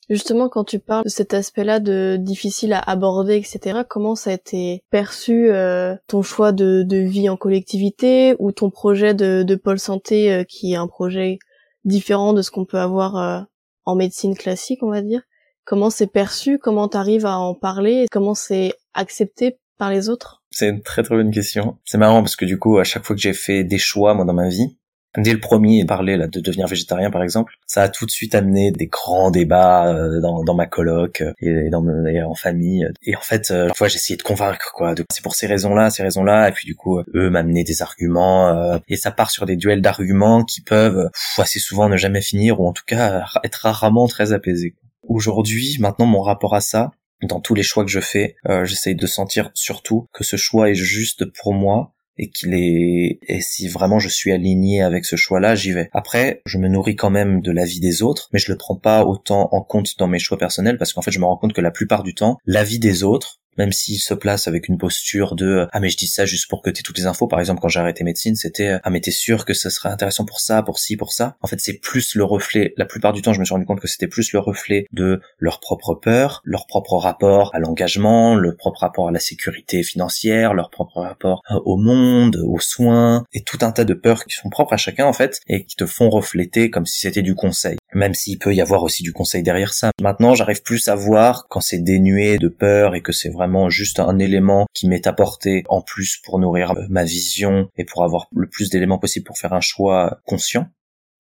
Justement, 0.09 0.49
quand 0.49 0.63
tu 0.63 0.79
parles 0.79 1.03
de 1.03 1.09
cet 1.09 1.33
aspect-là 1.33 1.79
de 1.79 2.17
difficile 2.19 2.73
à 2.73 2.79
aborder, 2.79 3.35
etc., 3.35 3.81
comment 3.87 4.15
ça 4.15 4.31
a 4.31 4.33
été 4.33 4.83
perçu 4.89 5.49
euh, 5.49 5.95
ton 6.07 6.21
choix 6.21 6.51
de, 6.51 6.83
de, 6.83 6.97
vie 6.97 7.29
en 7.29 7.37
collectivité 7.37 8.35
ou 8.39 8.51
ton 8.51 8.69
projet 8.69 9.13
de, 9.13 9.43
de 9.43 9.55
pôle 9.55 9.79
santé 9.79 10.31
euh, 10.31 10.43
qui 10.43 10.73
est 10.73 10.77
un 10.77 10.87
projet 10.87 11.39
différent 11.85 12.33
de 12.33 12.41
ce 12.41 12.51
qu'on 12.51 12.65
peut 12.65 12.79
avoir 12.79 13.17
euh, 13.17 13.41
en 13.85 13.95
médecine 13.95 14.35
classique, 14.35 14.83
on 14.83 14.89
va 14.89 15.01
dire? 15.01 15.21
Comment 15.65 15.89
c'est 15.89 16.07
perçu? 16.07 16.59
Comment 16.59 16.89
t'arrives 16.89 17.25
à 17.25 17.37
en 17.37 17.53
parler? 17.53 18.05
Comment 18.11 18.33
c'est 18.33 18.73
accepté 18.93 19.57
par 19.77 19.89
les 19.89 20.09
autres? 20.09 20.43
C'est 20.51 20.69
une 20.69 20.81
très 20.81 21.03
très 21.03 21.15
bonne 21.15 21.31
question. 21.31 21.77
C'est 21.85 21.97
marrant 21.97 22.21
parce 22.21 22.35
que 22.35 22.45
du 22.45 22.59
coup, 22.59 22.77
à 22.77 22.83
chaque 22.83 23.05
fois 23.05 23.15
que 23.15 23.21
j'ai 23.21 23.33
fait 23.33 23.63
des 23.63 23.77
choix, 23.77 24.13
moi, 24.13 24.25
dans 24.25 24.33
ma 24.33 24.49
vie, 24.49 24.77
Dès 25.17 25.33
le 25.33 25.39
premier 25.39 25.85
parler 25.85 26.17
là 26.17 26.27
de 26.27 26.39
devenir 26.39 26.67
végétarien 26.67 27.11
par 27.11 27.23
exemple, 27.23 27.53
ça 27.67 27.83
a 27.83 27.89
tout 27.89 28.05
de 28.05 28.11
suite 28.11 28.35
amené 28.35 28.71
des 28.71 28.87
grands 28.87 29.31
débats 29.31 29.87
euh, 29.87 30.19
dans, 30.21 30.43
dans 30.43 30.55
ma 30.55 30.65
coloc 30.65 31.21
euh, 31.21 31.33
et, 31.39 31.69
dans, 31.69 31.85
en 31.85 32.35
famille. 32.35 32.87
Et 33.03 33.15
en 33.15 33.21
fait, 33.21 33.51
euh, 33.51 33.69
fois 33.75 33.87
j'ai 33.87 33.95
essayé 33.95 34.17
de 34.17 34.23
convaincre 34.23 34.71
quoi. 34.73 34.95
C'est 35.11 35.23
pour 35.23 35.35
ces 35.35 35.47
raisons-là, 35.47 35.89
ces 35.89 36.03
raisons-là. 36.03 36.49
Et 36.49 36.51
puis 36.51 36.65
du 36.65 36.75
coup, 36.75 36.99
eux 37.13 37.29
m'amenaient 37.29 37.63
des 37.63 37.81
arguments 37.81 38.49
euh, 38.49 38.77
et 38.87 38.97
ça 38.97 39.11
part 39.11 39.31
sur 39.31 39.45
des 39.45 39.55
duels 39.55 39.81
d'arguments 39.81 40.43
qui 40.43 40.61
peuvent 40.61 41.09
assez 41.37 41.59
souvent 41.59 41.89
ne 41.89 41.97
jamais 41.97 42.21
finir 42.21 42.59
ou 42.59 42.67
en 42.67 42.73
tout 42.73 42.83
cas 42.85 43.25
être 43.43 43.67
rarement 43.67 44.07
très 44.07 44.33
apaisés. 44.33 44.75
Aujourd'hui, 45.07 45.77
maintenant, 45.79 46.05
mon 46.05 46.21
rapport 46.21 46.55
à 46.55 46.61
ça, 46.61 46.91
dans 47.27 47.39
tous 47.39 47.55
les 47.55 47.63
choix 47.63 47.83
que 47.83 47.91
je 47.91 47.99
fais, 47.99 48.35
euh, 48.49 48.65
j'essaye 48.65 48.95
de 48.95 49.07
sentir 49.07 49.51
surtout 49.53 50.07
que 50.13 50.23
ce 50.23 50.35
choix 50.35 50.69
est 50.69 50.75
juste 50.75 51.25
pour 51.25 51.53
moi 51.53 51.93
et 52.17 52.29
qu'il 52.29 52.53
est 52.53 53.19
et 53.27 53.41
si 53.41 53.67
vraiment 53.67 53.99
je 53.99 54.09
suis 54.09 54.31
aligné 54.31 54.81
avec 54.81 55.05
ce 55.05 55.15
choix-là, 55.15 55.55
j'y 55.55 55.71
vais. 55.71 55.89
Après, 55.93 56.41
je 56.45 56.57
me 56.57 56.67
nourris 56.67 56.95
quand 56.95 57.09
même 57.09 57.41
de 57.41 57.51
la 57.51 57.65
vie 57.65 57.79
des 57.79 58.01
autres, 58.01 58.29
mais 58.33 58.39
je 58.39 58.51
le 58.51 58.57
prends 58.57 58.77
pas 58.77 59.05
autant 59.05 59.49
en 59.51 59.61
compte 59.61 59.97
dans 59.97 60.07
mes 60.07 60.19
choix 60.19 60.37
personnels 60.37 60.77
parce 60.77 60.93
qu'en 60.93 61.01
fait, 61.01 61.11
je 61.11 61.19
me 61.19 61.25
rends 61.25 61.37
compte 61.37 61.53
que 61.53 61.61
la 61.61 61.71
plupart 61.71 62.03
du 62.03 62.13
temps, 62.13 62.37
la 62.45 62.63
vie 62.63 62.79
des 62.79 63.03
autres 63.03 63.42
même 63.57 63.71
s'il 63.71 63.99
se 63.99 64.13
place 64.13 64.47
avec 64.47 64.67
une 64.67 64.77
posture 64.77 65.35
de 65.35 65.67
ah 65.71 65.79
mais 65.79 65.89
je 65.89 65.97
dis 65.97 66.07
ça 66.07 66.25
juste 66.25 66.49
pour 66.49 66.61
que 66.61 66.69
tu 66.69 66.79
aies 66.79 66.83
toutes 66.83 66.97
les 66.97 67.05
infos 67.05 67.27
par 67.27 67.39
exemple 67.39 67.61
quand 67.61 67.69
j'ai 67.69 67.79
arrêté 67.79 68.03
médecine 68.03 68.35
c'était 68.35 68.79
ah 68.83 68.89
mais 68.89 69.01
t'es 69.01 69.11
sûr 69.11 69.45
que 69.45 69.53
ça 69.53 69.69
serait 69.69 69.89
intéressant 69.89 70.25
pour 70.25 70.39
ça 70.39 70.63
pour 70.63 70.79
ci 70.79 70.97
pour 70.97 71.13
ça? 71.13 71.35
En 71.41 71.47
fait 71.47 71.59
c'est 71.59 71.73
plus 71.73 72.15
le 72.15 72.23
reflet. 72.23 72.73
La 72.77 72.85
plupart 72.85 73.13
du 73.13 73.21
temps 73.21 73.33
je 73.33 73.39
me 73.39 73.45
suis 73.45 73.53
rendu 73.53 73.65
compte 73.65 73.79
que 73.79 73.87
c'était 73.87 74.07
plus 74.07 74.33
le 74.33 74.39
reflet 74.39 74.85
de 74.91 75.21
leur 75.37 75.59
propre 75.59 75.95
peur 75.95 76.41
leur 76.43 76.65
propre 76.67 76.95
rapport 76.97 77.51
à 77.53 77.59
l'engagement 77.59 78.35
leur 78.35 78.55
propre 78.57 78.81
rapport 78.81 79.07
à 79.07 79.11
la 79.11 79.19
sécurité 79.19 79.83
financière 79.83 80.53
leur 80.53 80.69
propre 80.69 81.01
rapport 81.01 81.41
euh, 81.51 81.59
au 81.65 81.77
monde 81.77 82.41
aux 82.45 82.59
soins 82.59 83.25
et 83.33 83.43
tout 83.43 83.59
un 83.61 83.71
tas 83.71 83.85
de 83.85 83.93
peurs 83.93 84.25
qui 84.25 84.35
sont 84.35 84.49
propres 84.49 84.73
à 84.73 84.77
chacun 84.77 85.05
en 85.05 85.13
fait 85.13 85.39
et 85.47 85.65
qui 85.65 85.75
te 85.75 85.85
font 85.85 86.09
refléter 86.09 86.69
comme 86.69 86.85
si 86.85 86.99
c'était 87.01 87.21
du 87.21 87.35
conseil 87.35 87.77
même 87.95 88.13
s'il 88.13 88.39
peut 88.39 88.53
y 88.53 88.61
avoir 88.61 88.83
aussi 88.83 89.03
du 89.03 89.13
conseil 89.13 89.43
derrière 89.43 89.73
ça. 89.73 89.91
Maintenant 90.01 90.35
j'arrive 90.35 90.61
plus 90.63 90.87
à 90.87 90.95
voir 90.95 91.47
quand 91.49 91.61
c'est 91.61 91.83
dénué 91.83 92.37
de 92.37 92.47
peur 92.47 92.95
et 92.95 93.01
que 93.01 93.11
c'est 93.11 93.29
vraiment 93.29 93.69
juste 93.69 93.99
un 93.99 94.19
élément 94.19 94.65
qui 94.73 94.87
m'est 94.87 95.07
apporté 95.07 95.63
en 95.69 95.81
plus 95.81 96.17
pour 96.23 96.39
nourrir 96.39 96.73
ma 96.89 97.03
vision 97.03 97.69
et 97.77 97.85
pour 97.85 98.03
avoir 98.03 98.27
le 98.35 98.47
plus 98.47 98.69
d'éléments 98.69 98.99
possible 98.99 99.25
pour 99.25 99.37
faire 99.37 99.53
un 99.53 99.61
choix 99.61 100.19
conscient. 100.25 100.67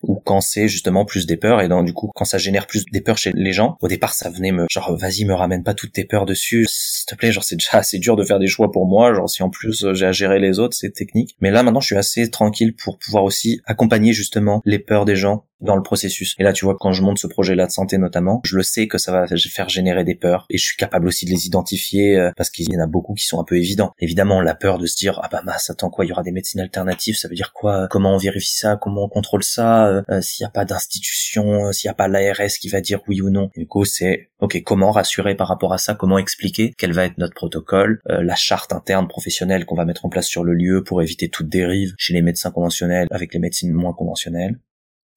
Ou 0.03 0.19
quand 0.19 0.41
c'est 0.41 0.67
justement 0.67 1.05
plus 1.05 1.25
des 1.25 1.37
peurs 1.37 1.61
et 1.61 1.69
donc 1.69 1.85
du 1.85 1.93
coup 1.93 2.11
quand 2.13 2.25
ça 2.25 2.37
génère 2.37 2.67
plus 2.67 2.83
des 2.91 2.99
peurs 2.99 3.17
chez 3.17 3.31
les 3.33 3.53
gens 3.53 3.77
au 3.81 3.87
départ 3.87 4.13
ça 4.13 4.29
venait 4.29 4.51
me 4.51 4.65
genre 4.69 4.97
vas-y 4.97 5.23
me 5.23 5.33
ramène 5.33 5.63
pas 5.63 5.73
toutes 5.73 5.93
tes 5.93 6.03
peurs 6.03 6.25
dessus. 6.25 6.65
S'il 6.69 7.05
te 7.05 7.15
plaît 7.15 7.31
genre 7.31 7.45
c'est 7.45 7.55
déjà 7.55 7.77
assez 7.77 7.99
dur 7.99 8.17
de 8.17 8.25
faire 8.25 8.39
des 8.39 8.47
choix 8.47 8.69
pour 8.69 8.85
moi 8.85 9.13
genre 9.13 9.29
si 9.29 9.43
en 9.43 9.49
plus 9.49 9.85
j'ai 9.93 10.05
à 10.05 10.11
gérer 10.11 10.39
les 10.39 10.59
autres 10.59 10.75
c'est 10.75 10.91
technique. 10.91 11.37
Mais 11.39 11.51
là 11.51 11.63
maintenant 11.63 11.79
je 11.79 11.85
suis 11.85 11.95
assez 11.95 12.29
tranquille 12.29 12.75
pour 12.75 12.99
pouvoir 12.99 13.23
aussi 13.23 13.61
accompagner 13.65 14.11
justement 14.11 14.61
les 14.65 14.79
peurs 14.79 15.05
des 15.05 15.15
gens 15.15 15.45
dans 15.63 15.75
le 15.75 15.81
processus. 15.81 16.35
Et 16.39 16.43
là, 16.43 16.53
tu 16.53 16.65
vois, 16.65 16.75
quand 16.79 16.91
je 16.91 17.01
monte 17.01 17.17
ce 17.17 17.27
projet-là 17.27 17.65
de 17.65 17.71
santé 17.71 17.97
notamment, 17.97 18.41
je 18.43 18.55
le 18.55 18.63
sais 18.63 18.87
que 18.87 18.97
ça 18.97 19.11
va 19.11 19.25
faire 19.27 19.69
générer 19.69 20.03
des 20.03 20.15
peurs 20.15 20.45
et 20.49 20.57
je 20.57 20.63
suis 20.63 20.77
capable 20.77 21.07
aussi 21.07 21.25
de 21.25 21.31
les 21.31 21.47
identifier 21.47 22.17
euh, 22.17 22.31
parce 22.37 22.49
qu'il 22.49 22.71
y 22.71 22.77
en 22.77 22.83
a 22.83 22.87
beaucoup 22.87 23.13
qui 23.13 23.25
sont 23.25 23.39
un 23.39 23.43
peu 23.43 23.57
évidents. 23.57 23.93
Évidemment, 23.99 24.41
la 24.41 24.55
peur 24.55 24.77
de 24.77 24.85
se 24.85 24.95
dire 24.95 25.19
ah 25.23 25.29
bah 25.31 25.41
mince, 25.45 25.69
attends 25.69 25.89
quoi, 25.89 26.05
il 26.05 26.09
y 26.09 26.11
aura 26.11 26.23
des 26.23 26.31
médecines 26.31 26.59
alternatives, 26.59 27.15
ça 27.15 27.27
veut 27.27 27.35
dire 27.35 27.53
quoi 27.53 27.87
Comment 27.89 28.15
on 28.15 28.17
vérifie 28.17 28.55
ça 28.55 28.77
Comment 28.79 29.05
on 29.05 29.09
contrôle 29.09 29.43
ça 29.43 29.87
euh, 29.87 30.01
euh, 30.09 30.21
S'il 30.21 30.43
n'y 30.43 30.47
a 30.47 30.51
pas 30.51 30.65
d'institution, 30.65 31.71
s'il 31.71 31.87
n'y 31.87 31.91
a 31.91 31.95
pas 31.95 32.07
l'ARS 32.07 32.57
qui 32.59 32.69
va 32.69 32.81
dire 32.81 32.99
oui 33.07 33.21
ou 33.21 33.29
non. 33.29 33.49
du 33.55 33.67
coup, 33.67 33.85
c'est 33.85 34.29
ok, 34.39 34.61
comment 34.63 34.91
rassurer 34.91 35.35
par 35.35 35.47
rapport 35.47 35.73
à 35.73 35.77
ça 35.77 35.93
Comment 35.95 36.17
expliquer 36.17 36.73
quel 36.77 36.91
va 36.91 37.05
être 37.05 37.17
notre 37.17 37.33
protocole, 37.33 38.01
la 38.07 38.35
charte 38.35 38.73
interne 38.73 39.07
professionnelle 39.07 39.65
qu'on 39.65 39.75
va 39.75 39.85
mettre 39.85 40.05
en 40.05 40.09
place 40.09 40.27
sur 40.27 40.43
le 40.43 40.53
lieu 40.53 40.83
pour 40.83 41.01
éviter 41.01 41.29
toute 41.29 41.47
dérive 41.47 41.93
chez 41.97 42.13
les 42.13 42.21
médecins 42.21 42.51
conventionnels 42.51 43.07
avec 43.11 43.33
les 43.33 43.39
médecines 43.39 43.71
moins 43.71 43.93
conventionnelles. 43.93 44.59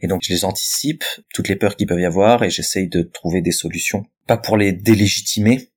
Et 0.00 0.06
donc 0.06 0.22
je 0.22 0.32
les 0.32 0.44
anticipe, 0.44 1.04
toutes 1.32 1.48
les 1.48 1.56
peurs 1.56 1.76
qu'il 1.76 1.86
peuvent 1.86 2.00
y 2.00 2.04
avoir, 2.04 2.42
et 2.42 2.50
j'essaye 2.50 2.88
de 2.88 3.02
trouver 3.02 3.40
des 3.40 3.52
solutions. 3.52 4.04
Pas 4.26 4.36
pour 4.36 4.56
les 4.56 4.72
délégitimer, 4.72 5.70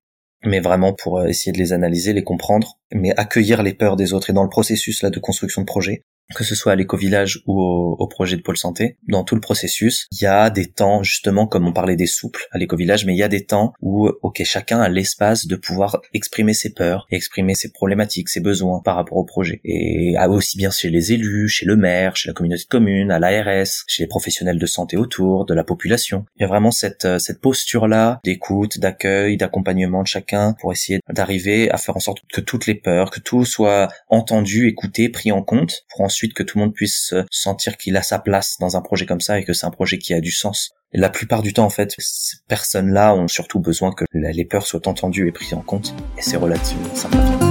mais 0.44 0.60
vraiment 0.60 0.94
pour 0.94 1.20
euh, 1.20 1.28
essayer 1.28 1.52
de 1.52 1.58
les 1.58 1.74
analyser, 1.74 2.14
les 2.14 2.24
comprendre, 2.24 2.80
mais 2.94 3.12
accueillir 3.18 3.64
les 3.64 3.74
peurs 3.74 3.96
des 3.96 4.14
autres. 4.14 4.30
Et 4.30 4.34
dans 4.34 4.44
le 4.44 4.50
processus 4.50 5.04
là 5.04 5.10
de 5.10 5.20
construction 5.20 5.62
de 5.62 5.66
projet, 5.66 6.04
que 6.36 6.44
ce 6.44 6.56
soit 6.56 6.74
à 6.74 6.76
l'éco-village 6.76 7.42
ou 7.46 7.62
au, 7.62 8.08
projet 8.08 8.38
de 8.38 8.42
pôle 8.42 8.58
santé, 8.58 8.98
dans 9.08 9.24
tout 9.24 9.36
le 9.36 9.42
processus, 9.42 10.08
il 10.12 10.24
y 10.24 10.26
a 10.26 10.50
des 10.50 10.66
temps, 10.66 11.04
justement, 11.04 11.48
comme 11.48 11.68
on 11.68 11.74
parlait 11.74 11.96
des 11.96 12.08
souples 12.08 12.48
à 12.52 12.58
l'éco-village, 12.58 13.06
mais 13.06 13.14
il 13.14 13.18
y 13.18 13.24
a 13.24 13.28
des 13.28 13.46
temps 13.46 13.74
où, 13.82 14.10
ok, 14.22 14.42
chacun 14.44 14.82
a 14.82 14.90
l'espace 14.90 15.46
de 15.46 15.56
pouvoir 15.56 16.02
exprimer 16.14 16.54
ses 16.54 16.74
peurs, 16.74 17.08
exprimer 17.12 17.54
ses 17.54 17.72
problématiques, 17.72 18.30
ses 18.30 18.40
besoins 18.40 18.82
par 18.84 18.96
rapport 18.96 19.18
au 19.18 19.24
projet. 19.24 19.62
Et 19.64 20.16
aussi 20.30 20.58
bien 20.58 20.72
chez 20.72 20.90
les 20.90 21.14
élus, 21.14 21.50
chez 21.50 21.66
le 21.66 21.76
maire, 21.76 22.16
chez 22.16 22.30
la 22.30 22.34
communauté 22.34 22.64
de 22.64 22.70
communes, 22.70 23.12
à 23.12 23.20
l'ARS, 23.20 23.84
chez 23.88 24.04
les 24.04 24.08
professionnels 24.08 24.60
de 24.60 24.66
santé 24.66 24.98
autour, 24.98 25.46
de 25.46 25.54
la 25.54 25.64
population. 25.64 26.26
Il 26.38 26.42
y 26.42 26.46
a 26.46 26.48
vraiment 26.48 26.72
cette, 26.72 27.06
euh, 27.06 27.20
cette 27.20 27.42
posture-là 27.42 28.20
d'écoute, 28.24 28.80
d'accueil, 28.80 29.38
d'accompagnement 29.38 30.04
de 30.04 30.08
chacun 30.08 30.54
pour 30.60 30.72
essayer 30.72 31.00
d'arriver 31.10 31.70
à 31.72 31.78
faire 31.78 31.98
en 31.98 32.00
sorte 32.00 32.20
que 32.32 32.42
toutes 32.42 32.68
les 32.68 32.76
peurs, 32.76 33.12
que 33.12 33.20
tout 33.20 33.46
soit 33.46 33.90
entendu, 34.08 34.68
écouté, 34.68 35.10
pris 35.10 35.32
en 35.32 35.42
compte, 35.42 35.86
pour 35.90 36.02
ensuite 36.02 36.19
que 36.28 36.44
tout 36.44 36.58
le 36.58 36.66
monde 36.66 36.74
puisse 36.74 37.14
sentir 37.32 37.78
qu'il 37.78 37.96
a 37.98 38.02
sa 38.02 38.20
place 38.20 38.58
dans 38.60 38.78
un 38.78 38.82
projet 38.82 39.06
comme 39.06 39.22
ça 39.22 39.40
et 39.40 39.46
que 39.46 39.54
c'est 39.54 39.66
un 39.66 39.72
projet 39.72 39.98
qui 39.98 40.14
a 40.14 40.22
du 40.22 40.32
sens. 40.32 40.72
La 40.92 41.10
plupart 41.10 41.44
du 41.44 41.54
temps, 41.54 41.66
en 41.66 41.70
fait, 41.70 41.94
ces 42.00 42.38
personnes-là 42.48 43.14
ont 43.14 43.28
surtout 43.28 43.60
besoin 43.60 43.92
que 43.92 44.06
les 44.12 44.46
peurs 44.46 44.66
soient 44.66 44.88
entendues 44.88 45.28
et 45.28 45.32
prises 45.32 45.54
en 45.54 45.62
compte, 45.62 45.94
et 46.18 46.22
c'est 46.22 46.38
relativement 46.38 46.96
simple. 46.96 47.49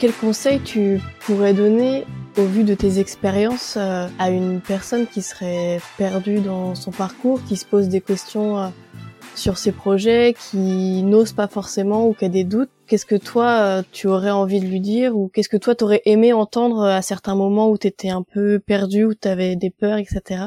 Quel 0.00 0.14
conseil 0.14 0.60
tu 0.60 0.98
pourrais 1.20 1.52
donner 1.52 2.06
au 2.38 2.44
vu 2.44 2.64
de 2.64 2.72
tes 2.74 2.98
expériences 2.98 3.76
euh, 3.76 4.08
à 4.18 4.30
une 4.30 4.62
personne 4.62 5.06
qui 5.06 5.20
serait 5.20 5.78
perdue 5.98 6.40
dans 6.40 6.74
son 6.74 6.90
parcours, 6.90 7.44
qui 7.44 7.56
se 7.58 7.66
pose 7.66 7.88
des 7.88 8.00
questions 8.00 8.58
euh, 8.58 8.68
sur 9.34 9.58
ses 9.58 9.72
projets, 9.72 10.34
qui 10.50 11.02
n'ose 11.02 11.32
pas 11.32 11.48
forcément 11.48 12.08
ou 12.08 12.14
qui 12.14 12.24
a 12.24 12.30
des 12.30 12.44
doutes? 12.44 12.70
Qu'est-ce 12.86 13.04
que 13.04 13.14
toi, 13.14 13.82
tu 13.92 14.08
aurais 14.08 14.30
envie 14.30 14.60
de 14.60 14.66
lui 14.66 14.80
dire 14.80 15.16
ou 15.16 15.28
qu'est-ce 15.28 15.50
que 15.50 15.58
toi, 15.58 15.74
t'aurais 15.74 16.02
aimé 16.06 16.32
entendre 16.32 16.82
à 16.82 17.02
certains 17.02 17.34
moments 17.34 17.70
où 17.70 17.76
t'étais 17.76 18.08
un 18.08 18.22
peu 18.22 18.58
perdu, 18.58 19.04
où 19.04 19.14
t'avais 19.14 19.54
des 19.54 19.70
peurs, 19.70 19.98
etc. 19.98 20.46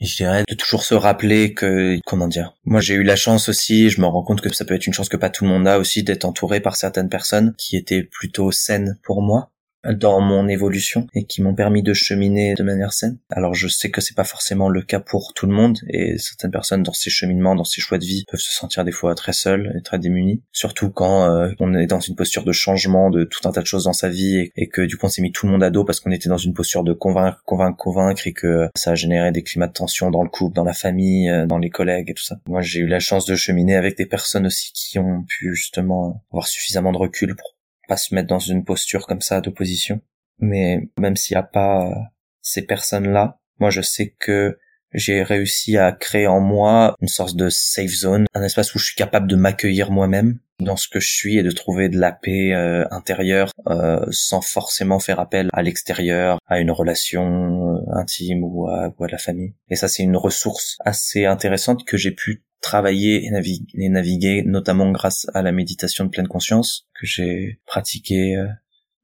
Je 0.00 0.16
dirais 0.16 0.44
de 0.48 0.54
toujours 0.54 0.82
se 0.82 0.94
rappeler 0.94 1.52
que, 1.52 1.98
comment 2.06 2.26
dire, 2.26 2.54
moi 2.64 2.80
j'ai 2.80 2.94
eu 2.94 3.02
la 3.02 3.16
chance 3.16 3.50
aussi, 3.50 3.90
je 3.90 4.00
me 4.00 4.06
rends 4.06 4.22
compte 4.22 4.40
que 4.40 4.52
ça 4.54 4.64
peut 4.64 4.74
être 4.74 4.86
une 4.86 4.94
chance 4.94 5.10
que 5.10 5.16
pas 5.18 5.28
tout 5.28 5.44
le 5.44 5.50
monde 5.50 5.68
a 5.68 5.78
aussi 5.78 6.02
d'être 6.02 6.24
entouré 6.24 6.60
par 6.60 6.76
certaines 6.76 7.10
personnes 7.10 7.54
qui 7.58 7.76
étaient 7.76 8.02
plutôt 8.02 8.50
saines 8.50 8.98
pour 9.02 9.20
moi. 9.20 9.50
Dans 9.88 10.20
mon 10.20 10.48
évolution 10.48 11.06
et 11.14 11.24
qui 11.24 11.42
m'ont 11.42 11.54
permis 11.54 11.82
de 11.82 11.94
cheminer 11.94 12.54
de 12.54 12.62
manière 12.62 12.92
saine. 12.92 13.18
Alors 13.30 13.54
je 13.54 13.68
sais 13.68 13.90
que 13.90 14.00
c'est 14.00 14.16
pas 14.16 14.24
forcément 14.24 14.68
le 14.68 14.82
cas 14.82 15.00
pour 15.00 15.32
tout 15.34 15.46
le 15.46 15.52
monde 15.52 15.78
et 15.88 16.18
certaines 16.18 16.50
personnes 16.50 16.82
dans 16.82 16.92
ces 16.92 17.10
cheminements, 17.10 17.54
dans 17.54 17.64
ces 17.64 17.80
choix 17.80 17.98
de 17.98 18.04
vie 18.04 18.24
peuvent 18.30 18.40
se 18.40 18.52
sentir 18.52 18.84
des 18.84 18.92
fois 18.92 19.14
très 19.14 19.32
seules 19.32 19.74
et 19.78 19.82
très 19.82 19.98
démunies, 19.98 20.42
surtout 20.52 20.90
quand 20.90 21.30
euh, 21.30 21.52
on 21.60 21.74
est 21.74 21.86
dans 21.86 22.00
une 22.00 22.14
posture 22.14 22.44
de 22.44 22.52
changement 22.52 23.10
de 23.10 23.24
tout 23.24 23.48
un 23.48 23.52
tas 23.52 23.62
de 23.62 23.66
choses 23.66 23.84
dans 23.84 23.92
sa 23.92 24.08
vie 24.08 24.50
et, 24.56 24.68
que 24.68 24.82
du 24.82 24.96
coup 24.96 25.06
on 25.06 25.08
s'est 25.08 25.22
mis 25.22 25.32
tout 25.32 25.46
le 25.46 25.52
monde 25.52 25.64
à 25.64 25.70
dos 25.70 25.84
parce 25.84 26.00
qu'on 26.00 26.10
était 26.10 26.28
dans 26.28 26.36
une 26.36 26.54
posture 26.54 26.84
de 26.84 26.92
convaincre, 26.92 27.42
convaincre, 27.44 27.76
convaincre 27.76 28.26
et 28.26 28.32
que 28.32 28.68
ça 28.76 28.92
a 28.92 28.94
généré 28.94 29.32
des 29.32 29.42
climats 29.42 29.66
de 29.66 29.72
tension 29.72 30.10
dans 30.10 30.22
le 30.22 30.28
couple, 30.28 30.54
dans 30.54 30.64
la 30.64 30.72
famille, 30.72 31.28
euh, 31.28 31.46
dans 31.46 31.58
les 31.58 31.70
collègues 31.70 32.10
et 32.10 32.14
tout 32.14 32.22
ça. 32.22 32.36
Moi 32.46 32.60
j'ai 32.60 32.80
eu 32.80 32.86
la 32.86 33.00
chance 33.00 33.26
de 33.26 33.34
cheminer 33.34 33.76
avec 33.76 33.96
des 33.96 34.06
personnes 34.06 34.46
aussi 34.46 34.72
qui 34.74 34.98
ont 34.98 35.24
pu 35.26 35.54
justement 35.54 36.22
avoir 36.30 36.46
suffisamment 36.46 36.92
de 36.92 36.98
recul 36.98 37.34
pour 37.34 37.54
se 37.96 38.14
mettre 38.14 38.28
dans 38.28 38.38
une 38.38 38.64
posture 38.64 39.06
comme 39.06 39.20
ça 39.20 39.40
d'opposition. 39.40 40.00
Mais 40.38 40.88
même 40.98 41.16
s'il 41.16 41.36
n'y 41.36 41.40
a 41.40 41.44
pas 41.44 41.86
euh, 41.86 41.94
ces 42.42 42.62
personnes-là, 42.62 43.38
moi 43.58 43.70
je 43.70 43.82
sais 43.82 44.14
que 44.18 44.58
j'ai 44.92 45.22
réussi 45.22 45.76
à 45.76 45.92
créer 45.92 46.26
en 46.26 46.40
moi 46.40 46.94
une 47.00 47.08
sorte 47.08 47.36
de 47.36 47.48
safe 47.48 47.90
zone, 47.90 48.26
un 48.34 48.42
espace 48.42 48.74
où 48.74 48.78
je 48.78 48.86
suis 48.86 48.96
capable 48.96 49.28
de 49.28 49.36
m'accueillir 49.36 49.90
moi-même 49.90 50.40
dans 50.58 50.76
ce 50.76 50.88
que 50.88 51.00
je 51.00 51.08
suis 51.08 51.38
et 51.38 51.42
de 51.42 51.50
trouver 51.50 51.88
de 51.88 51.98
la 51.98 52.12
paix 52.12 52.52
euh, 52.52 52.84
intérieure 52.90 53.52
euh, 53.68 54.04
sans 54.10 54.42
forcément 54.42 54.98
faire 54.98 55.20
appel 55.20 55.48
à 55.52 55.62
l'extérieur, 55.62 56.38
à 56.46 56.58
une 56.58 56.70
relation 56.70 57.80
intime 57.92 58.42
ou 58.42 58.68
à, 58.68 58.92
ou 58.98 59.04
à 59.04 59.08
la 59.08 59.18
famille. 59.18 59.54
Et 59.68 59.76
ça 59.76 59.88
c'est 59.88 60.02
une 60.02 60.16
ressource 60.16 60.76
assez 60.84 61.24
intéressante 61.24 61.84
que 61.84 61.96
j'ai 61.96 62.12
pu 62.12 62.44
travailler 62.60 63.24
et 63.24 63.30
naviguer, 63.30 63.66
et 63.74 63.88
naviguer, 63.88 64.42
notamment 64.44 64.90
grâce 64.90 65.26
à 65.34 65.42
la 65.42 65.52
méditation 65.52 66.04
de 66.04 66.10
pleine 66.10 66.28
conscience 66.28 66.88
que 66.94 67.06
j'ai 67.06 67.60
pratiqué, 67.66 68.36
euh, 68.36 68.48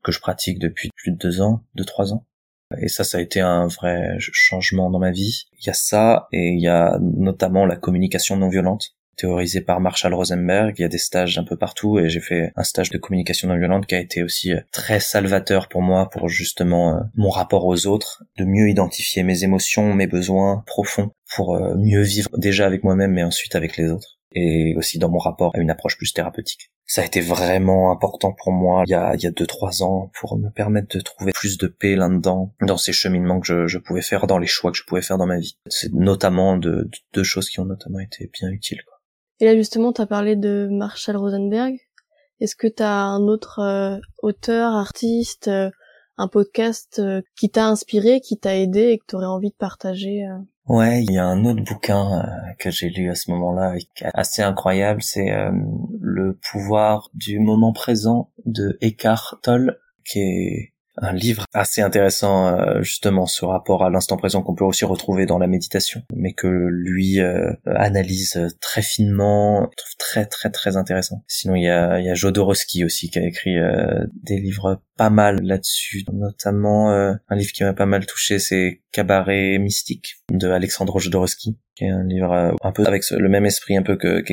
que 0.02 0.12
je 0.12 0.20
pratique 0.20 0.58
depuis 0.58 0.90
plus 0.94 1.12
de 1.12 1.16
deux 1.16 1.40
ans, 1.40 1.64
deux 1.74 1.84
trois 1.84 2.12
ans. 2.12 2.26
Et 2.78 2.88
ça, 2.88 3.04
ça 3.04 3.18
a 3.18 3.20
été 3.20 3.40
un 3.40 3.68
vrai 3.68 4.16
changement 4.18 4.90
dans 4.90 4.98
ma 4.98 5.12
vie. 5.12 5.44
Il 5.60 5.66
y 5.66 5.70
a 5.70 5.74
ça 5.74 6.26
et 6.32 6.48
il 6.48 6.60
y 6.60 6.68
a 6.68 6.98
notamment 7.00 7.64
la 7.64 7.76
communication 7.76 8.36
non 8.36 8.48
violente 8.48 8.96
théorisé 9.16 9.60
par 9.60 9.80
Marshall 9.80 10.14
Rosenberg. 10.14 10.74
Il 10.78 10.82
y 10.82 10.84
a 10.84 10.88
des 10.88 10.98
stages 10.98 11.38
un 11.38 11.44
peu 11.44 11.56
partout 11.56 11.98
et 11.98 12.08
j'ai 12.08 12.20
fait 12.20 12.52
un 12.56 12.64
stage 12.64 12.90
de 12.90 12.98
communication 12.98 13.48
non 13.48 13.58
violente 13.58 13.86
qui 13.86 13.94
a 13.94 14.00
été 14.00 14.22
aussi 14.22 14.52
euh, 14.52 14.60
très 14.72 15.00
salvateur 15.00 15.68
pour 15.68 15.82
moi 15.82 16.08
pour 16.10 16.28
justement 16.28 16.96
euh, 16.96 17.00
mon 17.14 17.30
rapport 17.30 17.66
aux 17.66 17.86
autres, 17.86 18.24
de 18.38 18.44
mieux 18.44 18.68
identifier 18.68 19.22
mes 19.22 19.44
émotions, 19.44 19.94
mes 19.94 20.06
besoins 20.06 20.62
profonds 20.66 21.10
pour 21.34 21.56
euh, 21.56 21.74
mieux 21.76 22.02
vivre 22.02 22.30
déjà 22.36 22.66
avec 22.66 22.84
moi-même 22.84 23.12
mais 23.12 23.22
ensuite 23.22 23.54
avec 23.54 23.76
les 23.76 23.90
autres 23.90 24.16
et 24.32 24.74
aussi 24.76 24.98
dans 24.98 25.08
mon 25.08 25.18
rapport 25.18 25.52
à 25.54 25.58
une 25.58 25.70
approche 25.70 25.96
plus 25.96 26.12
thérapeutique. 26.12 26.70
Ça 26.84 27.02
a 27.02 27.04
été 27.04 27.20
vraiment 27.20 27.90
important 27.90 28.32
pour 28.32 28.52
moi 28.52 28.84
il 28.86 28.90
y 28.90 28.94
a, 28.94 29.14
il 29.14 29.22
y 29.22 29.26
a 29.26 29.30
deux, 29.30 29.46
trois 29.46 29.82
ans 29.82 30.12
pour 30.20 30.38
me 30.38 30.50
permettre 30.50 30.96
de 30.96 31.00
trouver 31.00 31.32
plus 31.32 31.58
de 31.58 31.66
paix 31.66 31.96
là-dedans, 31.96 32.54
dans 32.60 32.76
ces 32.76 32.92
cheminements 32.92 33.40
que 33.40 33.66
je, 33.66 33.78
pouvais 33.78 34.02
faire, 34.02 34.26
dans 34.26 34.38
les 34.38 34.46
choix 34.46 34.70
que 34.70 34.76
je 34.76 34.84
pouvais 34.84 35.02
faire 35.02 35.18
dans 35.18 35.26
ma 35.26 35.38
vie. 35.38 35.56
C'est 35.68 35.92
notamment 35.92 36.56
de, 36.58 36.88
deux 37.12 37.24
choses 37.24 37.48
qui 37.48 37.58
ont 37.60 37.64
notamment 37.64 37.98
été 37.98 38.30
bien 38.32 38.50
utiles. 38.50 38.82
Quoi. 38.86 38.95
Et 39.40 39.44
là 39.44 39.56
justement, 39.56 39.92
tu 39.92 40.00
as 40.00 40.06
parlé 40.06 40.36
de 40.36 40.68
Marshall 40.70 41.16
Rosenberg. 41.16 41.76
Est-ce 42.40 42.56
que 42.56 42.66
tu 42.66 42.82
as 42.82 43.04
un 43.04 43.22
autre 43.22 43.60
euh, 43.60 43.98
auteur, 44.22 44.72
artiste, 44.72 45.48
euh, 45.48 45.70
un 46.18 46.28
podcast 46.28 46.98
euh, 46.98 47.22
qui 47.38 47.50
t'a 47.50 47.66
inspiré, 47.66 48.20
qui 48.20 48.38
t'a 48.38 48.56
aidé 48.56 48.88
et 48.88 48.98
que 48.98 49.04
tu 49.08 49.16
aurais 49.16 49.26
envie 49.26 49.50
de 49.50 49.56
partager 49.56 50.22
Ouais, 50.66 51.02
il 51.02 51.12
y 51.12 51.18
a 51.18 51.24
un 51.24 51.44
autre 51.44 51.62
bouquin 51.62 52.26
que 52.58 52.70
j'ai 52.70 52.88
lu 52.88 53.08
à 53.08 53.14
ce 53.14 53.30
moment-là 53.30 53.76
et 53.76 53.82
qui 53.94 54.04
est 54.04 54.10
assez 54.14 54.42
incroyable, 54.42 55.00
c'est 55.00 55.30
Le 56.00 56.38
pouvoir 56.50 57.08
du 57.14 57.38
moment 57.38 57.72
présent 57.72 58.32
de 58.46 58.76
Eckhart 58.80 59.38
Tolle, 59.42 59.78
qui 60.04 60.18
est 60.18 60.72
un 60.98 61.12
livre 61.12 61.44
assez 61.52 61.82
intéressant 61.82 62.48
euh, 62.48 62.82
justement 62.82 63.26
ce 63.26 63.44
rapport 63.44 63.84
à 63.84 63.90
l'instant 63.90 64.16
présent 64.16 64.42
qu'on 64.42 64.54
peut 64.54 64.64
aussi 64.64 64.84
retrouver 64.84 65.26
dans 65.26 65.38
la 65.38 65.46
méditation, 65.46 66.02
mais 66.14 66.32
que 66.32 66.46
lui 66.46 67.20
euh, 67.20 67.52
analyse 67.66 68.56
très 68.60 68.82
finement, 68.82 69.70
trouve 69.76 69.96
très 69.98 70.26
très 70.26 70.50
très 70.50 70.76
intéressant. 70.76 71.22
Sinon 71.26 71.54
il 71.54 71.64
y 71.64 71.68
a, 71.68 71.98
il 72.00 72.06
y 72.06 72.10
a 72.10 72.14
Jodorowsky 72.14 72.84
aussi 72.84 73.10
qui 73.10 73.18
a 73.18 73.26
écrit 73.26 73.58
euh, 73.58 74.06
des 74.22 74.38
livres 74.38 74.80
pas 74.96 75.10
mal 75.10 75.42
là-dessus, 75.42 76.04
notamment 76.10 76.90
un 76.90 77.36
livre 77.36 77.52
qui 77.52 77.64
m'a 77.64 77.74
pas 77.74 77.84
mal 77.84 78.06
touché, 78.06 78.38
c'est 78.38 78.80
Cabaret 78.92 79.58
mystique 79.58 80.22
de 80.30 80.48
Alexandre 80.48 80.98
Jodorowsky 80.98 81.58
qui 81.74 81.84
est 81.84 81.90
un 81.90 82.04
livre 82.04 82.56
un 82.62 82.72
peu 82.72 82.86
avec 82.86 83.02
le 83.10 83.28
même 83.28 83.44
esprit 83.44 83.76
un 83.76 83.82
peu 83.82 83.96
que 83.96 84.24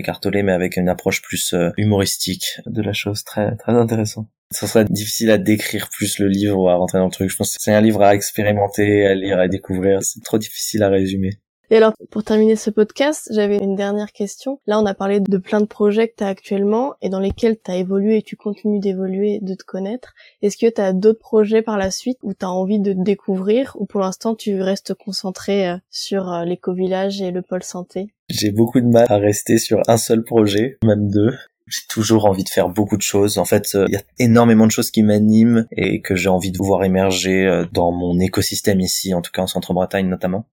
mais 0.41 0.52
avec 0.54 0.78
une 0.78 0.88
approche 0.88 1.21
plus 1.21 1.54
humoristique 1.76 2.62
de 2.65 2.82
la 2.82 2.93
chose 2.93 3.26
très 3.26 3.58
très 3.58 3.73
intéressant 3.73 4.30
ça 4.54 4.68
serait 4.68 4.86
difficile 4.86 5.32
à 5.32 5.38
décrire 5.38 5.89
plus 5.89 6.20
le 6.20 6.28
livre 6.28 6.60
ou 6.60 6.70
à 6.70 6.76
rentrer 6.76 7.00
dans 7.00 7.06
le 7.06 7.12
truc. 7.12 7.30
Je 7.30 7.36
pense 7.36 7.56
que 7.56 7.62
c'est 7.62 7.74
un 7.74 7.82
livre 7.82 8.02
à 8.02 8.16
expérimenter, 8.16 9.06
à 9.06 9.16
lire, 9.16 9.39
à 9.39 9.48
découvrir. 9.48 10.00
C'est 10.04 10.24
trop 10.24 10.38
difficile 10.38 10.84
à 10.84 10.89
résumer. 10.89 11.39
Et 11.70 11.78
alors, 11.78 11.94
pour 12.12 12.24
terminer 12.24 12.56
ce 12.56 12.70
podcast, 12.70 13.30
j'avais 13.34 13.58
une 13.58 13.76
dernière 13.76 14.12
question. 14.12 14.60
Là, 14.68 14.80
on 14.80 14.86
a 14.86 14.94
parlé 14.94 15.20
de 15.22 15.38
plein 15.38 15.62
de 15.62 15.66
projets 15.66 16.08
que 16.08 16.16
tu 16.18 16.24
as 16.24 16.28
actuellement 16.28 16.94
et 17.02 17.10
dans 17.10 17.20
lesquels 17.20 17.58
tu 17.58 17.72
as 17.72 17.78
évolué 17.78 18.18
et 18.18 18.22
tu 18.22 18.36
continues 18.36 18.80
d'évoluer, 18.80 19.39
de 19.42 19.56
te 19.56 19.63
connaître. 19.63 20.13
Est-ce 20.44 20.58
que 20.58 20.72
tu 20.72 20.82
as 20.82 20.94
d'autres 20.94 21.20
projets 21.20 21.62
par 21.62 21.78
la 21.78 21.89
suite 21.89 22.20
où 22.22 22.34
tu 22.34 22.46
as 22.46 22.52
envie 22.52 22.80
de 22.80 22.94
découvrir 22.94 23.76
ou 23.80 23.86
pour 23.86 24.02
l'instant 24.02 24.36
tu 24.36 24.62
restes 24.62 24.94
concentré 24.94 25.68
euh, 25.68 25.78
sur 25.89 26.32
euh, 26.32 26.44
l'éco-village 26.44 27.22
et 27.22 27.32
le 27.32 27.42
pôle 27.42 27.63
santé? 27.63 28.13
J'ai 28.30 28.52
beaucoup 28.52 28.82
de 28.82 28.88
mal 28.88 29.08
à 29.10 29.18
rester 29.18 29.58
sur 29.58 29.82
un 29.88 29.98
seul 29.98 30.24
projet, 30.24 30.78
même 30.84 31.10
deux 31.10 31.32
j'ai 31.67 31.82
toujours 31.89 32.26
envie 32.26 32.43
de 32.43 32.49
faire 32.49 32.69
beaucoup 32.69 32.97
de 32.97 33.02
choses. 33.02 33.38
En 33.38 33.45
fait, 33.45 33.76
euh, 33.76 33.86
il 33.88 33.93
y 33.93 33.97
a 33.97 34.04
énormément 34.19 34.65
de 34.65 34.71
choses 34.71 34.91
qui 34.91 35.04
m'animent 35.04 35.67
et 35.71 36.02
que 36.02 36.15
j'ai 36.15 36.30
envie 36.30 36.52
de 36.52 36.58
voir 36.58 36.84
émerger 36.84 37.45
euh, 37.45 37.65
dans 37.71 37.91
mon 37.91 38.19
écosystème 38.19 38.80
ici, 38.80 39.13
en 39.13 39.21
tout 39.21 39.32
cas 39.32 39.43
en 39.43 39.47
Centre-Bretagne 39.47 40.08
notamment. 40.08 40.45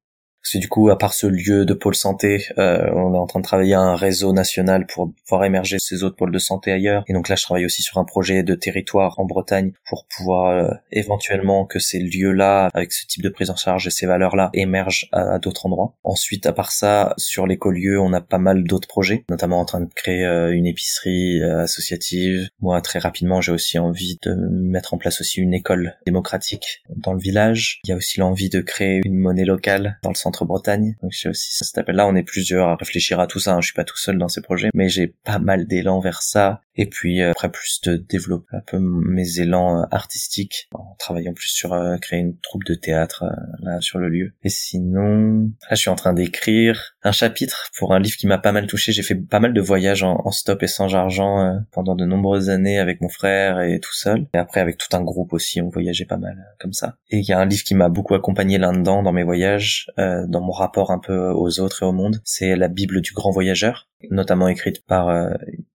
Parce 0.42 0.54
que 0.54 0.58
du 0.58 0.68
coup, 0.68 0.88
à 0.88 0.96
part 0.96 1.12
ce 1.12 1.26
lieu 1.26 1.66
de 1.66 1.74
pôle 1.74 1.94
santé, 1.94 2.46
euh, 2.58 2.90
on 2.94 3.14
est 3.14 3.18
en 3.18 3.26
train 3.26 3.40
de 3.40 3.44
travailler 3.44 3.74
à 3.74 3.80
un 3.80 3.94
réseau 3.94 4.32
national 4.32 4.86
pour 4.86 5.12
voir 5.28 5.44
émerger 5.44 5.76
ces 5.78 6.02
autres 6.02 6.16
pôles 6.16 6.32
de 6.32 6.38
santé 6.38 6.72
ailleurs. 6.72 7.04
Et 7.08 7.12
donc 7.12 7.28
là, 7.28 7.36
je 7.36 7.42
travaille 7.42 7.66
aussi 7.66 7.82
sur 7.82 7.98
un 7.98 8.04
projet 8.04 8.42
de 8.42 8.54
territoire 8.54 9.18
en 9.20 9.26
Bretagne 9.26 9.72
pour 9.86 10.06
pouvoir 10.06 10.50
euh, 10.50 10.70
éventuellement 10.92 11.66
que 11.66 11.78
ces 11.78 11.98
lieux-là, 11.98 12.70
avec 12.72 12.92
ce 12.92 13.06
type 13.06 13.22
de 13.22 13.28
prise 13.28 13.50
en 13.50 13.56
charge 13.56 13.86
et 13.86 13.90
ces 13.90 14.06
valeurs-là, 14.06 14.50
émergent 14.54 15.08
à, 15.12 15.38
d'autres 15.38 15.66
endroits. 15.66 15.94
Ensuite, 16.04 16.46
à 16.46 16.52
part 16.52 16.72
ça, 16.72 17.14
sur 17.18 17.46
l'écolieu, 17.46 18.00
on 18.00 18.12
a 18.12 18.20
pas 18.20 18.38
mal 18.38 18.64
d'autres 18.64 18.88
projets, 18.88 19.24
notamment 19.28 19.60
en 19.60 19.66
train 19.66 19.80
de 19.80 19.92
créer 19.94 20.24
euh, 20.24 20.52
une 20.52 20.66
épicerie 20.66 21.42
associative. 21.42 22.48
Moi, 22.60 22.80
très 22.80 22.98
rapidement, 22.98 23.40
j'ai 23.40 23.52
aussi 23.52 23.78
envie 23.78 24.18
de 24.22 24.34
mettre 24.34 24.94
en 24.94 24.98
place 24.98 25.20
aussi 25.20 25.40
une 25.40 25.54
école 25.54 25.96
démocratique 26.06 26.82
dans 26.96 27.12
le 27.12 27.20
village. 27.20 27.80
Il 27.84 27.90
y 27.90 27.92
a 27.92 27.96
aussi 27.96 28.20
l'envie 28.20 28.48
de 28.48 28.60
créer 28.60 29.00
une 29.04 29.18
monnaie 29.18 29.44
locale 29.44 29.98
dans 30.02 30.10
le 30.10 30.14
centre 30.14 30.29
Bretagne. 30.44 30.96
Donc 31.02 31.12
j'ai 31.12 31.28
aussi 31.28 31.50
cet 31.52 31.76
appel-là. 31.78 32.06
On 32.06 32.16
est 32.16 32.22
plusieurs 32.22 32.68
à 32.68 32.76
réfléchir 32.76 33.20
à 33.20 33.26
tout 33.26 33.38
ça. 33.38 33.54
Hein. 33.54 33.60
Je 33.60 33.66
suis 33.66 33.74
pas 33.74 33.84
tout 33.84 33.96
seul 33.96 34.18
dans 34.18 34.28
ces 34.28 34.40
projets, 34.40 34.70
mais 34.74 34.88
j'ai 34.88 35.08
pas 35.08 35.38
mal 35.38 35.66
d'élan 35.66 36.00
vers 36.00 36.22
ça. 36.22 36.60
Et 36.76 36.86
puis 36.86 37.20
euh, 37.20 37.32
après 37.32 37.50
plus 37.50 37.80
de 37.82 37.96
développer 37.96 38.56
un 38.56 38.62
peu 38.66 38.78
mes 38.78 39.40
élans 39.40 39.80
euh, 39.80 39.84
artistiques 39.90 40.68
en 40.72 40.96
travaillant 40.98 41.34
plus 41.34 41.48
sur 41.48 41.74
euh, 41.74 41.98
créer 41.98 42.20
une 42.20 42.38
troupe 42.38 42.64
de 42.64 42.74
théâtre 42.74 43.24
là 43.60 43.80
sur 43.80 43.98
le 43.98 44.08
lieu. 44.08 44.32
Et 44.44 44.48
sinon, 44.48 45.50
là 45.68 45.72
je 45.72 45.76
suis 45.76 45.90
en 45.90 45.94
train 45.94 46.14
d'écrire 46.14 46.96
un 47.02 47.12
chapitre 47.12 47.70
pour 47.76 47.92
un 47.92 48.00
livre 48.00 48.16
qui 48.16 48.26
m'a 48.26 48.38
pas 48.38 48.52
mal 48.52 48.66
touché. 48.66 48.92
J'ai 48.92 49.02
fait 49.02 49.14
pas 49.14 49.40
mal 49.40 49.52
de 49.52 49.60
voyages 49.60 50.02
en, 50.02 50.30
stop 50.30 50.62
et 50.62 50.68
sans 50.68 50.94
argent 50.94 51.60
pendant 51.72 51.96
de 51.96 52.04
nombreuses 52.04 52.50
années 52.50 52.78
avec 52.78 53.00
mon 53.00 53.08
frère 53.08 53.60
et 53.60 53.80
tout 53.80 53.94
seul. 53.94 54.26
Et 54.32 54.38
après 54.38 54.60
avec 54.60 54.78
tout 54.78 54.96
un 54.96 55.02
groupe 55.02 55.32
aussi, 55.32 55.60
on 55.60 55.68
voyageait 55.68 56.04
pas 56.04 56.16
mal 56.16 56.36
comme 56.60 56.72
ça. 56.72 56.96
Et 57.10 57.18
il 57.18 57.28
y 57.28 57.32
a 57.32 57.38
un 57.38 57.46
livre 57.46 57.64
qui 57.64 57.74
m'a 57.74 57.88
beaucoup 57.88 58.14
accompagné 58.14 58.58
là-dedans 58.58 59.02
dans 59.02 59.12
mes 59.12 59.24
voyages, 59.24 59.90
dans 60.28 60.40
mon 60.40 60.52
rapport 60.52 60.90
un 60.90 60.98
peu 60.98 61.30
aux 61.30 61.60
autres 61.60 61.82
et 61.82 61.86
au 61.86 61.92
monde. 61.92 62.20
C'est 62.24 62.56
la 62.56 62.68
Bible 62.68 63.00
du 63.00 63.12
grand 63.12 63.30
voyageur, 63.30 63.88
notamment 64.10 64.48
écrite 64.48 64.84
par 64.84 65.10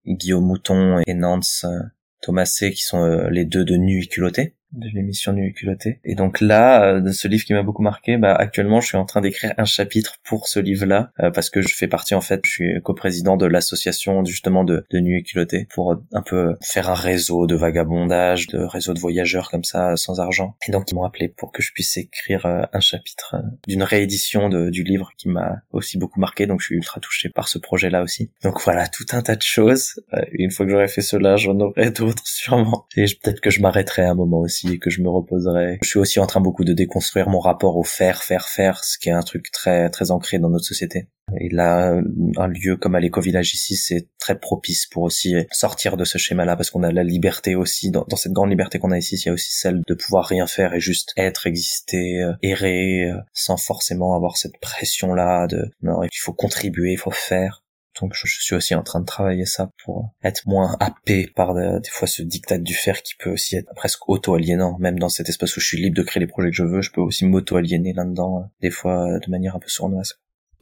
Guillaume 0.06 0.46
Mouton 0.46 1.02
et 1.06 1.14
Nance 1.14 1.66
euh, 1.66 1.80
Thomasé 2.22 2.72
qui 2.72 2.82
sont 2.82 3.04
euh, 3.04 3.30
les 3.30 3.46
deux 3.46 3.66
de 3.66 3.76
Nuit 3.76 4.08
culotté 4.08 4.56
de 4.76 4.90
l'émission 4.94 5.34
Nu 5.34 5.54
culotté. 5.54 6.00
Et 6.04 6.16
donc 6.16 6.42
là, 6.42 6.84
euh, 6.84 7.02
de 7.02 7.12
ce 7.12 7.28
livre 7.28 7.46
qui 7.46 7.54
m'a 7.54 7.64
beaucoup 7.64 7.82
marqué, 7.82 8.18
bah 8.18 8.36
actuellement 8.36 8.82
je 8.82 8.88
suis 8.88 8.98
en 8.98 9.06
train 9.06 9.22
d'écrire 9.22 9.54
un 9.58 9.66
chapitre 9.66 10.18
pour 10.24 10.48
ce 10.48 10.60
livre-là 10.60 11.12
euh, 11.22 11.32
parce 11.32 11.50
que 11.50 11.62
je 11.62 11.74
fais 11.76 11.88
partie 11.88 12.16
en 12.16 12.22
fait, 12.22 12.42
je 12.46 12.52
suis 12.52 12.82
coprésident 12.82 13.38
de 13.38 13.46
l'association 13.46 14.24
justement 14.26 14.64
de, 14.64 14.86
de 14.92 15.00
Nu 15.00 15.18
et 15.18 15.24
culotté 15.24 15.68
pour 15.74 15.96
un 16.14 16.22
peu 16.22 16.56
faire 16.62 16.90
un 16.90 16.96
réseau 16.96 17.48
de 17.48 17.56
vagabondage, 17.56 18.48
de 18.48 18.60
réseau 18.60 18.94
de 18.94 19.00
voyageurs 19.00 19.50
comme 19.50 19.64
ça 19.64 19.96
sans 19.96 20.20
argent. 20.20 20.56
Et 20.68 20.72
donc 20.72 20.92
ils 20.92 20.96
m'ont 20.96 21.04
appelé 21.04 21.30
pour 21.30 21.52
que 21.52 21.62
je 21.62 21.72
puisse 21.72 21.98
écrire 21.98 22.46
euh, 22.46 22.64
un 22.74 22.80
chapitre 22.80 23.36
d'une 23.68 23.84
réédition 23.84 24.50
de, 24.50 24.70
du 24.70 24.84
livre 24.84 25.12
qui 25.18 25.30
m'a 25.30 25.62
aussi 25.72 25.98
beaucoup 25.98 26.20
marqué. 26.20 26.48
Donc 26.48 26.62
je 26.62 26.68
suis 26.68 26.76
ultra 26.76 27.00
touché 27.00 27.30
par 27.30 27.48
ce 27.48 27.58
projet-là 27.58 28.04
aussi. 28.04 28.32
Donc 28.44 28.62
voilà, 28.62 28.88
tout 28.88 29.06
un 29.12 29.22
tas 29.22 29.36
de 29.36 29.42
choses. 29.42 30.02
Une 30.32 30.52
fois 30.52 30.66
que 30.66 30.72
j'aurai 30.72 30.88
fait 30.88 31.02
cela, 31.02 31.36
j'en 31.36 31.60
aurai 31.60 31.92
d'autres 31.92 32.26
sûrement. 32.26 32.88
Et 32.96 33.06
peut-être 33.06 33.42
que 33.42 33.50
je 33.50 33.62
m'arrêterai 33.62 34.04
un 34.04 34.16
moment 34.16 34.40
aussi 34.40 34.65
que 34.80 34.90
je 34.90 35.02
me 35.02 35.10
reposerai. 35.10 35.80
Je 35.82 35.88
suis 35.88 36.00
aussi 36.00 36.20
en 36.20 36.28
train 36.28 36.42
beaucoup 36.42 36.64
de 36.64 36.74
déconstruire 36.74 37.30
mon 37.30 37.40
rapport 37.40 37.78
au 37.78 37.84
faire, 37.84 38.24
faire, 38.24 38.48
faire, 38.48 38.84
ce 38.84 38.98
qui 38.98 39.10
est 39.10 39.14
un 39.14 39.22
truc 39.22 39.52
très 39.52 39.90
très 39.90 40.12
ancré 40.12 40.40
dans 40.40 40.50
notre 40.50 40.66
société. 40.66 41.08
Et 41.40 41.50
là, 41.50 42.00
un 42.38 42.48
lieu 42.48 42.78
comme 42.78 42.96
à 42.96 43.00
l'éco-village 43.00 43.54
ici, 43.54 43.76
c'est 43.76 44.08
très 44.20 44.38
propice 44.38 44.86
pour 44.86 45.04
aussi 45.04 45.36
sortir 45.52 45.98
de 45.98 46.06
ce 46.06 46.18
schéma-là, 46.18 46.56
parce 46.56 46.70
qu'on 46.70 46.84
a 46.84 46.92
la 46.92 47.04
liberté 47.04 47.56
aussi, 47.56 47.90
dans, 47.90 48.06
cette 48.16 48.32
grande 48.32 48.52
liberté 48.52 48.78
qu'on 48.78 48.92
a 48.92 48.98
ici, 48.98 49.16
il 49.16 49.26
y 49.26 49.30
a 49.30 49.34
aussi 49.34 49.52
celle 49.52 49.82
de 49.88 49.94
pouvoir 49.96 50.26
rien 50.26 50.46
faire 50.46 50.74
et 50.74 50.80
juste 50.80 51.14
être, 51.18 51.48
exister, 51.48 52.22
euh, 52.22 52.34
errer, 52.44 53.10
euh, 53.10 53.18
sans 53.34 53.58
forcément 53.58 54.16
avoir 54.16 54.38
cette 54.38 54.60
pression-là 54.60 55.48
de 55.48 55.70
non, 55.82 56.04
il 56.04 56.20
faut 56.20 56.34
contribuer, 56.34 56.94
il 56.94 57.00
faut 57.00 57.12
faire. 57.12 57.65
Donc 58.02 58.14
je, 58.14 58.28
suis 58.28 58.56
aussi 58.56 58.76
en 58.76 58.84
train 58.84 59.00
de 59.00 59.06
travailler 59.06 59.46
ça 59.46 59.72
pour 59.84 60.14
être 60.24 60.46
moins 60.46 60.76
happé 60.80 61.28
par 61.36 61.54
des 61.54 61.90
fois 61.90 62.08
ce 62.08 62.22
dictat 62.22 62.58
du 62.58 62.74
faire 62.74 63.02
qui 63.02 63.16
peut 63.16 63.32
aussi 63.32 63.56
être 63.56 63.74
presque 63.76 64.10
auto-aliénant. 64.10 64.78
Même 64.80 65.00
dans 65.00 65.10
cet 65.10 65.30
espace 65.30 65.56
où 65.56 65.60
je 65.60 65.66
suis 65.66 65.82
libre 65.82 65.96
de 65.96 66.04
créer 66.04 66.20
les 66.20 66.28
projets 66.28 66.50
que 66.50 66.56
je 66.56 66.64
veux, 66.64 66.82
je 66.82 66.92
peux 66.92 67.02
aussi 67.02 67.26
m'auto-aliéner 67.26 67.94
là-dedans, 67.94 68.40
euh, 68.40 68.46
des 68.62 68.72
fois 68.72 69.20
de 69.20 69.32
manière 69.32 69.56
un 69.56 69.60
peu 69.60 69.70
sournoise. 69.70 70.16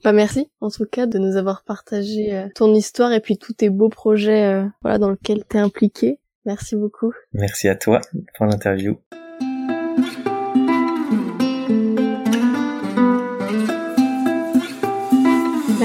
Bah 0.04 0.12
merci 0.12 0.52
en 0.60 0.70
tout 0.70 0.86
cas 0.86 1.06
de 1.06 1.18
nous 1.18 1.38
avoir 1.38 1.64
partagé 1.64 2.36
euh, 2.36 2.50
ton 2.56 2.74
histoire 2.74 3.14
et 3.14 3.22
puis 3.22 3.38
tous 3.38 3.54
tes 3.54 3.70
beaux 3.70 3.88
projets 3.88 4.44
euh, 4.44 4.66
voilà 4.82 4.98
dans 4.98 5.12
lesquels 5.12 5.46
t'es 5.46 5.60
impliqué. 5.60 6.20
Merci 6.46 6.76
beaucoup. 6.76 7.14
Merci 7.32 7.70
à 7.70 7.76
toi 7.76 8.02
pour 8.36 8.46
l'interview. 8.46 8.98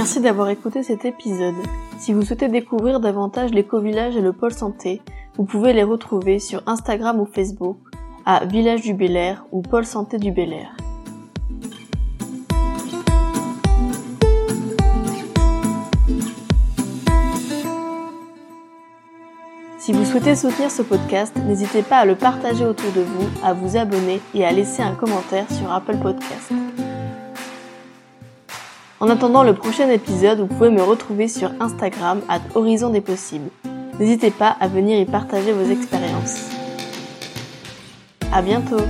Merci 0.09 0.23
d'avoir 0.23 0.49
écouté 0.49 0.83
cet 0.83 1.05
épisode. 1.05 1.55
Si 1.99 2.15
vous 2.15 2.23
souhaitez 2.23 2.49
découvrir 2.49 2.99
davantage 2.99 3.51
l'éco-village 3.51 4.17
et 4.17 4.23
le 4.23 4.33
pôle 4.33 4.55
santé, 4.55 5.03
vous 5.37 5.45
pouvez 5.45 5.75
les 5.75 5.83
retrouver 5.83 6.39
sur 6.39 6.63
Instagram 6.65 7.21
ou 7.21 7.27
Facebook 7.27 7.77
à 8.25 8.47
Village 8.47 8.81
du 8.81 8.95
Bel 8.95 9.17
Air 9.17 9.45
ou 9.53 9.61
Pôle 9.61 9.85
Santé 9.85 10.17
du 10.17 10.33
Bel 10.33 10.55
Air. 10.55 10.75
Si 19.79 19.93
vous 19.93 20.07
souhaitez 20.07 20.37
soutenir 20.37 20.71
ce 20.71 20.81
podcast, 20.81 21.37
n'hésitez 21.37 21.83
pas 21.83 21.99
à 21.99 22.05
le 22.07 22.15
partager 22.15 22.65
autour 22.65 22.91
de 22.93 23.03
vous, 23.03 23.29
à 23.45 23.53
vous 23.53 23.77
abonner 23.77 24.23
et 24.33 24.47
à 24.47 24.53
laisser 24.53 24.81
un 24.81 24.95
commentaire 24.95 25.45
sur 25.53 25.71
Apple 25.71 25.99
Podcast. 25.99 26.51
En 29.01 29.09
attendant 29.09 29.45
le 29.45 29.55
prochain 29.55 29.89
épisode, 29.91 30.41
vous 30.41 30.47
pouvez 30.47 30.71
me 30.71 30.83
retrouver 30.83 31.29
sur 31.29 31.51
Instagram 31.61 32.21
à 32.29 32.41
Horizon 32.57 32.91
des 32.91 33.01
Possibles. 33.01 33.51
N'hésitez 34.01 34.33
pas 34.33 34.57
à 34.61 34.67
venir 34.67 34.99
y 34.99 35.05
partager 35.05 35.53
vos 35.53 35.71
expériences. 35.71 36.51
À 38.33 38.43
bientôt! 38.43 38.83